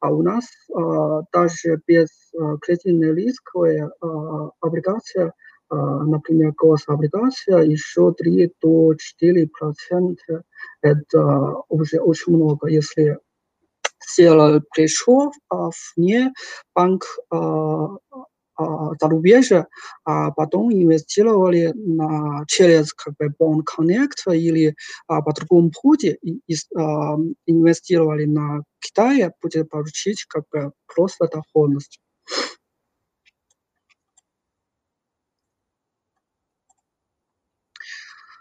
а 0.00 0.10
у 0.10 0.22
нас 0.22 0.44
а, 0.74 1.22
даже 1.32 1.80
без 1.86 2.08
а, 2.38 2.56
кредитной 2.58 3.14
рисковой 3.14 3.82
а, 3.82 4.50
облигации 4.60 5.32
например, 5.70 6.54
гособлигация 6.56 7.58
еще 7.58 8.14
3 8.14 8.54
до 8.62 8.94
4 8.94 9.48
процента. 9.48 10.42
Это 10.80 11.56
уже 11.68 12.00
очень 12.00 12.34
много. 12.34 12.68
Если 12.68 13.18
села 13.98 14.62
пришел 14.74 15.30
а 15.50 15.68
вне 15.94 16.32
банк 16.74 17.04
зарубежья, 19.00 19.66
а 20.04 20.30
потом 20.30 20.72
инвестировали 20.72 21.72
на, 21.74 22.44
через 22.46 22.92
как 22.92 23.14
бы 23.18 23.32
Bond 23.40 23.62
Connect 23.64 24.34
или 24.34 24.74
а, 25.06 25.22
по 25.22 25.32
другому 25.32 25.70
пути 25.70 26.18
и, 26.22 26.40
и, 26.46 26.56
а, 26.76 27.16
инвестировали 27.46 28.24
на 28.24 28.62
Китае, 28.80 29.32
будет 29.42 29.68
получить 29.70 30.24
как 30.24 30.44
бы 30.52 30.72
просто 30.86 31.28
доходность. 31.28 32.00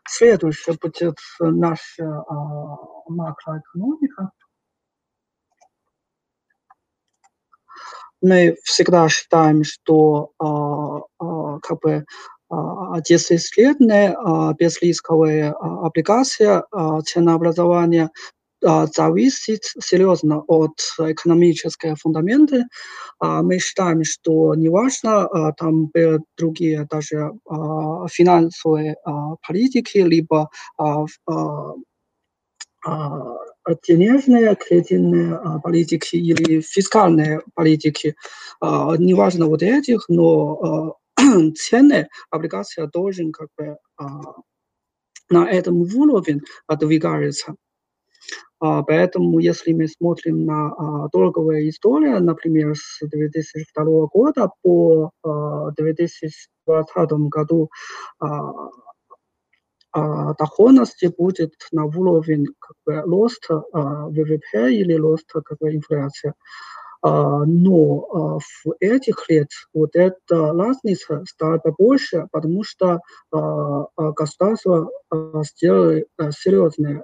Следующее 0.09 0.77
будет 0.81 1.17
наша 1.39 2.05
а, 2.05 2.77
макроэкономика. 3.07 4.31
Мы 8.21 8.55
всегда 8.63 9.07
считаем, 9.09 9.63
что 9.63 10.31
а, 10.39 11.01
а, 11.19 11.59
как 11.59 11.79
бы 11.81 12.05
а, 12.49 13.01
10 13.01 13.57
лет 13.57 13.77
безрисковая 14.57 15.51
а, 15.51 15.87
облигация 15.87 16.63
а, 16.71 17.01
ценообразования 17.01 18.09
зависит 18.59 19.61
серьезно 19.79 20.39
от 20.47 20.79
экономического 20.97 21.95
фундамента. 21.95 22.63
Мы 23.21 23.59
считаем, 23.59 24.03
что 24.03 24.55
неважно, 24.55 25.53
там 25.57 25.85
были 25.93 26.21
другие 26.39 26.87
даже 26.89 27.33
финансовые 28.09 28.95
политики, 29.47 29.99
либо 29.99 30.49
денежные, 33.87 34.55
кредитные 34.55 35.39
политики 35.63 36.15
или 36.15 36.61
фискальные 36.61 37.41
политики, 37.53 38.15
неважно 38.61 39.47
вот 39.47 39.61
этих, 39.63 40.05
но 40.09 40.97
цены 41.55 42.07
облигация 42.29 42.87
должен 42.87 43.31
как 43.31 43.49
бы 43.57 43.77
на 45.29 45.49
этом 45.49 45.81
уровне 45.81 46.41
двигается. 46.79 47.55
А, 48.59 48.81
поэтому, 48.83 49.39
если 49.39 49.71
мы 49.73 49.87
смотрим 49.87 50.45
на 50.45 50.69
а, 50.69 51.09
долговую 51.13 51.69
историю, 51.69 52.23
например, 52.23 52.75
с 52.75 52.99
2002 53.01 54.07
года 54.07 54.49
по 54.63 55.11
а, 55.23 55.71
2020 55.71 57.11
году, 57.29 57.69
а, 58.19 58.27
а, 58.27 58.69
доходности 59.93 61.11
будет 61.17 61.53
на 61.71 61.85
уровне 61.85 62.47
как 62.59 62.75
бы, 62.85 63.01
роста 63.01 63.63
а, 63.73 64.07
ВВП 64.07 64.73
или 64.73 64.93
роста 64.93 65.41
как 65.41 65.57
бы, 65.59 65.73
инфляции. 65.73 66.33
А, 67.01 67.45
но 67.45 68.07
а, 68.11 68.39
в 68.39 68.75
этих 68.79 69.29
лет 69.29 69.49
вот 69.73 69.91
эта 69.95 70.53
разница 70.53 71.23
стала 71.27 71.61
больше, 71.77 72.27
потому 72.31 72.63
что 72.63 72.99
а, 73.31 73.85
государство 73.95 74.89
сделало 75.43 76.01
серьезные 76.31 77.03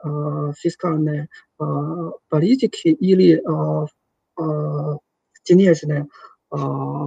фискальные 0.58 1.30
политики 2.30 2.88
или 2.88 3.42
денежные 5.46 6.08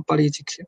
политики. 0.06 0.66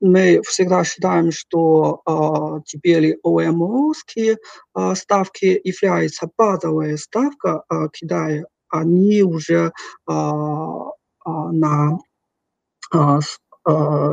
Мы 0.00 0.40
всегда 0.46 0.84
считаем, 0.84 1.30
что 1.30 2.00
э, 2.06 2.62
теперь 2.66 3.18
ОМОские 3.22 4.38
э, 4.74 4.94
ставки 4.94 5.60
являются 5.62 6.28
базовая 6.36 6.96
ставка 6.96 7.64
э, 7.68 7.88
Китая, 7.92 8.44
они 8.68 9.22
уже 9.22 9.72
э, 10.08 10.12
на 10.12 11.98
э, 12.94 13.18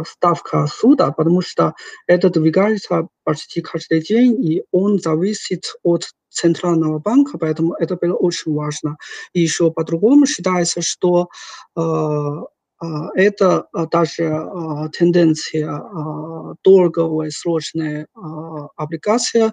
ставка 0.05 0.67
суда, 0.67 1.11
потому 1.11 1.41
что 1.41 1.73
это 2.05 2.29
двигается 2.29 3.07
почти 3.23 3.61
каждый 3.61 4.01
день, 4.01 4.43
и 4.43 4.63
он 4.71 4.99
зависит 4.99 5.73
от 5.83 6.09
центрального 6.29 6.99
банка, 6.99 7.37
поэтому 7.37 7.73
это 7.73 7.95
было 7.95 8.13
очень 8.13 8.53
важно. 8.53 8.97
И 9.33 9.41
еще 9.41 9.71
по-другому 9.71 10.25
считается, 10.25 10.81
что 10.81 11.29
э, 11.75 11.79
а, 11.79 12.43
это 12.79 13.67
даже 13.91 14.27
а, 14.27 14.89
тенденция 14.89 15.71
а, 15.71 16.53
долговой 16.63 17.31
срочной 17.31 18.05
облигации 18.75 19.51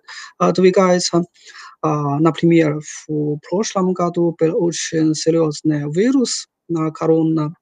двигается. 0.55 1.25
Например, 1.83 2.81
в 2.81 3.39
прошлом 3.49 3.93
году 3.93 4.35
был 4.39 4.62
очень 4.62 5.14
серьезный 5.14 5.91
вирус 5.91 6.49
на 6.68 6.91
корона. 6.91 7.55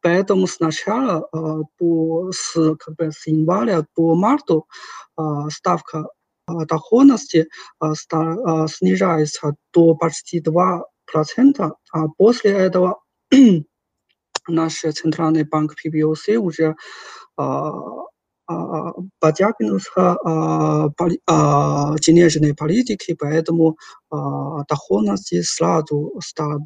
Поэтому 0.00 0.46
сначала 0.46 1.28
по, 1.78 2.30
с, 2.30 2.76
как 2.76 2.94
бы, 2.96 3.10
с 3.10 3.26
января 3.26 3.84
по 3.94 4.14
марту 4.14 4.66
ставка 5.48 6.06
доходности 6.46 7.48
снижается 7.82 9.54
до 9.72 9.96
почти 9.96 10.40
2%, 10.40 10.82
а 11.92 12.08
после 12.16 12.50
этого 12.52 13.00
наш 14.48 14.80
центральный 14.80 15.44
банк 15.44 15.74
PBOC 15.74 16.36
уже 16.36 16.74
подтягивался 18.46 20.16
денежной 22.00 22.54
политики, 22.54 23.16
поэтому 23.18 23.76
доходность 24.68 25.34
сразу 25.44 26.12
стала 26.20 26.60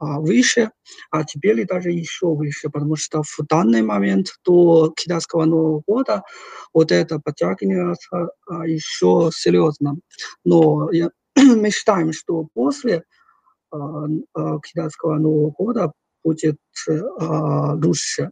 выше, 0.00 0.70
а 1.12 1.22
теперь 1.22 1.64
даже 1.64 1.90
еще 1.92 2.26
выше, 2.26 2.70
потому 2.70 2.96
что 2.96 3.22
в 3.22 3.38
данный 3.48 3.82
момент 3.82 4.34
до 4.44 4.92
китайского 4.96 5.44
Нового 5.44 5.80
года 5.86 6.24
вот 6.74 6.90
это 6.90 7.20
подтягивается 7.20 8.30
еще 8.66 9.30
серьезно. 9.32 9.94
Но 10.44 10.90
я, 10.90 11.10
мы 11.36 11.70
считаем, 11.70 12.12
что 12.12 12.48
после 12.52 13.04
китайского 13.70 15.18
Нового 15.18 15.50
года 15.52 15.92
будет 16.22 16.56
лучше. 16.80 18.30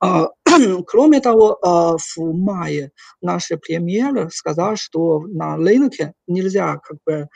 Кроме 0.86 1.20
того, 1.20 1.58
в 1.62 2.18
мае 2.18 2.90
наш 3.20 3.48
премьер 3.62 4.30
сказал, 4.30 4.76
что 4.76 5.20
на 5.20 5.56
рынке 5.56 6.12
нельзя 6.26 6.78
как 6.78 6.98
бы 7.06 7.28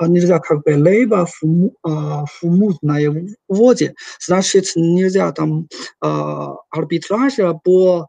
нельзя 0.00 0.38
как 0.40 0.62
бы 0.62 0.72
либо 0.72 1.26
в, 1.26 1.42
в 1.82 2.42
мутной 2.42 3.36
воде, 3.48 3.94
значит 4.20 4.72
нельзя 4.74 5.32
там 5.32 5.68
арбитража 6.00 7.54
по 7.54 8.08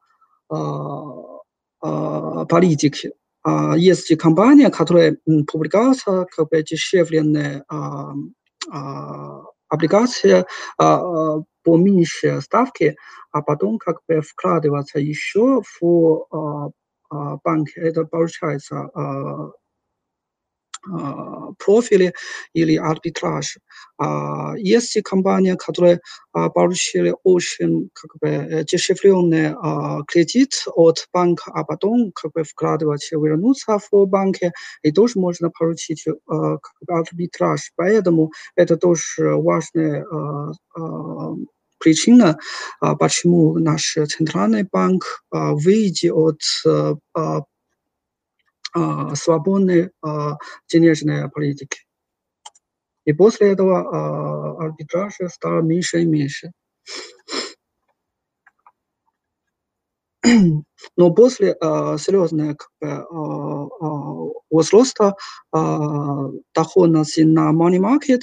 политике. 1.80 3.12
А, 3.44 3.76
есть 3.78 4.16
компания, 4.18 4.70
которая 4.70 5.18
публикация, 5.52 6.26
как 6.26 6.50
бы 6.50 6.64
дешевленная 6.64 7.64
а, 7.68 8.14
а, 8.72 9.44
облигация 9.68 10.46
по 10.78 11.78
меньшей 11.78 12.42
ставке, 12.42 12.96
а 13.32 13.42
потом 13.42 13.78
как 13.80 14.00
бы 14.08 14.22
вкладываться 14.22 15.00
еще 15.00 15.62
в 15.82 16.70
банк. 17.44 17.70
Это 17.76 18.06
получается 18.06 18.90
профили 21.58 22.14
или 22.54 22.76
арбитраж. 22.76 23.58
Есть 24.58 25.02
компания, 25.04 25.56
которая 25.56 26.00
получили 26.32 27.14
очень 27.24 27.90
как 27.94 28.12
бы, 28.20 28.64
дешевленный 28.70 29.56
кредит 30.08 30.66
от 30.76 31.08
банка, 31.14 31.52
а 31.54 31.64
потом 31.64 32.12
как 32.14 32.32
бы 32.34 32.44
вкладывать, 32.44 33.08
вернуться 33.12 33.80
в 33.92 34.06
банке, 34.06 34.52
и 34.82 34.92
тоже 34.92 35.20
можно 35.20 35.50
получить 35.50 36.04
как 36.06 36.74
бы, 36.82 36.94
арбитраж. 36.94 37.72
Поэтому 37.76 38.32
это 38.56 38.78
тоже 38.78 39.36
важная 39.36 40.06
причина, 41.80 42.38
почему 42.80 43.60
наш 43.60 43.98
центральный 44.08 44.64
банк 44.72 45.24
выйдет 45.32 46.14
от 46.14 47.46
свободной 49.16 49.92
денежной 50.72 51.30
политики. 51.30 51.80
И 53.06 53.14
после 53.14 53.52
этого 53.52 54.58
арбитража 54.64 55.28
стало 55.30 55.62
меньше 55.62 56.02
и 56.02 56.06
меньше. 56.06 56.52
Но 60.98 61.12
после 61.12 61.50
э, 61.50 61.98
серьезного 61.98 62.56
как 62.56 62.70
бы, 62.80 62.88
э, 62.88 64.34
возроста 64.50 65.16
э, 65.54 65.58
доходности 66.54 67.22
на 67.22 67.52
money 67.52 67.80
market, 67.80 68.22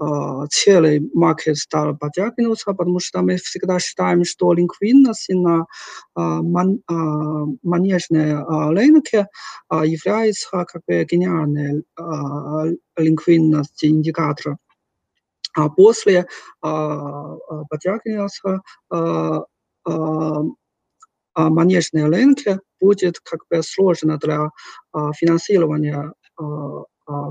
э, 0.00 0.46
целый 0.50 1.00
market 1.14 1.54
стал 1.54 1.96
подтягиваться, 1.96 2.72
потому 2.72 2.98
что 3.00 3.22
мы 3.22 3.36
всегда 3.36 3.78
считаем, 3.78 4.24
что 4.24 4.52
ликвидность 4.54 5.28
на 5.28 5.60
э, 5.60 6.20
ман, 6.20 6.80
э, 6.88 6.92
манежной 7.62 8.30
э, 8.32 8.70
рынке 8.70 9.28
э, 9.70 9.86
является 9.86 10.48
как 10.50 10.82
бы 10.86 11.04
гениальной 11.04 11.82
э, 11.98 12.76
ликвидности 12.96 13.86
индикатора. 13.86 14.58
А 15.54 15.68
после 15.68 16.18
э, 16.20 16.26
подтягиваться 17.70 18.60
э, 18.92 19.40
э, 19.88 19.92
манежные 21.36 22.06
рынки 22.06 22.58
будет 22.80 23.20
как 23.20 23.40
бы 23.50 23.62
сложно 23.62 24.18
для 24.18 24.50
финансирования 25.14 26.12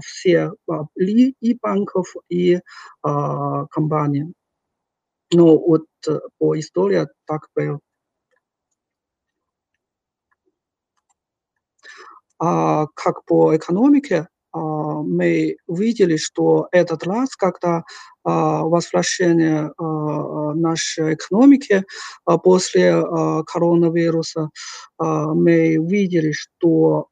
всех 0.03 0.53
и 1.41 1.58
банков, 1.62 2.14
и 2.30 2.60
компаний. 3.01 4.34
Но 5.34 5.58
вот 5.58 5.86
по 6.38 6.58
истории 6.60 7.08
так 7.26 7.47
было. 7.56 7.80
А 12.39 12.88
как 12.95 13.24
по 13.26 13.56
экономике, 13.56 14.18
а, 14.18 14.35
мы 14.56 15.58
видели, 15.68 16.18
что 16.18 16.68
этот 16.72 17.03
раз, 17.03 17.36
когда 17.36 17.84
а, 18.24 18.64
возвращение 18.64 19.72
а, 19.78 20.53
нашей 20.53 21.16
экономики 21.16 21.84
после 22.43 23.03
коронавируса, 23.45 24.49
мы 24.97 25.76
видели, 25.76 26.32
что 26.32 27.10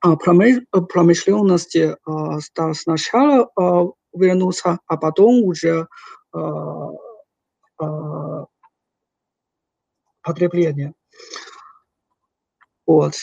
промышленности 0.00 1.96
стал 2.40 2.74
сначала 2.74 3.48
вернуться, 4.12 4.78
а 4.86 4.96
потом 4.96 5.42
уже 5.44 5.88
потребление. 10.22 10.94
Вот. 12.86 13.14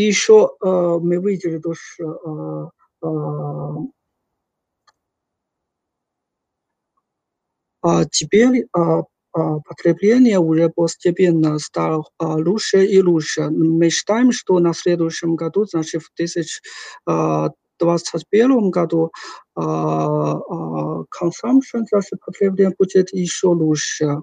И 0.00 0.02
еще 0.02 0.50
мы 0.62 1.16
видели 1.16 1.58
тоже 1.58 1.80
а 7.82 8.04
теперь 8.10 8.66
потребление 9.32 10.38
уже 10.38 10.70
постепенно 10.70 11.58
стало 11.58 12.04
лучше 12.18 12.86
и 12.86 13.02
лучше. 13.02 13.50
Мы 13.50 13.90
считаем, 13.90 14.32
что 14.32 14.58
на 14.58 14.72
следующем 14.72 15.36
году, 15.36 15.66
значит, 15.66 16.02
в 16.02 16.10
2021 16.16 18.70
году 18.70 19.12
consumption, 19.58 21.84
значит, 21.90 22.20
потребление 22.24 22.74
будет 22.78 23.12
еще 23.12 23.48
лучше. 23.48 24.16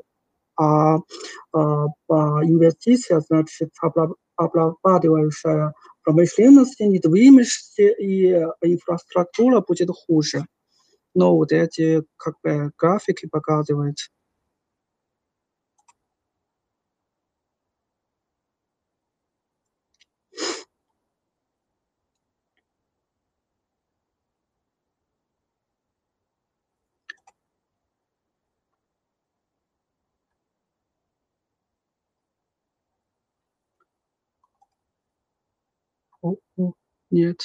А 0.59 0.97
по 1.51 2.41
инвестициям, 2.43 3.21
значит, 3.21 3.69
обрабатывающая 4.37 5.73
промышленность, 6.03 6.79
недвижимость 6.79 7.79
и 7.79 8.31
инфраструктура 8.61 9.61
будет 9.67 9.89
хуже. 9.89 10.45
Но 11.15 11.35
вот 11.35 11.51
эти 11.51 12.03
как 12.17 12.35
бы 12.43 12.71
графики 12.77 13.27
показывают. 13.27 13.97
Нет. 37.11 37.41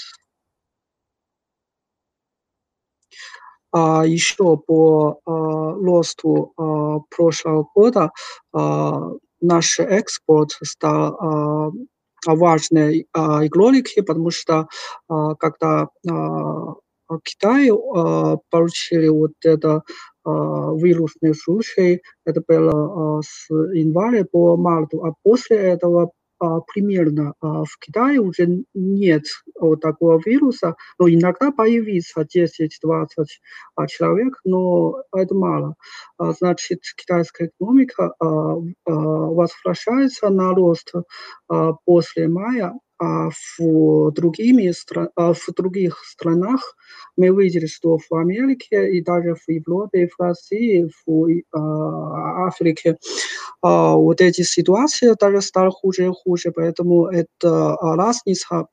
А 3.72 4.04
еще 4.06 4.58
по 4.58 5.18
а, 5.24 5.30
росту 5.72 6.52
а, 6.58 6.98
прошлого 7.14 7.66
года 7.74 8.10
а, 8.52 9.12
наш 9.40 9.80
экспорт 9.80 10.50
стал 10.62 11.16
а, 11.18 11.70
важной 12.26 13.06
а, 13.14 13.46
экономикой, 13.46 14.02
потому 14.02 14.30
что 14.30 14.68
а, 15.08 15.34
когда 15.36 15.88
а, 16.08 16.74
Китай 17.24 17.70
а, 17.70 18.36
получили 18.50 19.08
вот 19.08 19.32
это 19.42 19.82
а, 20.24 20.30
вирусный 20.76 21.34
случай, 21.34 22.02
это 22.26 22.42
было 22.46 23.18
а, 23.18 23.22
с 23.22 23.48
января 23.50 24.26
по 24.30 24.56
марту, 24.58 25.02
а 25.06 25.14
после 25.22 25.56
этого 25.56 26.10
примерно 26.72 27.34
а, 27.40 27.64
в 27.64 27.78
Китае 27.78 28.20
уже 28.20 28.64
нет 28.74 29.24
вот 29.58 29.80
такого 29.80 30.20
вируса, 30.24 30.74
но 30.98 31.08
иногда 31.08 31.52
появится 31.52 32.22
10-20 32.22 33.06
а, 33.76 33.86
человек, 33.86 34.40
но 34.44 35.02
это 35.14 35.34
мало. 35.34 35.74
Значит, 36.18 36.80
китайская 36.96 37.48
экономика 37.48 38.14
возвращается 38.84 40.28
на 40.28 40.54
рост 40.54 40.92
после 41.84 42.28
мая, 42.28 42.74
а 43.02 43.30
в, 43.30 44.12
другими, 44.12 44.72
в 45.16 45.52
других 45.56 46.04
странах. 46.06 46.76
Мы 47.16 47.28
видели, 47.28 47.66
что 47.66 47.98
в 47.98 48.14
Америке 48.14 48.92
и 48.92 49.02
даже 49.02 49.34
в 49.34 49.50
Европе, 49.50 50.08
в 50.08 50.22
России, 50.22 50.88
в 51.04 51.28
Африке 52.46 52.96
вот 53.60 54.20
эти 54.20 54.42
ситуации 54.42 55.14
даже 55.20 55.42
стали 55.42 55.70
хуже 55.70 56.06
и 56.06 56.12
хуже, 56.12 56.52
поэтому 56.54 57.06
это 57.06 57.76
разница 57.80 58.66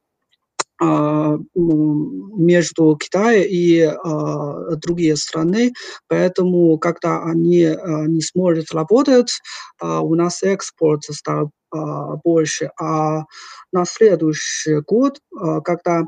между 1.60 2.96
Китаем 2.96 3.46
и 3.50 3.80
э, 3.82 4.76
другие 4.78 5.18
страны, 5.18 5.74
поэтому 6.08 6.78
когда 6.78 7.22
они 7.24 7.64
э, 7.64 7.76
не 8.08 8.22
смогут 8.22 8.72
работать, 8.72 9.42
э, 9.82 9.86
у 9.86 10.16
нас 10.16 10.42
экспорт 10.42 11.04
стал 11.04 11.52
э, 11.74 11.78
больше, 12.24 12.72
а 12.80 13.24
на 13.72 13.86
следующий 13.86 14.82
год, 14.82 15.20
э, 15.32 15.62
когда 15.64 16.06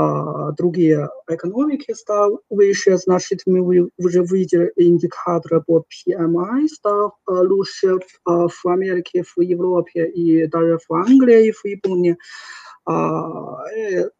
а, 0.00 0.52
другие 0.52 1.10
экономики 1.28 1.92
стал 1.92 2.40
выше, 2.48 2.96
значит, 2.98 3.40
мы 3.46 3.90
уже 3.96 4.22
видели 4.22 4.72
индикатор 4.76 5.60
по 5.66 5.84
PMI 6.06 6.68
стал 6.68 7.16
а, 7.26 7.32
лучше 7.32 7.98
а, 8.24 8.46
в 8.46 8.64
Америке, 8.66 9.24
в 9.24 9.40
Европе 9.40 10.06
и 10.06 10.46
даже 10.46 10.78
в 10.88 10.94
Англии 10.94 11.48
и 11.48 11.52
в 11.52 11.64
Японии. 11.64 12.16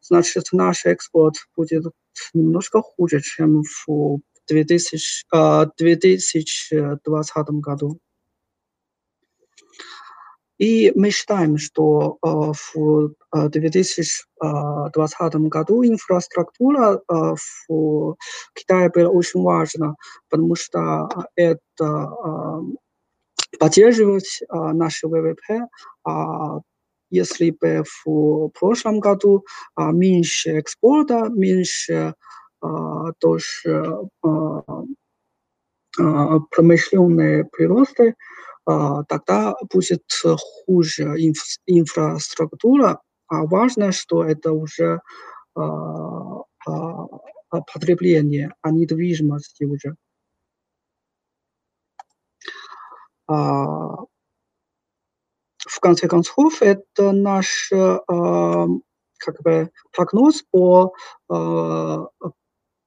Значит, 0.02 0.48
наш 0.52 0.84
экспорт 0.84 1.36
будет 1.56 1.84
немножко 2.34 2.82
хуже, 2.82 3.22
чем 3.22 3.62
в 3.86 4.18
2000, 4.46 5.24
2020 5.78 7.48
году. 7.62 7.98
И 10.58 10.92
мы 10.96 11.10
считаем, 11.10 11.56
что 11.56 12.18
в 12.20 13.14
2020 13.32 15.34
году 15.48 15.84
инфраструктура 15.84 17.00
в 17.08 18.16
Китае 18.54 18.90
была 18.90 19.08
очень 19.08 19.42
важна, 19.42 19.94
потому 20.28 20.56
что 20.56 21.08
это 21.36 22.10
поддерживает 23.58 24.24
наш 24.50 25.02
ВВП. 25.02 25.68
Если 27.10 27.52
бы 27.52 27.84
в 28.04 28.48
прошлом 28.48 29.00
году 29.00 29.46
меньше 29.76 30.58
экспорта, 30.58 31.28
меньше 31.30 32.14
тоже 33.20 33.86
промышленные 36.50 37.44
приросты, 37.44 38.10
а, 38.10 38.14
тогда 39.08 39.54
будет 39.72 40.04
хуже 40.66 41.04
инф 41.04 41.38
инфраструктура, 41.66 43.00
а 43.26 43.46
важно, 43.46 43.92
что 43.92 44.24
это 44.24 44.52
уже 44.52 45.00
а, 45.56 46.42
потребление, 47.72 48.52
а 48.60 48.70
недвижимости 48.70 49.64
уже. 49.64 49.94
В 53.26 54.06
конце 55.80 56.08
концов, 56.08 56.62
это 56.62 57.12
наш 57.12 57.70
как 57.70 59.42
бы 59.42 59.70
прогноз 59.92 60.42
по 60.50 60.94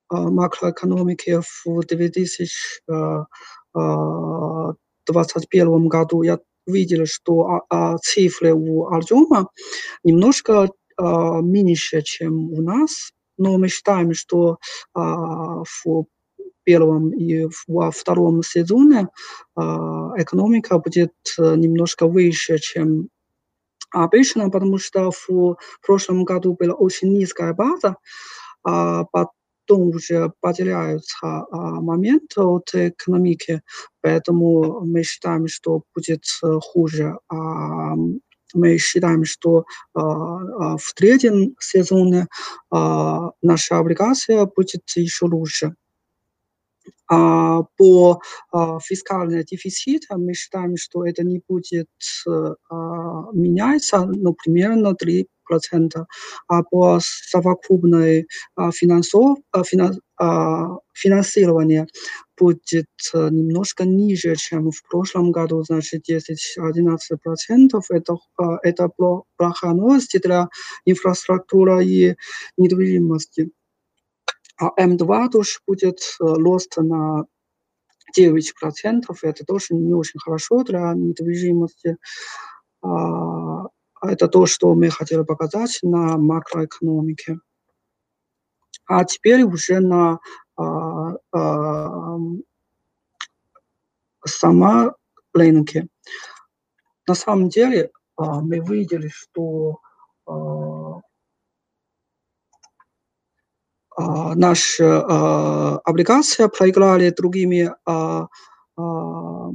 макроэкономике 0.09 1.41
в 1.41 1.85
2000 1.85 2.81
2021 5.11 5.87
году 5.87 6.21
я 6.23 6.39
видел, 6.65 7.05
что 7.05 7.45
а, 7.45 7.61
а, 7.69 7.97
цифры 7.97 8.53
у 8.53 8.87
Артема 8.87 9.49
немножко 10.03 10.69
а, 10.97 11.41
меньше, 11.41 12.01
чем 12.01 12.51
у 12.51 12.61
нас, 12.61 13.11
но 13.37 13.57
мы 13.57 13.69
считаем, 13.69 14.13
что 14.13 14.57
а, 14.93 15.63
в 15.63 16.05
первом 16.63 17.11
и 17.11 17.47
во 17.67 17.89
втором 17.91 18.43
сезоне 18.43 19.07
а, 19.55 20.11
экономика 20.17 20.77
будет 20.77 21.13
немножко 21.37 22.07
выше, 22.07 22.59
чем 22.59 23.09
обычно, 23.91 24.49
потому 24.49 24.77
что 24.77 25.11
в 25.11 25.57
прошлом 25.85 26.23
году 26.23 26.55
была 26.57 26.73
очень 26.73 27.13
низкая 27.13 27.53
база, 27.53 27.97
а 28.63 29.05
потом 29.71 29.89
уже 29.89 30.31
потеряются 30.41 31.17
а, 31.23 31.45
моменты 31.81 32.41
от 32.41 32.69
экономики, 32.73 33.61
поэтому 34.01 34.81
мы 34.81 35.03
считаем, 35.03 35.47
что 35.47 35.83
будет 35.95 36.23
э, 36.43 36.59
хуже. 36.61 37.17
А 37.29 37.95
мы 38.53 38.77
считаем, 38.77 39.23
что 39.23 39.63
а, 39.93 40.77
в 40.77 40.93
третьем 40.95 41.55
сезоне 41.59 42.27
наша 43.41 43.77
облигация 43.77 44.45
будет 44.45 44.83
еще 44.95 45.25
лучше. 45.25 45.75
По 47.07 48.21
фискальному 48.83 49.43
дефициту 49.43 50.17
мы 50.17 50.33
считаем, 50.33 50.77
что 50.77 51.05
это 51.05 51.23
не 51.23 51.41
будет 51.47 51.87
а, 52.25 53.25
меняться, 53.33 54.05
но 54.05 54.33
примерно 54.33 54.95
3 54.95 55.27
процента, 55.27 55.31
а 55.40 55.40
по 56.69 56.99
совокупной 57.01 58.27
а, 58.55 58.71
финансов, 58.71 59.37
а, 59.51 59.63
финанс, 59.63 59.99
а, 60.17 60.77
финансированию 60.93 61.87
будет 62.37 62.87
немножко 63.13 63.85
ниже, 63.85 64.35
чем 64.35 64.71
в 64.71 64.81
прошлом 64.89 65.31
году, 65.31 65.63
значит 65.63 66.09
10-11 66.09 67.17
процентов. 67.21 67.85
Это, 67.89 68.17
это 68.63 68.89
плохая 69.37 69.73
новость 69.73 70.19
для 70.21 70.49
инфраструктуры 70.85 71.85
и 71.85 72.15
недвижимости. 72.57 73.51
А 74.57 74.69
М2 74.79 75.29
тоже 75.29 75.59
будет 75.67 75.99
рост 76.19 76.77
на 76.77 77.25
9%, 78.17 79.17
это 79.23 79.45
тоже 79.45 79.67
не 79.71 79.93
очень 79.93 80.19
хорошо 80.19 80.63
для 80.63 80.93
недвижимости. 80.93 81.97
Это 84.01 84.27
то, 84.27 84.45
что 84.45 84.73
мы 84.73 84.89
хотели 84.89 85.23
показать 85.23 85.79
на 85.83 86.17
макроэкономике. 86.17 87.39
А 88.85 89.05
теперь 89.05 89.43
уже 89.43 89.79
на 89.79 90.19
а, 90.57 91.15
а, 91.31 92.17
сама 94.25 94.93
рынке. 95.33 95.87
На 97.07 97.15
самом 97.15 97.49
деле 97.49 97.91
а, 98.17 98.41
мы 98.41 98.59
видели, 98.59 99.09
что 99.09 99.79
а, 100.25 101.01
а, 103.97 104.35
наша 104.35 105.01
а, 105.01 105.77
облигация 105.79 106.47
проиграли 106.47 107.09
другими 107.11 107.73
а, 107.85 108.27
а, 108.77 109.49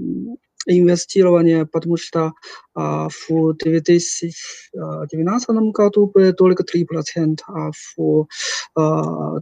инвестирования, 0.66 1.64
потому 1.64 1.96
что 1.96 2.32
а, 2.74 3.08
в 3.08 3.54
2019 3.54 5.48
году 5.72 6.10
было 6.12 6.32
только 6.32 6.64
3%, 6.64 7.38
а 7.48 7.70
в, 7.70 8.26
а, 8.74 9.40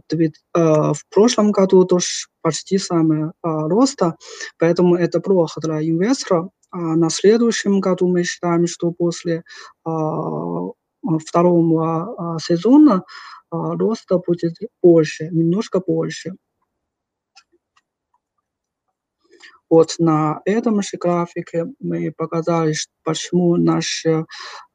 а, 0.53 0.93
в 0.93 1.05
прошлом 1.09 1.51
году 1.51 1.83
тоже 1.85 2.07
почти 2.41 2.77
самое 2.77 3.31
а, 3.41 3.67
роста, 3.67 4.15
поэтому 4.57 4.95
это 4.95 5.19
плохо 5.19 5.59
для 5.61 5.81
инвестора. 5.81 6.49
А 6.71 6.77
на 6.77 7.09
следующем 7.09 7.79
году 7.79 8.07
мы 8.07 8.23
считаем, 8.23 8.67
что 8.67 8.91
после 8.91 9.43
а, 9.83 9.91
второго 11.25 12.35
а, 12.35 12.39
сезона 12.39 13.03
а, 13.49 13.75
роста 13.75 14.19
будет 14.19 14.55
больше, 14.81 15.29
немножко 15.31 15.79
больше. 15.79 16.33
Вот 19.69 19.95
на 19.99 20.41
этом 20.45 20.81
же 20.81 20.97
графике 20.97 21.65
мы 21.79 22.11
показали, 22.15 22.75
почему 23.03 23.55
наши 23.57 24.25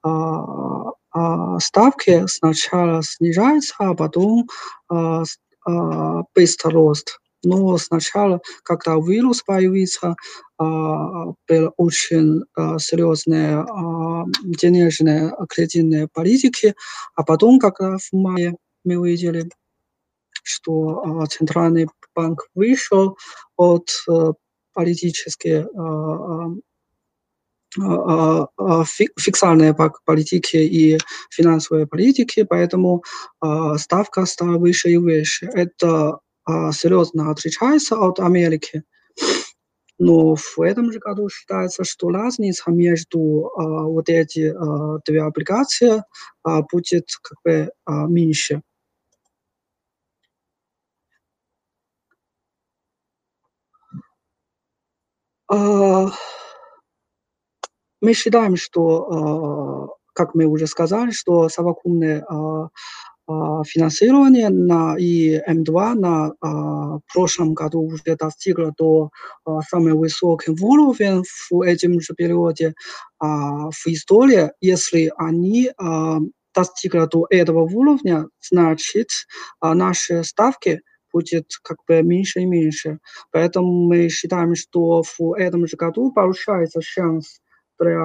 а, 0.02 0.90
а, 1.12 1.58
ставки 1.60 2.26
сначала 2.26 3.02
снижаются, 3.02 3.74
а 3.78 3.94
потом 3.94 4.48
а, 4.88 5.22
а, 5.66 6.22
быстро 6.34 6.70
рост. 6.70 7.20
Но 7.42 7.78
сначала, 7.78 8.40
когда 8.64 8.96
вирус 8.96 9.42
появился, 9.42 10.14
а, 10.58 11.32
было 11.48 11.72
очень 11.76 12.42
а, 12.54 12.78
серьезные 12.78 13.60
а, 13.60 14.24
денежные 14.42 15.32
кредитные 15.48 16.08
политики, 16.12 16.74
а 17.14 17.24
потом, 17.24 17.58
когда 17.58 17.96
в 17.96 18.12
мае 18.12 18.56
мы 18.84 18.98
увидели, 18.98 19.48
что 20.42 21.26
центральный 21.28 21.88
банк 22.14 22.48
вышел 22.54 23.16
от 23.56 23.90
а, 24.74 24.80
политической 24.80 25.64
а, 25.64 26.46
а, 27.78 28.46
а, 28.56 28.84
фиксальной 28.84 29.74
политики 30.04 30.56
и 30.56 30.98
финансовой 31.30 31.86
политики, 31.86 32.42
поэтому 32.42 33.04
ставка 33.76 34.26
стала 34.26 34.58
выше 34.58 34.90
и 34.90 34.96
выше. 34.96 35.46
Это 35.46 36.18
серьезно 36.72 37.30
отличается 37.30 37.96
от 37.96 38.18
Америки. 38.18 38.82
Но 39.98 40.34
в 40.34 40.60
этом 40.62 40.90
же 40.90 40.98
году 40.98 41.28
считается, 41.28 41.84
что 41.84 42.08
разница 42.08 42.70
между 42.70 43.52
вот 43.54 44.08
эти 44.08 44.52
две 45.06 45.22
облигации 45.22 46.02
будет 46.72 47.04
как 47.22 47.38
бы 47.44 47.70
меньше. 48.08 48.62
Мы 55.50 56.12
считаем, 58.14 58.56
что, 58.56 59.96
как 60.14 60.34
мы 60.34 60.46
уже 60.46 60.66
сказали, 60.66 61.10
что 61.10 61.48
совокупное 61.48 62.24
финансирование 63.66 64.48
на 64.48 64.96
и 64.98 65.38
М2 65.38 65.94
на 65.94 66.32
прошлом 67.12 67.54
году 67.54 67.82
уже 67.82 68.16
достигло 68.16 68.72
до 68.76 69.10
самого 69.68 69.98
высокого 69.98 70.56
уровня 70.60 71.22
в 71.50 71.62
этом 71.62 72.00
же 72.00 72.14
периоде 72.16 72.74
в 73.20 73.86
истории. 73.86 74.50
Если 74.60 75.12
они 75.16 75.70
достигли 76.52 77.06
до 77.06 77.26
этого 77.30 77.60
уровня, 77.62 78.26
значит, 78.40 79.10
наши 79.62 80.24
ставки 80.24 80.80
будет 81.12 81.46
как 81.62 81.78
бы 81.86 82.02
меньше 82.02 82.40
и 82.40 82.46
меньше. 82.46 82.98
Поэтому 83.30 83.86
мы 83.88 84.08
считаем, 84.08 84.54
что 84.54 85.02
в 85.02 85.34
этом 85.36 85.66
же 85.66 85.76
году 85.76 86.12
получается 86.12 86.80
шанс 86.82 87.40
для 87.78 87.94
э, 87.94 87.96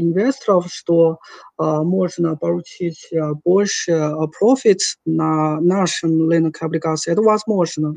инвесторов, 0.00 0.66
что 0.70 1.18
э, 1.58 1.62
можно 1.62 2.36
получить 2.36 3.08
э, 3.12 3.32
больше 3.44 3.92
э, 3.92 4.76
на 5.04 5.60
нашем 5.60 6.28
рынке 6.30 6.64
облигаций. 6.64 7.12
Это 7.12 7.22
возможно. 7.22 7.94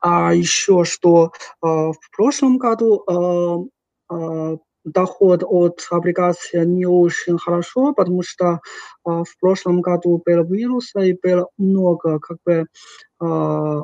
А 0.00 0.34
еще 0.34 0.84
что 0.84 1.32
э, 1.62 1.66
в 1.66 1.98
прошлом 2.14 2.58
году 2.58 3.70
э, 4.10 4.14
э, 4.14 4.56
доход 4.84 5.42
от 5.44 5.86
облигаций 5.90 6.64
не 6.66 6.86
очень 6.86 7.38
хорошо, 7.38 7.94
потому 7.94 8.22
что 8.22 8.60
а, 9.04 9.24
в 9.24 9.38
прошлом 9.40 9.80
году 9.80 10.22
был 10.24 10.44
вирус 10.44 10.92
и 10.96 11.18
было 11.22 11.48
много, 11.58 12.18
как 12.20 12.38
бы, 12.44 12.66
а, 13.20 13.80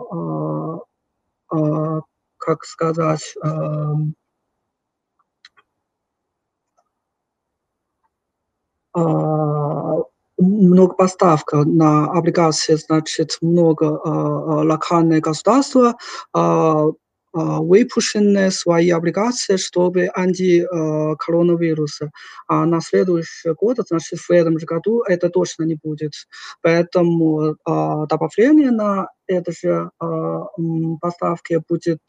а, 1.52 2.01
как 2.39 2.64
сказать, 2.64 3.35
много 10.39 10.94
поставок 10.94 11.52
на 11.52 12.06
облигации, 12.10 12.74
значит, 12.74 13.39
много 13.43 13.85
локальных 13.85 15.20
государства, 15.22 15.97
а, 16.32 16.86
выпущены 17.32 18.51
свои 18.51 18.90
облигации, 18.90 19.57
чтобы 19.57 20.09
антикоронавируса. 20.15 22.11
А 22.48 22.66
на 22.66 22.81
следующий 22.81 23.52
год, 23.52 23.78
значит, 23.89 24.19
в 24.19 24.31
этом 24.31 24.59
же 24.59 24.66
году 24.66 25.02
это 25.02 25.31
точно 25.31 25.65
не 25.65 25.77
будет. 25.81 26.12
Поэтому 26.62 27.57
а, 27.65 28.07
добавление 28.07 28.70
на 28.70 29.09
это 29.27 29.52
же 29.52 29.90
а, 29.98 30.44
поставки 31.01 31.61
будет 31.69 32.01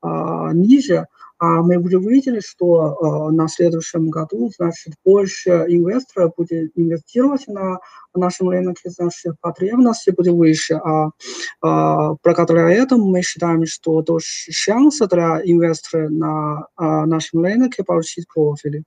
ниже, 0.00 1.06
а 1.38 1.62
мы 1.62 1.78
уже 1.78 1.98
видели, 1.98 2.40
что 2.40 3.28
э, 3.30 3.32
на 3.32 3.48
следующем 3.48 4.10
году, 4.10 4.50
значит, 4.56 4.94
больше 5.04 5.50
инвесторов 5.68 6.32
будет 6.36 6.72
инвестировать 6.74 7.46
на 7.46 7.78
нашем 8.14 8.48
рынке, 8.48 8.90
значит, 8.90 9.34
потребности 9.40 10.10
будет 10.10 10.34
выше. 10.34 10.74
А 10.74 11.08
э, 11.08 12.16
благодаря 12.24 12.70
этому 12.70 13.06
мы 13.06 13.22
считаем, 13.22 13.64
что 13.66 14.02
тоже 14.02 14.26
шансы 14.50 15.06
для 15.06 15.40
инвесторов 15.44 16.10
на 16.10 16.66
э, 16.76 16.84
нашем 17.06 17.44
рынке 17.44 17.84
получить 17.84 18.26
профили. 18.32 18.82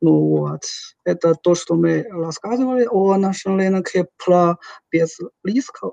Ну 0.00 0.28
вот, 0.28 0.60
это 1.04 1.34
то, 1.34 1.56
что 1.56 1.74
мы 1.74 2.04
рассказывали 2.08 2.86
о 2.88 3.16
нашем 3.16 3.56
рынке 3.56 4.06
про 4.24 4.56
без 4.92 5.18
риска, 5.44 5.90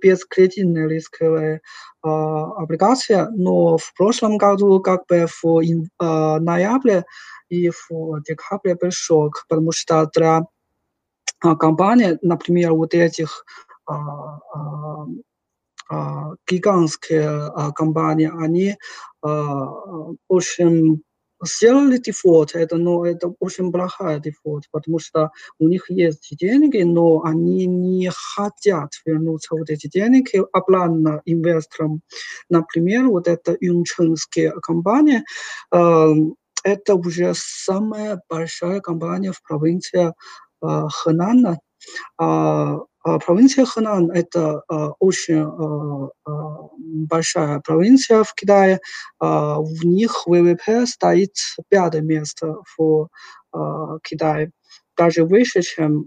без 0.00 0.24
кредитной 0.24 0.88
рисковой 0.88 1.60
а, 2.02 2.52
облигации, 2.62 3.26
но 3.36 3.76
в 3.76 3.92
прошлом 3.94 4.38
году 4.38 4.80
как 4.80 5.06
бы 5.08 5.26
в 5.26 5.62
а, 5.98 6.38
ноябре 6.38 7.04
и 7.48 7.70
в 7.70 8.22
декабре 8.28 8.76
был 8.76 8.92
шок, 8.92 9.44
потому 9.48 9.72
что 9.72 10.08
для 10.14 10.42
а, 11.40 11.56
компаний, 11.56 12.16
например, 12.22 12.74
вот 12.74 12.94
этих 12.94 13.44
а, 13.86 14.38
а, 14.54 15.06
а, 15.90 16.34
гигантские 16.48 17.28
а, 17.28 17.72
компании, 17.72 18.30
они 18.40 18.76
а, 19.22 19.66
очень 20.28 21.02
сделали 21.44 21.98
дефолт, 21.98 22.54
это, 22.54 22.76
но 22.76 23.04
это 23.06 23.32
очень 23.38 23.70
плохая 23.70 24.18
дефолт, 24.18 24.64
потому 24.70 24.98
что 24.98 25.30
у 25.58 25.68
них 25.68 25.90
есть 25.90 26.36
деньги, 26.36 26.82
но 26.82 27.22
они 27.22 27.66
не 27.66 28.10
хотят 28.10 28.90
вернуться 29.04 29.54
вот 29.54 29.70
эти 29.70 29.88
деньги 29.88 30.42
обратно 30.52 31.22
инвесторам. 31.24 32.00
Например, 32.48 33.08
вот 33.08 33.28
эта 33.28 33.56
юнченская 33.60 34.52
компания, 34.62 35.24
э, 35.72 36.12
это 36.64 36.94
уже 36.94 37.32
самая 37.34 38.20
большая 38.28 38.80
компания 38.80 39.32
в 39.32 39.42
провинции 39.42 40.08
э, 40.08 40.12
Хэнана. 40.60 41.58
Э, 42.20 42.78
провинция 43.24 43.64
Хэнан– 43.64 44.10
это 44.12 44.62
очень 44.98 46.10
большая 47.06 47.60
провинция 47.60 48.24
в 48.24 48.34
Китае. 48.34 48.80
В 49.20 49.84
них 49.84 50.26
ВВП 50.26 50.86
стоит 50.86 51.34
пятое 51.68 52.02
место 52.02 52.56
в 52.76 53.08
Китае, 54.02 54.50
даже 54.96 55.24
выше, 55.24 55.62
чем 55.62 56.06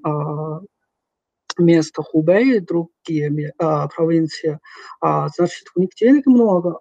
место 1.58 2.02
Хубэй 2.04 2.58
и 2.58 2.60
другие 2.60 3.54
провинции. 3.96 4.60
Значит, 5.02 5.68
у 5.76 5.82
них 5.82 5.90
денег 6.00 6.26
много, 6.26 6.80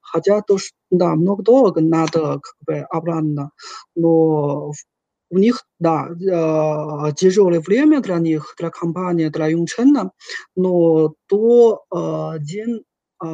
хотя 0.00 0.40
тоже, 0.42 0.66
да, 0.90 1.14
много 1.14 1.42
долго 1.42 1.80
надо 1.80 2.40
как 2.40 2.54
бы 2.66 2.78
обратно, 2.90 3.50
но 3.94 4.72
у 5.32 5.38
них, 5.38 5.64
да, 5.80 6.08
э, 6.10 7.12
тяжелое 7.16 7.60
время 7.60 8.00
для 8.00 8.18
них, 8.18 8.54
для 8.58 8.68
компании, 8.68 9.28
для 9.28 9.46
Юнчена, 9.46 10.12
но 10.54 11.14
то 11.26 11.84
э, 11.90 12.38
день 12.40 12.84
э, 13.24 13.26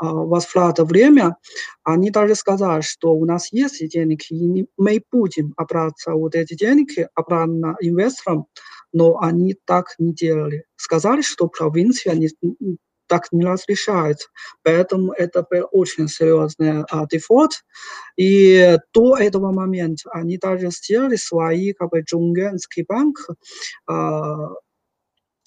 возврата 0.00 0.84
время, 0.84 1.36
они 1.84 2.10
даже 2.10 2.34
сказали, 2.34 2.80
что 2.80 3.14
у 3.14 3.24
нас 3.26 3.52
есть 3.52 3.86
деньги, 3.88 4.24
и 4.30 4.66
мы 4.76 5.02
будем 5.12 5.52
обратно 5.56 6.14
вот 6.14 6.34
эти 6.34 6.54
деньги 6.54 7.08
обратно 7.14 7.76
инвесторам, 7.80 8.46
но 8.92 9.18
они 9.20 9.56
так 9.66 9.94
не 9.98 10.12
делали. 10.12 10.64
Сказали, 10.76 11.22
что 11.22 11.48
провинция 11.48 12.14
не, 12.14 12.28
так 13.10 13.26
не 13.32 13.44
разрешается. 13.44 14.28
Поэтому 14.62 15.12
это 15.12 15.44
был 15.50 15.66
очень 15.72 16.06
серьезный 16.06 16.84
а, 16.88 17.06
дефолт. 17.06 17.64
И 18.16 18.78
до 18.94 19.16
этого 19.18 19.50
момента 19.50 20.08
они 20.12 20.38
даже 20.38 20.70
сделали 20.70 21.16
свои, 21.16 21.72
как 21.72 21.90
бы, 21.90 22.02
Джунгенский 22.02 22.84
банк, 22.88 23.18
а, 23.86 24.50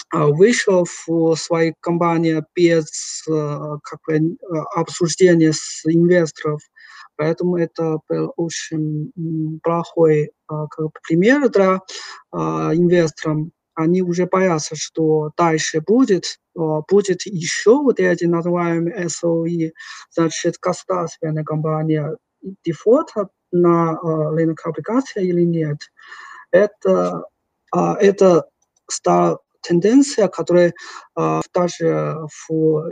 а, 0.10 0.27
вышел 0.27 0.85
в 1.07 1.35
своей 1.35 1.73
компании 1.80 2.44
без 2.53 3.23
а, 3.30 3.77
как 3.81 3.99
бы, 4.06 4.35
обсуждения 4.76 5.53
с 5.53 5.85
инвесторов. 5.85 6.60
Поэтому 7.15 7.57
это 7.57 7.99
был 8.10 8.34
очень 8.35 9.11
плохой 9.64 10.31
как 10.48 10.85
бы, 10.85 10.91
пример 11.07 11.48
для 11.49 11.80
инвесторов 12.34 13.48
они 13.75 14.01
уже 14.01 14.25
боятся, 14.25 14.75
что 14.75 15.31
дальше 15.37 15.81
будет, 15.81 16.39
будет 16.55 17.25
еще 17.25 17.81
вот 17.81 17.99
эти 17.99 18.25
называемые 18.25 19.07
SOE, 19.07 19.71
значит, 20.11 20.57
государственная 20.61 21.43
компания 21.43 22.17
дефолта 22.63 23.29
на 23.51 23.97
рынок 24.31 24.65
облигаций 24.65 25.25
или 25.27 25.41
нет. 25.41 25.77
Это, 26.51 27.23
это 27.71 28.45
стала 28.87 29.39
тенденция, 29.61 30.27
которая 30.27 30.73
даже 31.15 32.17
в 32.47 32.89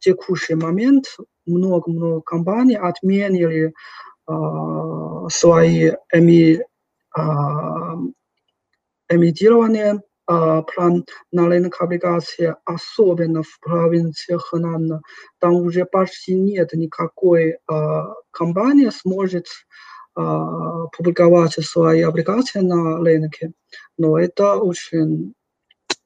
текущий 0.00 0.54
момент 0.54 1.16
много-много 1.46 2.20
компаний 2.22 2.76
отменили 2.76 3.72
свои 4.26 5.92
эми, 6.12 6.60
эмитирование 9.10 10.02
план 10.28 11.06
на 11.32 11.46
рынок 11.48 11.80
облигаций, 11.80 12.52
особенно 12.66 13.42
в 13.42 13.58
провинции 13.60 14.36
Хэнан, 14.36 15.00
там 15.40 15.54
уже 15.54 15.86
почти 15.86 16.34
нет 16.34 16.74
никакой 16.74 17.58
компании 18.30 18.90
сможет 18.90 19.46
публиковать 20.14 21.54
свои 21.64 22.02
облигации 22.02 22.60
на 22.60 22.98
рынке. 22.98 23.52
Но 23.96 24.18
это 24.18 24.56
очень 24.56 25.32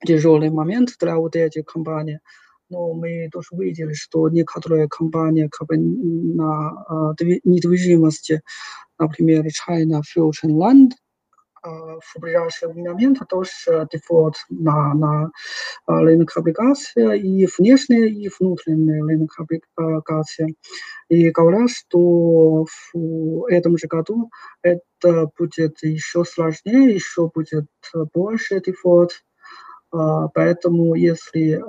тяжелый 0.06 0.50
момент 0.50 0.90
для 1.00 1.16
вот 1.16 1.34
этих 1.34 1.64
компаний. 1.64 2.20
Но 2.70 2.94
мы 2.94 3.28
тоже 3.32 3.48
видели, 3.52 3.92
что 3.92 4.28
некоторые 4.28 4.88
компании 4.88 5.48
как 5.50 5.66
бы 5.66 5.76
на 5.76 7.14
недвижимости, 7.44 8.42
например, 8.98 9.46
China 9.46 10.00
Future 10.16 10.50
Land, 10.50 10.92
в 11.62 12.20
ближайший 12.20 12.72
момент 12.74 13.18
тоже 13.28 13.86
дефолт 13.92 14.36
на, 14.50 14.94
на 14.94 15.30
рынок 15.86 16.36
облигаций 16.36 17.20
и 17.20 17.48
внешний, 17.58 18.08
и 18.08 18.30
внутренний 18.40 19.00
рынок 19.00 19.30
облигаций. 19.38 20.56
И 21.08 21.30
говорят, 21.30 21.70
что 21.70 22.66
в 22.92 23.46
этом 23.48 23.78
же 23.78 23.86
году 23.86 24.30
это 24.62 25.30
будет 25.38 25.82
еще 25.82 26.24
сложнее, 26.24 26.94
еще 26.94 27.30
будет 27.32 27.66
больше 28.14 28.60
дефолт. 28.60 29.22
Поэтому 29.90 30.94
если 30.94 31.62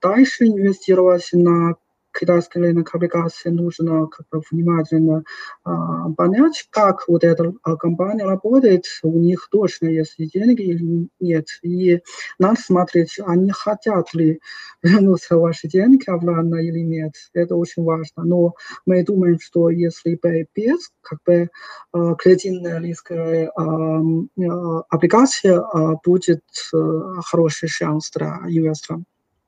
дальше 0.00 0.46
инвестировать 0.46 1.28
на 1.32 1.74
китайский 2.18 2.58
рынок 2.58 2.94
облигаций 2.94 3.50
нужно 3.50 4.06
как 4.06 4.26
бы 4.30 4.42
внимательно 4.50 5.22
а, 5.64 6.10
понять, 6.12 6.66
как 6.70 7.08
вот 7.08 7.24
эта 7.24 7.52
а, 7.62 7.76
компания 7.76 8.24
работает, 8.24 8.84
у 9.02 9.18
них 9.18 9.48
точно 9.50 9.86
есть 9.86 10.16
деньги 10.18 10.62
или 10.62 11.08
нет. 11.20 11.46
И 11.62 12.00
надо 12.38 12.60
смотреть, 12.60 13.18
они 13.24 13.50
хотят 13.50 14.12
ли 14.14 14.40
вернуться 14.82 15.36
ваши 15.36 15.68
деньги 15.68 16.08
обратно 16.08 16.56
или 16.56 16.80
нет. 16.80 17.12
Это 17.32 17.56
очень 17.56 17.84
важно. 17.84 18.24
Но 18.24 18.54
мы 18.86 19.04
думаем, 19.04 19.38
что 19.40 19.70
если 19.70 20.18
без 20.54 20.90
как 21.02 21.18
бы 21.26 21.48
а, 21.92 22.14
кредитная 22.14 22.80
рисковая 22.80 23.50
а, 23.56 24.00
а, 24.00 24.82
облигация 24.88 25.60
а, 25.60 25.96
будет 26.04 26.44
а, 26.74 27.20
хороший 27.22 27.68
шанс 27.68 28.10
для 28.10 28.40
инвесторов. 28.48 29.02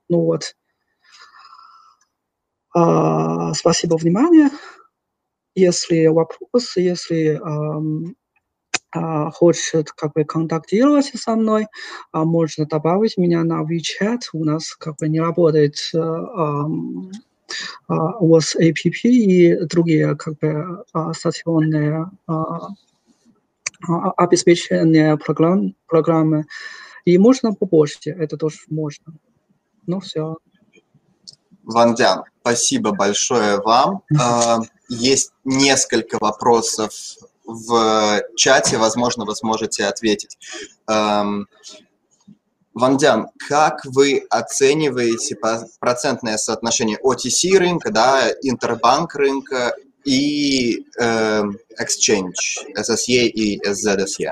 Ну 0.09 0.21
вот. 0.21 0.55
А, 2.73 3.53
спасибо 3.53 3.97
внимание. 3.97 4.49
Если 5.55 6.07
вопрос, 6.07 6.75
если 6.75 7.39
а, 8.95 9.31
хочет 9.31 9.91
как 9.91 10.13
бы 10.13 10.23
контактировать 10.23 11.11
со 11.15 11.35
мной, 11.35 11.67
а, 12.11 12.25
можно 12.25 12.65
добавить 12.65 13.17
меня 13.17 13.43
на 13.43 13.63
WeChat. 13.63 14.21
У 14.33 14.43
нас 14.43 14.75
как 14.75 14.97
бы 14.97 15.07
не 15.09 15.19
работает 15.19 15.75
а, 15.95 16.65
а, 17.87 18.17
вас 18.19 18.55
APP 18.55 19.03
и 19.03 19.65
другие 19.65 20.15
как 20.15 20.37
бы 20.39 20.83
а, 20.93 21.13
стационные 21.13 22.09
а, 22.27 22.69
а, 23.87 24.11
обеспечения 24.17 25.17
программ, 25.17 25.75
программы. 25.87 26.45
И 27.05 27.17
можно 27.17 27.53
по 27.53 27.65
почте, 27.65 28.11
это 28.11 28.37
тоже 28.37 28.57
можно. 28.69 29.13
Ну 29.87 29.99
все. 29.99 30.37
Ван 31.63 31.95
Дян, 31.95 32.23
спасибо 32.41 32.91
большое 32.91 33.61
вам. 33.61 34.03
А, 34.19 34.59
есть 34.89 35.31
несколько 35.43 36.17
вопросов 36.19 36.93
в 37.45 38.21
чате, 38.35 38.77
возможно, 38.77 39.25
вы 39.25 39.35
сможете 39.35 39.85
ответить. 39.85 40.37
Ван 40.87 41.47
Дян, 42.97 43.27
как 43.47 43.85
вы 43.85 44.25
оцениваете 44.29 45.37
процентное 45.79 46.37
соотношение 46.37 46.97
OTC 47.03 47.57
рынка, 47.57 47.91
да, 47.91 48.31
интербанк 48.41 49.15
рынка 49.15 49.75
и 50.03 50.83
э, 50.99 51.43
Exchange, 51.79 52.33
SSE 52.75 53.27
и 53.27 53.61
SZSE? 53.63 54.31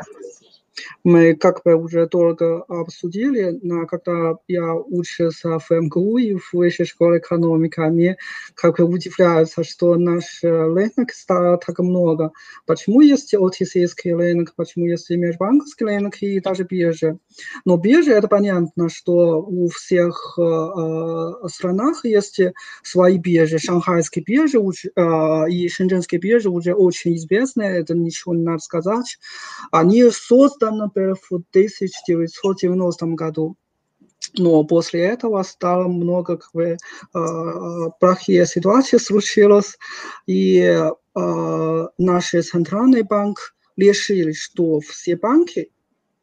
Мы 1.03 1.35
как 1.35 1.63
бы 1.63 1.75
уже 1.75 2.07
долго 2.07 2.63
обсудили, 2.67 3.59
но 3.61 3.85
когда 3.85 4.35
я 4.47 4.75
учился 4.75 5.59
в 5.59 5.71
МГУ 5.71 6.17
и 6.17 6.35
в 6.35 6.53
высшей 6.53 6.85
школе 6.85 7.19
экономики, 7.19 7.79
они 7.79 8.15
как 8.55 8.77
бы 8.77 8.85
удивляются, 8.85 9.63
что 9.63 9.95
наш 9.95 10.39
рынок 10.43 11.11
стало 11.13 11.57
так 11.57 11.79
много. 11.79 12.31
Почему 12.65 13.01
есть 13.01 13.33
otc 13.33 14.15
рынок, 14.15 14.53
почему 14.55 14.85
есть 14.85 15.09
межбанковский 15.09 15.85
рынок 15.85 16.21
и 16.21 16.39
даже 16.39 16.63
биржа. 16.63 17.17
Но 17.65 17.77
биржа, 17.77 18.13
это 18.13 18.27
понятно, 18.27 18.89
что 18.89 19.41
у 19.41 19.69
всех 19.69 20.37
э, 20.37 21.47
странах 21.47 22.05
есть 22.05 22.39
свои 22.83 23.17
биржи. 23.17 23.57
Шанхайские 23.57 24.23
биржи 24.23 24.59
э, 24.59 25.49
и 25.49 25.67
шэньчжэнские 25.67 26.19
биржи 26.19 26.49
уже 26.49 26.73
очень 26.73 27.15
известны, 27.15 27.63
это 27.63 27.95
ничего 27.95 28.35
не 28.35 28.43
надо 28.43 28.59
сказать. 28.59 29.17
Они 29.71 30.03
созданы 30.09 30.90
например, 30.95 31.15
в 31.15 31.31
1990 31.31 33.05
году. 33.15 33.57
Но 34.37 34.63
после 34.63 35.01
этого 35.01 35.41
стало 35.43 35.87
много 35.87 36.37
как 36.37 36.49
бы, 36.53 36.63
э, 36.73 36.77
плохие 37.99 38.45
ситуации 38.45 38.97
случилось, 38.97 39.77
и 40.27 40.59
э, 40.59 41.87
наш 41.97 42.29
центральный 42.29 43.01
банк 43.01 43.55
решили, 43.77 44.31
что 44.33 44.79
все 44.79 45.15
банки 45.17 45.71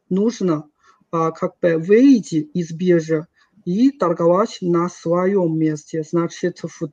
нужно 0.09 0.69
э, 1.11 1.31
как 1.35 1.59
бы 1.61 1.77
выйти 1.77 2.49
из 2.53 2.71
биржи 2.71 3.27
и 3.65 3.91
торговать 3.91 4.57
на 4.61 4.89
своем 4.89 5.59
месте. 5.59 6.03
Значит, 6.09 6.61
в 6.63 6.87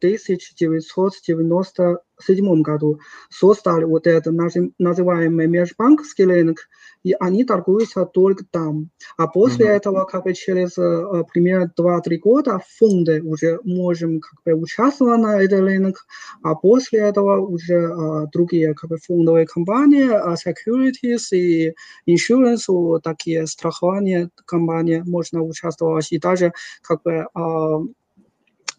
1997 2.19 2.63
году 2.63 3.01
создали 3.31 3.85
вот 3.85 4.07
это 4.07 4.31
называемый 4.79 5.47
межбанковский 5.47 6.25
рынок, 6.25 6.69
и 7.03 7.15
они 7.21 7.45
торгуются 7.45 8.05
только 8.05 8.45
там. 8.51 8.91
А 9.17 9.27
после 9.27 9.67
mm-hmm. 9.67 9.77
этого, 9.77 10.05
как 10.05 10.25
бы 10.25 10.35
через 10.35 10.77
э, 10.79 11.25
примерно 11.33 11.71
2-3 11.79 12.17
года, 12.17 12.61
фонды 12.79 13.23
уже 13.23 13.61
можем 13.65 14.21
как 14.21 14.41
бы 14.45 14.61
участвовать 14.61 15.21
на 15.21 15.43
этом 15.43 15.65
рынке, 15.65 16.01
а 16.43 16.55
после 16.55 17.01
этого 17.01 17.39
уже 17.39 17.75
э, 17.75 18.27
другие 18.33 18.75
как 18.75 18.91
бы 18.91 18.97
фондовые 18.99 19.47
компании, 19.47 20.09
э, 20.09 20.35
securities 20.35 21.37
и 21.37 21.75
insurance, 22.09 22.65
вот 22.69 23.03
такие 23.03 23.47
страхования 23.47 24.31
компании 24.45 25.03
можно 25.07 25.43
участвовать. 25.43 26.11
И 26.11 26.19
даже 26.19 26.53
как 26.83 27.03
бы 27.03 27.27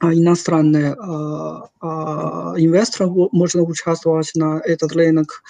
иностранные 0.01 0.93
инвесторы 2.57 3.09
можно 3.31 3.63
участвовать 3.63 4.31
на 4.35 4.59
этот 4.63 4.93
рынок. 4.93 5.43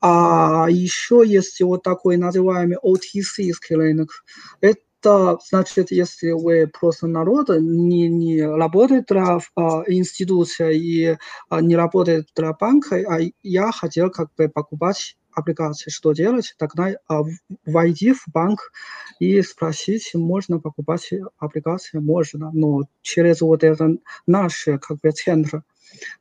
А 0.00 0.66
еще 0.68 1.22
есть 1.24 1.60
вот 1.60 1.82
такой 1.82 2.16
называемый 2.16 2.78
OTC 2.82 3.52
рынок. 3.70 4.24
Это 4.60 4.80
то 5.04 5.38
значит, 5.46 5.90
если 5.90 6.30
вы 6.30 6.66
просто 6.66 7.06
народ, 7.06 7.50
не, 7.50 8.08
не 8.08 8.40
работает 8.42 9.04
для 9.10 9.38
а, 9.54 9.82
института 9.86 10.70
и 10.70 11.18
а, 11.50 11.60
не 11.60 11.76
работает 11.76 12.28
для 12.34 12.54
банка, 12.54 12.96
а 12.96 13.18
я 13.42 13.70
хотел 13.70 14.10
как 14.10 14.30
бы 14.34 14.48
покупать 14.48 15.18
облигации, 15.34 15.90
что 15.90 16.12
делать? 16.12 16.54
Тогда 16.58 16.92
а, 17.08 17.22
войди 17.66 18.12
в 18.12 18.24
банк 18.32 18.72
и 19.18 19.40
спросить, 19.42 20.10
можно 20.14 20.60
покупать 20.60 21.10
облигации, 21.38 21.98
можно, 21.98 22.50
но 22.52 22.82
через 23.02 23.40
вот 23.40 23.64
это 23.64 23.96
наш 24.26 24.64
как 24.80 24.98
бы 25.02 25.10
центр. 25.12 25.62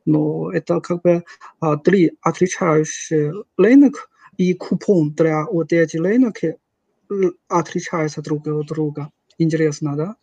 Но 0.06 0.52
это 0.52 0.82
как 0.82 1.02
бы 1.02 1.24
а, 1.60 1.78
три 1.78 2.12
отличающие 2.22 3.34
рынок 3.58 4.10
и 4.38 4.54
купон 4.54 5.14
для 5.14 5.46
вот 5.46 5.74
этих 5.74 6.02
рынок 6.02 6.38
отличаются 7.48 8.22
друг 8.22 8.48
от 8.48 8.68
друга. 8.68 9.12
Интересно, 9.38 9.96
да? 9.96 10.16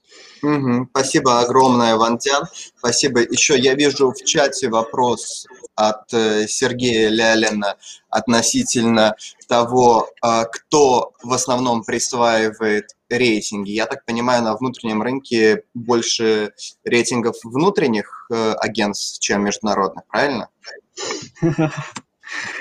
Угу. 0.43 0.89
Спасибо 0.91 1.41
огромное, 1.41 1.97
Вантян. 1.97 2.45
Спасибо. 2.79 3.21
Еще 3.21 3.59
я 3.59 3.75
вижу 3.75 4.13
в 4.13 4.25
чате 4.25 4.69
вопрос 4.69 5.47
от 5.75 6.13
э, 6.13 6.47
Сергея 6.47 7.09
Лялина 7.09 7.77
относительно 8.09 9.15
того, 9.49 10.11
э, 10.23 10.45
кто 10.53 11.13
в 11.23 11.33
основном 11.33 11.85
присваивает 11.85 12.97
рейтинги. 13.09 13.73
Я 13.73 13.87
так 13.87 14.05
понимаю, 14.05 14.43
на 14.43 14.57
внутреннем 14.57 15.03
рынке 15.03 15.65
больше 15.75 16.53
рейтингов 16.85 17.37
внутренних 17.45 18.27
э, 18.33 18.53
агентств, 18.53 19.21
чем 19.21 19.45
международных, 19.45 20.07
правильно? 20.07 20.49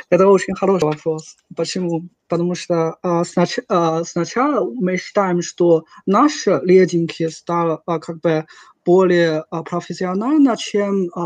Это 0.09 0.27
очень 0.27 0.55
хороший 0.55 0.85
вопрос. 0.85 1.35
Почему? 1.55 2.09
Потому 2.27 2.55
что 2.55 2.97
а, 3.01 3.23
снач, 3.23 3.59
а, 3.67 4.03
сначала 4.03 4.69
мы 4.73 4.97
считаем, 4.97 5.41
что 5.41 5.85
наши 6.05 6.59
рейтинги 6.59 7.27
стали 7.27 7.77
а, 7.85 7.99
как 7.99 8.21
бы 8.21 8.45
более 8.85 9.43
а, 9.49 9.63
профессионально, 9.63 10.57
чем 10.57 11.09
а, 11.15 11.21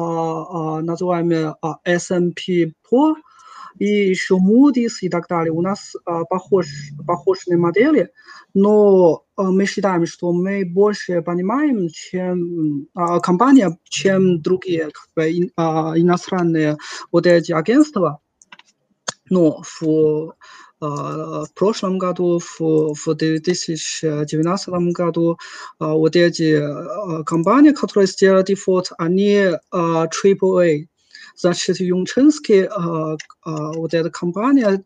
а, 0.77 0.81
называемые 0.81 1.55
а, 1.61 1.77
S&P 1.85 2.73
Pro 2.91 3.15
и 3.79 3.85
еще 3.85 4.35
Moody's 4.35 4.99
и 5.01 5.09
так 5.09 5.27
далее. 5.27 5.51
У 5.51 5.61
нас 5.61 5.93
а, 6.05 6.23
похож, 6.25 6.67
похожие 7.05 7.57
модели, 7.57 8.09
но 8.53 9.23
а, 9.35 9.43
мы 9.43 9.65
считаем, 9.65 10.05
что 10.05 10.31
мы 10.31 10.65
больше 10.65 11.21
понимаем, 11.21 11.89
чем 11.89 12.87
а, 12.93 13.19
компания, 13.19 13.77
чем 13.85 14.41
другие 14.41 14.91
как 14.91 15.07
бы, 15.15 15.49
а, 15.55 15.93
иностранные 15.95 16.77
вот 17.11 17.25
эти 17.25 17.51
агентства. 17.51 18.19
Но 19.29 19.61
в, 19.63 20.33
в 20.79 21.47
прошлом 21.55 21.97
году, 21.97 22.39
в, 22.39 22.59
в 22.93 23.13
2019 23.15 24.69
году, 24.93 25.37
вот 25.79 26.15
эти 26.15 26.61
компании, 27.23 27.71
которые 27.71 28.07
сделали 28.07 28.43
дефолт, 28.43 28.91
они 28.97 29.51
AAA. 29.71 30.87
Значит, 31.35 31.79
Юнченский, 31.79 32.67
вот 33.45 33.93
эта 33.93 34.09
компания 34.09 34.83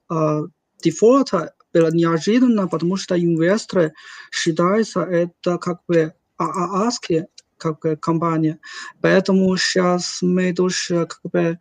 дефолта 0.81 1.53
было 1.73 1.91
неожиданно, 1.91 2.67
потому 2.67 2.95
что 2.95 3.19
инвесторы 3.19 3.93
считаются 4.31 5.01
это 5.01 5.57
как 5.57 5.79
бы 5.87 6.13
АААски, 6.37 7.25
как 7.57 7.79
бы 7.79 7.95
компания. 7.97 8.59
Поэтому 9.01 9.57
сейчас 9.57 10.19
мы 10.21 10.53
тоже 10.53 11.07
как 11.07 11.19
бы, 11.31 11.57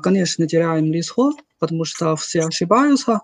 конечно, 0.00 0.46
теряем 0.46 0.92
риск, 0.92 1.18
потому 1.62 1.84
что 1.84 2.16
все 2.16 2.40
ошибаются. 2.40 3.20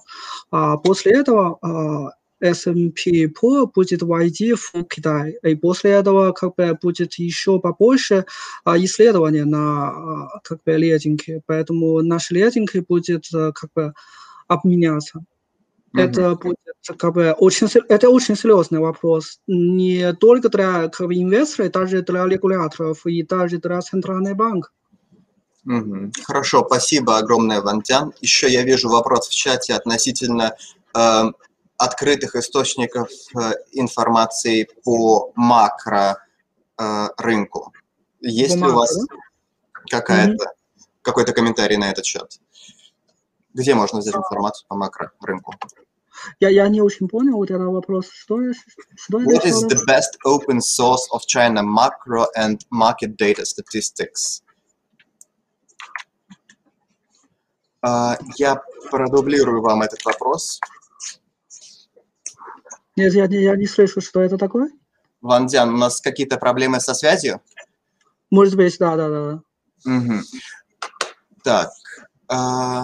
А 0.52 0.77
после 0.77 1.12
этого 1.12 1.59
а, 1.60 2.12
S&P 2.40 3.27
Pro 3.27 3.69
будет 3.74 4.02
войти 4.02 4.55
в 4.55 4.73
Китай. 4.89 5.36
И 5.43 5.56
после 5.56 5.90
этого 5.90 6.31
как 6.31 6.55
бы 6.55 6.78
будет 6.81 7.15
еще 7.15 7.59
побольше 7.59 8.27
а, 8.65 8.78
исследований 8.78 9.43
на 9.43 9.89
а, 9.89 10.40
как 10.44 10.60
бы 10.65 10.77
рейтинге. 10.77 11.43
Поэтому 11.47 12.01
наш 12.02 12.31
рейтинг 12.31 12.70
будет 12.89 13.27
а, 13.35 13.51
как 13.51 13.70
бы 13.74 13.93
обменяться. 14.47 15.19
Mm-hmm. 15.19 16.01
Это 16.01 16.35
будет 16.36 16.59
как 16.97 17.15
бы 17.15 17.32
очень, 17.32 17.66
это 17.89 18.09
очень 18.09 18.36
серьезный 18.36 18.78
вопрос. 18.78 19.40
Не 19.48 20.12
только 20.12 20.48
для 20.48 20.89
как 20.89 21.09
бы, 21.09 21.15
инвесторов, 21.16 21.73
даже 21.73 22.02
для 22.02 22.24
регуляторов 22.24 23.05
и 23.05 23.24
даже 23.24 23.59
для 23.59 23.81
центрального 23.81 24.35
банка. 24.35 24.70
Угу. 25.66 26.12
Хорошо, 26.24 26.64
спасибо 26.66 27.18
огромное, 27.18 27.60
Вантян. 27.60 28.12
Еще 28.20 28.51
я 28.51 28.62
вижу 28.62 28.89
вопрос 28.89 29.28
в 29.28 29.35
чате 29.35 29.74
относительно 29.74 30.56
э, 30.94 31.22
открытых 31.76 32.36
источников 32.36 33.09
э, 33.36 33.52
информации 33.72 34.68
по 34.85 35.32
макро 35.35 36.18
э, 36.78 37.09
рынку. 37.18 37.72
Есть 38.20 38.55
по 38.55 38.56
ли 38.56 38.62
макро? 38.62 38.74
у 38.74 38.78
вас 38.78 38.98
какая-то, 39.90 40.44
mm 40.44 40.48
какой-то 41.01 41.32
комментарий 41.32 41.78
на 41.78 41.90
этот 41.90 42.05
счет? 42.05 42.39
Где 43.55 43.74
можно 43.74 44.01
взять 44.01 44.14
информацию 44.14 44.66
по 44.68 44.76
макро 44.76 45.10
рынку? 45.22 45.55
Я, 46.40 46.51
я 46.51 46.68
не 46.68 46.82
очень 46.82 47.09
понял 47.09 47.36
вот 47.36 47.51
этот 47.51 47.68
вопрос. 47.68 48.10
Что, 48.10 48.40
что 48.97 49.20
What 49.20 49.47
is 49.47 49.66
the 49.68 49.78
best 49.86 50.18
open 50.26 50.60
source 50.60 51.09
of 51.12 51.26
China 51.26 51.62
macro 51.62 52.26
and 52.36 52.59
market 52.70 53.16
data 53.16 53.44
statistics? 53.44 54.43
А, 56.30 57.68
я 57.83 58.63
продублирую 58.91 59.63
вам 59.63 59.83
этот 59.83 60.05
вопрос. 60.05 60.61
Нет, 62.97 63.15
я, 63.15 63.27
я 63.27 63.57
не 63.57 63.67
слышу, 63.67 64.01
что 64.01 64.21
это 64.21 64.37
такое. 64.37 64.71
Ван 65.21 65.47
Дзян, 65.47 65.73
у 65.73 65.77
нас 65.77 66.01
какие-то 66.01 66.37
проблемы 66.37 66.81
со 66.81 66.95
связью? 66.95 67.41
Может 68.31 68.57
быть, 68.57 68.77
да, 68.79 68.97
да, 68.97 69.09
да. 69.09 69.43
Угу. 69.85 70.21
Так, 71.45 71.71
э, 72.31 72.81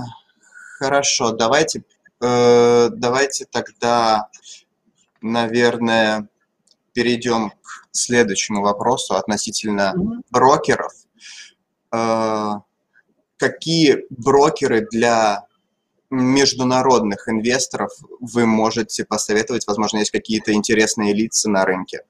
хорошо, 0.78 1.32
давайте, 1.32 1.84
э, 2.20 2.88
давайте 2.90 3.46
тогда, 3.46 4.28
наверное, 5.20 6.28
перейдем 6.92 7.50
к 7.50 7.88
следующему 7.92 8.62
вопросу 8.62 9.14
относительно 9.14 9.94
угу. 9.96 10.22
брокеров. 10.30 10.92
Э, 11.92 12.52
какие 13.48 14.04
брокеры 14.10 14.86
для 14.90 15.46
международных 16.10 17.28
инвесторов 17.28 17.90
вы 18.20 18.46
можете 18.46 19.04
посоветовать? 19.04 19.66
Возможно, 19.66 19.98
есть 19.98 20.10
какие-то 20.10 20.52
интересные 20.52 21.12
лица 21.12 21.50
на 21.50 21.64
рынке? 21.64 22.04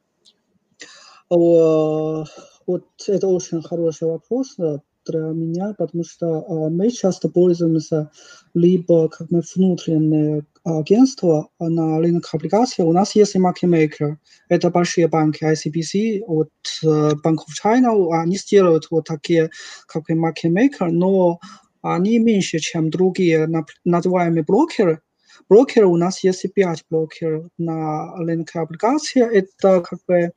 Вот 1.30 2.88
это 3.06 3.26
очень 3.26 3.62
хороший 3.62 4.08
вопрос 4.08 4.54
для 4.56 5.20
меня, 5.20 5.74
потому 5.76 6.04
что 6.04 6.68
мы 6.70 6.90
часто 6.90 7.28
пользуемся 7.28 8.10
либо 8.54 9.08
как 9.08 9.30
мы 9.30 9.42
внутренние 9.54 10.44
агентства 10.64 11.48
на 11.60 11.98
рынок 11.98 12.28
облигаций. 12.32 12.84
У 12.84 12.92
нас 12.92 13.14
есть 13.14 13.34
и 13.34 13.38
maker. 13.38 14.16
Это 14.48 14.70
большие 14.70 15.08
банки 15.08 15.44
ICBC, 15.44 16.22
вот 16.26 16.48
Bank 16.82 17.36
of 17.36 17.52
China, 17.62 18.20
они 18.20 18.36
сделают 18.36 18.88
вот 18.90 19.04
такие 19.04 19.50
как 19.86 20.08
market 20.10 20.50
maker, 20.50 20.88
но 20.90 21.38
они 21.82 22.18
меньше, 22.18 22.58
чем 22.58 22.88
другие 22.88 23.46
называемые 23.84 24.42
брокеры. 24.42 25.00
Брокеры 25.48 25.86
у 25.86 25.96
нас 25.96 26.24
есть 26.24 26.50
пять 26.54 26.84
брокеров 26.88 27.48
на 27.58 28.16
рынке 28.16 28.60
облигаций. 28.60 29.20
Это 29.20 29.82
как 29.82 29.98
бы 30.08 30.30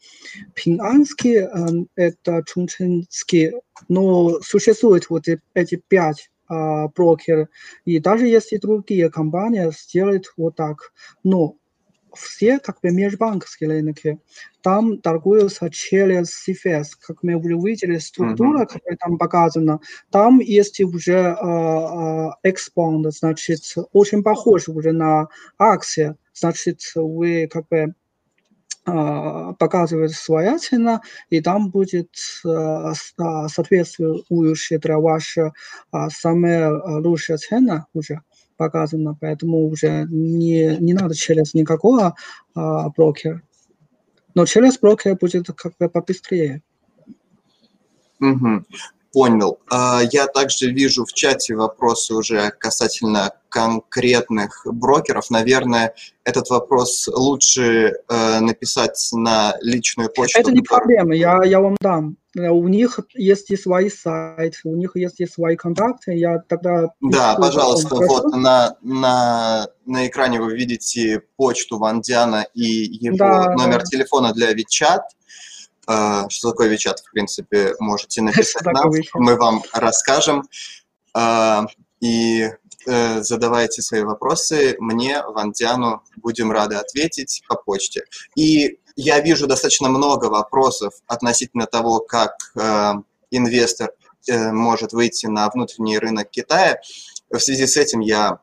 Пинанский, 0.53 1.47
это 1.95 2.43
Чунчинский, 2.45 3.53
но 3.87 4.41
существует 4.41 5.09
вот 5.09 5.25
эти 5.53 5.81
пять 5.87 6.29
а, 6.47 6.87
брокеры. 6.89 7.49
И 7.85 7.99
даже 7.99 8.27
если 8.27 8.57
другие 8.57 9.09
компании 9.09 9.71
сделают 9.71 10.33
вот 10.37 10.55
так, 10.55 10.93
но 11.23 11.55
все 12.17 12.59
как 12.59 12.79
бы 12.81 12.91
межбанковские 12.91 13.69
рынки, 13.69 14.19
там 14.61 14.99
торгуются 14.99 15.69
через 15.69 16.31
CFS, 16.47 16.89
как 16.99 17.23
мы 17.23 17.35
уже 17.35 17.55
видели, 17.55 17.97
структура, 17.97 18.63
mm-hmm. 18.63 18.67
которая 18.67 18.97
там 18.97 19.17
показана, 19.17 19.79
там 20.09 20.39
есть 20.39 20.79
уже 20.81 21.13
э, 21.13 21.35
э, 21.41 22.49
expand, 22.49 23.11
значит, 23.11 23.61
очень 23.93 24.23
похож 24.23 24.67
уже 24.67 24.91
на 24.91 25.27
акции, 25.57 26.15
значит, 26.33 26.81
вы 26.95 27.47
как 27.47 27.67
бы 27.69 27.93
показывает 28.87 30.11
своя 30.11 30.59
цена, 30.59 31.01
и 31.29 31.41
там 31.41 31.71
будет 31.71 32.07
соответствующая 32.41 34.79
для 34.79 34.97
вашей 34.97 35.51
самая 36.09 36.71
лучшая 36.71 37.37
цена 37.37 37.87
уже 37.93 38.21
показано, 38.57 39.15
поэтому 39.19 39.67
уже 39.67 40.05
не, 40.09 40.75
не 40.77 40.93
надо 40.93 41.15
через 41.15 41.53
никакого 41.53 42.15
а, 42.55 42.89
брокера. 42.89 43.41
Но 44.35 44.45
через 44.45 44.77
брокера 44.77 45.15
будет 45.15 45.47
как 45.55 45.77
бы 45.77 45.89
побыстрее. 45.89 46.61
Угу. 48.19 48.65
Понял. 49.13 49.59
А, 49.69 50.01
я 50.11 50.27
также 50.27 50.71
вижу 50.71 51.05
в 51.05 51.13
чате 51.13 51.55
вопросы 51.55 52.13
уже 52.13 52.51
касательно 52.51 53.31
конкретных 53.49 54.65
брокеров. 54.65 55.29
Наверное, 55.29 55.93
этот 56.23 56.49
вопрос 56.49 57.07
лучше 57.07 57.93
э, 58.09 58.39
написать 58.39 59.09
на 59.13 59.55
личную 59.61 60.09
почту. 60.09 60.39
Это 60.39 60.51
не 60.51 60.61
проблема, 60.61 61.15
я, 61.15 61.43
я 61.43 61.59
вам 61.61 61.75
дам. 61.79 62.17
У 62.35 62.67
них 62.67 62.99
есть 63.15 63.49
и 63.49 63.57
свои 63.57 63.89
сайты, 63.89 64.59
у 64.65 64.75
них 64.75 64.91
есть 64.95 65.19
и 65.19 65.25
свои 65.25 65.55
контакты, 65.55 66.13
я 66.13 66.39
тогда... 66.47 66.89
Да, 67.01 67.35
пожалуйста, 67.35 67.95
вот 67.95 68.25
на, 68.35 68.75
на, 68.81 69.67
на 69.85 70.07
экране 70.07 70.39
вы 70.39 70.55
видите 70.55 71.23
почту 71.35 71.79
Вандяна 71.79 72.45
и 72.53 72.63
его 72.63 73.17
Да, 73.17 73.53
номер 73.55 73.79
да. 73.79 73.85
телефона 73.85 74.33
для 74.33 74.53
Вичат. 74.53 75.01
А, 75.87 76.29
Что 76.29 76.51
такое 76.51 76.67
Вичат, 76.67 76.99
в 76.99 77.11
принципе, 77.11 77.73
можете 77.79 78.21
написать 78.23 78.65
нам, 78.65 78.91
WeChat? 78.91 79.09
мы 79.15 79.35
вам 79.35 79.63
расскажем. 79.73 80.47
А, 81.13 81.65
И 81.99 82.49
э, 82.85 83.21
задавайте 83.23 83.81
свои 83.81 84.01
вопросы 84.03 84.75
мне, 84.79 85.23
Вандяну, 85.23 86.03
будем 86.17 86.51
рады 86.51 86.75
ответить 86.75 87.41
по 87.47 87.55
почте. 87.55 88.03
И 88.35 88.79
я 88.95 89.19
вижу 89.21 89.47
достаточно 89.47 89.89
много 89.89 90.25
вопросов 90.25 90.93
относительно 91.07 91.65
того, 91.65 91.99
как 91.99 92.33
э, 92.55 92.93
инвестор 93.31 93.91
э, 94.27 94.51
может 94.51 94.91
выйти 94.93 95.27
на 95.27 95.49
внутренний 95.49 95.97
рынок 95.97 96.29
Китая. 96.29 96.79
В 97.29 97.39
связи 97.39 97.65
с 97.65 97.77
этим 97.77 98.01
я, 98.01 98.39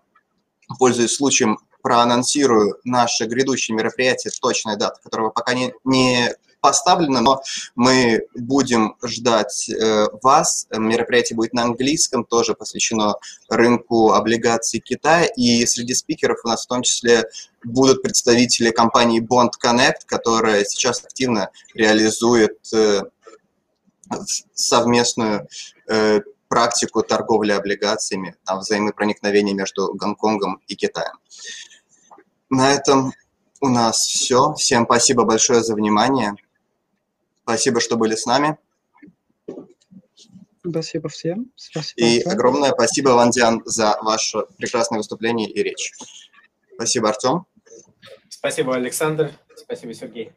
пользуясь 0.79 1.15
случаем, 1.15 1.59
проанонсирую 1.83 2.79
наше 2.85 3.27
грядущее 3.27 3.77
мероприятие, 3.77 4.33
точная 4.41 4.77
дата 4.77 4.99
которого 5.03 5.29
пока 5.31 5.53
не, 5.53 5.75
не 5.85 6.35
поставлена, 6.65 7.20
но 7.20 7.43
мы 7.74 8.23
будем 8.35 8.97
ждать 9.05 9.69
э, 9.69 10.07
вас. 10.23 10.66
Мероприятие 10.70 11.36
будет 11.36 11.53
на 11.53 11.65
английском, 11.65 12.24
тоже 12.24 12.55
посвящено 12.55 13.16
рынку 13.51 14.12
облигаций 14.12 14.81
Китая. 14.81 15.27
И 15.36 15.66
среди 15.66 15.95
спикеров 15.95 16.39
у 16.43 16.49
нас 16.49 16.65
в 16.65 16.69
том 16.69 16.82
числе 16.82 17.24
будут 17.62 18.01
представители 18.03 18.70
компании 18.70 19.20
Bond 19.20 19.51
Connect, 19.62 20.07
которая 20.07 20.65
сейчас 20.65 21.05
активно 21.05 21.51
реализует 21.74 22.57
э, 22.73 23.03
совместную 24.55 25.47
э, 25.86 26.20
практику 26.49 27.03
торговли 27.03 27.53
облигациями, 27.53 28.36
там, 28.47 28.61
взаимопроникновения 28.61 29.53
между 29.53 29.93
Гонконгом 29.93 30.62
и 30.66 30.77
Китаем. 30.77 31.19
На 32.49 32.73
этом 32.73 33.12
у 33.61 33.69
нас 33.69 33.99
все. 33.99 34.55
Всем 34.55 34.85
спасибо 34.85 35.24
большое 35.24 35.62
за 35.62 35.74
внимание. 35.74 36.36
Спасибо, 37.45 37.81
что 37.81 37.97
были 37.97 38.15
с 38.15 38.25
нами. 38.25 38.57
Спасибо 40.66 41.11
всем. 41.11 41.53
Спасибо. 41.57 42.07
И 42.07 42.21
огромное 42.23 42.73
спасибо, 42.73 43.11
Вандиан, 43.11 43.62
за 43.66 43.99
ваше 44.01 44.47
прекрасное 44.57 44.99
выступление 44.99 45.51
и 45.51 45.62
речь. 45.62 45.93
Спасибо, 46.75 47.11
Артем. 47.11 47.45
Спасибо, 48.31 48.75
Александр. 48.75 49.33
Спасибо, 49.57 49.93
Сергей. 49.93 50.33